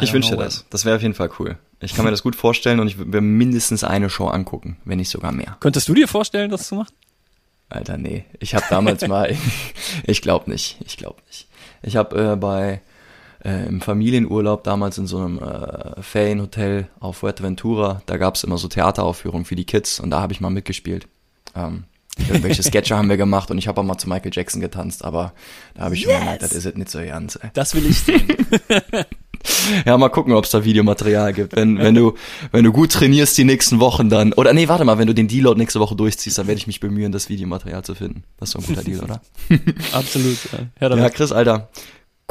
ich 0.00 0.12
wünsche 0.12 0.30
dir 0.30 0.36
das. 0.36 0.64
Das 0.70 0.84
wäre 0.84 0.96
auf 0.96 1.02
jeden 1.02 1.14
Fall 1.14 1.30
cool. 1.40 1.58
Ich 1.82 1.94
kann 1.94 2.04
mir 2.04 2.10
das 2.10 2.22
gut 2.22 2.36
vorstellen 2.36 2.78
und 2.80 2.88
ich 2.88 2.98
würde 2.98 3.10
mir 3.10 3.20
mindestens 3.22 3.84
eine 3.84 4.10
Show 4.10 4.26
angucken, 4.26 4.76
wenn 4.84 4.98
nicht 4.98 5.08
sogar 5.08 5.32
mehr. 5.32 5.56
Könntest 5.60 5.88
du 5.88 5.94
dir 5.94 6.08
vorstellen, 6.08 6.50
das 6.50 6.68
zu 6.68 6.74
machen? 6.74 6.94
Alter, 7.70 7.96
nee. 7.96 8.24
Ich 8.38 8.54
habe 8.54 8.66
damals 8.68 9.06
mal, 9.08 9.34
ich 10.04 10.20
glaube 10.20 10.50
nicht, 10.50 10.76
ich 10.84 10.96
glaube 10.96 11.22
nicht. 11.26 11.48
Ich 11.82 11.96
habe 11.96 12.32
äh, 12.32 12.36
bei 12.36 12.82
äh, 13.44 13.66
im 13.66 13.80
Familienurlaub 13.80 14.64
damals 14.64 14.98
in 14.98 15.06
so 15.06 15.18
einem 15.18 15.38
äh, 15.38 16.02
Ferienhotel 16.02 16.88
auf 17.00 17.18
Fuerteventura, 17.18 18.02
da 18.06 18.18
gab's 18.18 18.44
immer 18.44 18.58
so 18.58 18.68
Theateraufführungen 18.68 19.46
für 19.46 19.56
die 19.56 19.64
Kids 19.64 20.00
und 20.00 20.10
da 20.10 20.20
habe 20.20 20.32
ich 20.32 20.40
mal 20.40 20.50
mitgespielt. 20.50 21.08
Ähm, 21.56 21.84
irgendwelche 22.18 22.62
Sketche 22.62 22.96
haben 22.96 23.08
wir 23.08 23.16
gemacht 23.16 23.50
und 23.50 23.56
ich 23.56 23.68
habe 23.68 23.80
auch 23.80 23.84
mal 23.84 23.96
zu 23.96 24.08
Michael 24.08 24.32
Jackson 24.34 24.60
getanzt, 24.60 25.04
aber 25.04 25.32
da 25.74 25.84
habe 25.84 25.94
ich 25.94 26.02
yes. 26.02 26.10
schon 26.10 26.20
gemerkt, 26.20 26.42
das 26.42 26.52
ist 26.52 26.66
es 26.66 26.74
nicht 26.74 26.90
so 26.90 26.98
ernst. 26.98 27.42
Ey. 27.42 27.50
Das 27.54 27.74
will 27.74 27.86
ich 27.86 28.00
sehen. 28.00 28.28
ja, 29.86 29.96
mal 29.96 30.08
gucken, 30.08 30.32
ob 30.32 30.44
es 30.44 30.50
da 30.50 30.64
Videomaterial 30.64 31.32
gibt. 31.32 31.56
Wenn, 31.56 31.78
wenn 31.78 31.94
du, 31.94 32.14
wenn 32.52 32.64
du 32.64 32.72
gut 32.72 32.92
trainierst 32.92 33.36
die 33.38 33.44
nächsten 33.44 33.80
Wochen 33.80 34.08
dann, 34.08 34.32
oder 34.32 34.52
nee, 34.52 34.68
warte 34.68 34.84
mal, 34.84 34.98
wenn 34.98 35.06
du 35.06 35.14
den 35.14 35.28
Deload 35.28 35.58
nächste 35.58 35.80
Woche 35.80 35.96
durchziehst, 35.96 36.38
dann 36.38 36.46
werde 36.46 36.58
ich 36.58 36.66
mich 36.66 36.80
bemühen, 36.80 37.12
das 37.12 37.28
Videomaterial 37.28 37.84
zu 37.84 37.94
finden. 37.94 38.24
Das 38.38 38.50
ist 38.50 38.54
doch 38.54 38.60
ein 38.60 38.66
guter 38.66 38.84
Deal, 38.84 39.00
oder? 39.00 39.20
Absolut. 39.92 40.38
Ja, 40.80 40.96
ja 40.96 41.10
Chris, 41.10 41.32
Alter. 41.32 41.70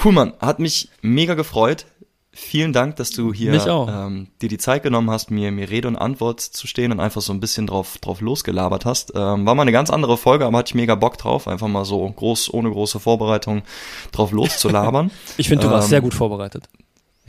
Cool, 0.03 0.13
Mann. 0.13 0.33
Hat 0.39 0.59
mich 0.59 0.89
mega 1.01 1.33
gefreut. 1.33 1.85
Vielen 2.31 2.73
Dank, 2.73 2.95
dass 2.95 3.09
du 3.09 3.33
hier 3.33 3.53
ähm, 3.65 4.27
dir 4.41 4.49
die 4.49 4.59
Zeit 4.59 4.83
genommen 4.83 5.09
hast, 5.09 5.31
mir, 5.31 5.51
mir 5.51 5.69
Rede 5.69 5.87
und 5.87 5.95
Antwort 5.95 6.39
zu 6.39 6.67
stehen 6.67 6.91
und 6.91 6.99
einfach 6.99 7.21
so 7.21 7.33
ein 7.33 7.39
bisschen 7.39 7.65
drauf, 7.65 7.97
drauf 7.97 8.21
losgelabert 8.21 8.85
hast. 8.85 9.11
Ähm, 9.15 9.45
war 9.47 9.55
mal 9.55 9.63
eine 9.63 9.71
ganz 9.71 9.89
andere 9.89 10.15
Folge, 10.15 10.45
aber 10.45 10.59
hatte 10.59 10.69
ich 10.69 10.75
mega 10.75 10.93
Bock 10.93 11.17
drauf, 11.17 11.47
einfach 11.47 11.67
mal 11.67 11.85
so 11.85 12.07
groß, 12.07 12.53
ohne 12.53 12.69
große 12.69 12.99
Vorbereitung 12.99 13.63
drauf 14.11 14.31
loszulabern. 14.31 15.09
ich 15.37 15.49
finde, 15.49 15.65
du 15.65 15.71
warst 15.71 15.87
ähm, 15.87 15.89
sehr 15.89 16.01
gut 16.01 16.13
vorbereitet. 16.13 16.69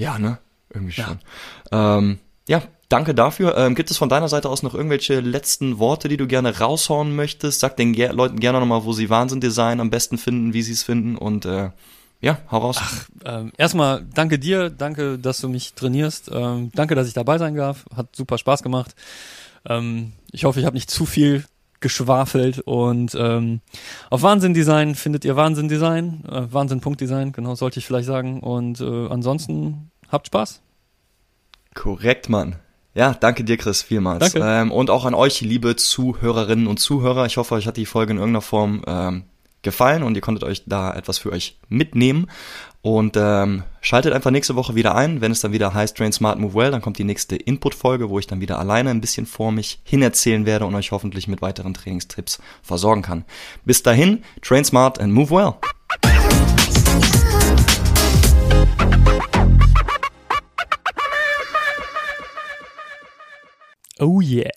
Ja, 0.01 0.19
ne? 0.19 0.39
Irgendwie 0.73 0.93
schon. 0.93 1.19
Ja, 1.71 1.99
ähm, 1.99 2.19
ja 2.49 2.63
danke 2.89 3.15
dafür. 3.15 3.57
Ähm, 3.59 3.75
gibt 3.75 3.91
es 3.91 3.99
von 3.99 4.09
deiner 4.09 4.29
Seite 4.29 4.49
aus 4.49 4.63
noch 4.63 4.75
irgendwelche 4.75 5.21
letzten 5.21 5.79
Worte, 5.79 6.09
die 6.09 6.17
du 6.17 6.27
gerne 6.27 6.59
raushauen 6.59 7.15
möchtest? 7.15 7.61
Sag 7.61 7.77
den 7.77 7.93
Ger 7.93 8.15
Leuten 8.15 8.41
gerne 8.41 8.61
nochmal, 8.61 8.85
wo 8.85 8.95
sie 8.95 9.11
Wahnsinn 9.11 9.41
Design 9.41 9.79
am 9.79 9.91
besten 9.91 10.17
finden, 10.17 10.55
wie 10.55 10.63
sie 10.63 10.73
es 10.73 10.83
finden 10.83 11.17
und 11.17 11.45
äh, 11.45 11.71
ja, 12.23 12.39
hau 12.51 12.59
raus. 12.59 12.79
Ach, 12.81 13.09
ähm, 13.27 13.53
erstmal 13.59 14.07
danke 14.15 14.39
dir, 14.39 14.71
danke, 14.71 15.19
dass 15.19 15.41
du 15.41 15.51
mich 15.51 15.75
trainierst, 15.75 16.31
ähm, 16.33 16.71
danke, 16.75 16.95
dass 16.95 17.07
ich 17.07 17.15
dabei 17.15 17.37
sein 17.37 17.55
darf, 17.55 17.85
hat 17.95 18.17
super 18.17 18.39
Spaß 18.39 18.63
gemacht. 18.63 18.95
Ähm, 19.67 20.13
ich 20.33 20.45
hoffe, 20.45 20.61
ich 20.61 20.67
habe 20.67 20.77
nicht 20.77 20.91
zu 20.91 21.05
viel 21.05 21.45
geschwafelt 21.81 22.61
und 22.61 23.15
ähm, 23.19 23.61
auf 24.11 24.23
Wahnsinn 24.23 24.55
Design 24.55 24.95
findet 24.95 25.25
ihr 25.25 25.37
Wahnsinn 25.37 25.69
Design, 25.69 26.25
äh, 26.31 26.53
Wahnsinn.design, 26.53 27.33
genau 27.33 27.55
sollte 27.55 27.79
ich 27.79 27.87
vielleicht 27.87 28.07
sagen 28.07 28.41
und 28.41 28.81
äh, 28.81 29.09
ansonsten 29.09 29.89
habt 30.11 30.29
Spaß. 30.29 30.61
Korrekt, 31.75 32.29
Mann. 32.29 32.57
Ja, 32.95 33.15
danke 33.15 33.45
dir, 33.45 33.57
Chris, 33.57 33.83
vielmals. 33.83 34.33
Danke. 34.33 34.41
Ähm, 34.47 34.73
und 34.73 34.91
auch 34.91 35.05
an 35.05 35.15
euch, 35.15 35.41
liebe 35.41 35.77
Zuhörerinnen 35.77 36.67
und 36.67 36.79
Zuhörer. 36.79 37.27
Ich 37.27 37.37
hoffe, 37.37 37.55
euch 37.55 37.67
hat 37.67 37.77
die 37.77 37.87
Folge 37.87 38.13
in 38.13 38.19
irgendeiner 38.19 38.43
Form 38.43 38.83
ähm, 38.87 39.25
gefallen 39.63 40.03
und 40.03 40.15
ihr 40.15 40.21
konntet 40.21 40.45
euch 40.45 40.65
da 40.67 40.93
etwas 40.93 41.19
für 41.19 41.31
euch 41.31 41.59
mitnehmen. 41.69 42.27
Und 42.83 43.17
ähm, 43.17 43.63
schaltet 43.83 44.15
einfach 44.15 44.31
nächste 44.31 44.57
Woche 44.57 44.75
wieder 44.75 44.95
ein, 44.95 45.21
wenn 45.21 45.33
es 45.33 45.43
dann 45.43 45.53
wieder 45.53 45.75
heißt 45.75 45.99
Train 45.99 46.13
Smart 46.13 46.39
Move 46.39 46.55
Well, 46.55 46.71
dann 46.71 46.81
kommt 46.81 46.97
die 46.97 47.05
nächste 47.05 47.37
Input-Folge, 47.37 48.09
wo 48.09 48.19
ich 48.19 48.27
dann 48.27 48.41
wieder 48.41 48.59
alleine 48.59 48.89
ein 48.89 49.03
bisschen 49.03 49.27
vor 49.27 49.53
mich 49.53 49.81
hin 49.85 50.01
erzählen 50.01 50.47
werde 50.47 50.65
und 50.65 50.75
euch 50.75 50.91
hoffentlich 50.91 51.29
mit 51.29 51.43
weiteren 51.43 51.75
Trainingstipps 51.75 52.41
versorgen 52.63 53.03
kann. 53.03 53.27
Bis 53.67 53.83
dahin, 53.83 54.25
Train 54.41 54.65
Smart 54.65 54.99
and 54.99 55.13
Move 55.13 55.31
Well. 55.31 55.55
Oh 64.01 64.19
yeah. 64.21 64.51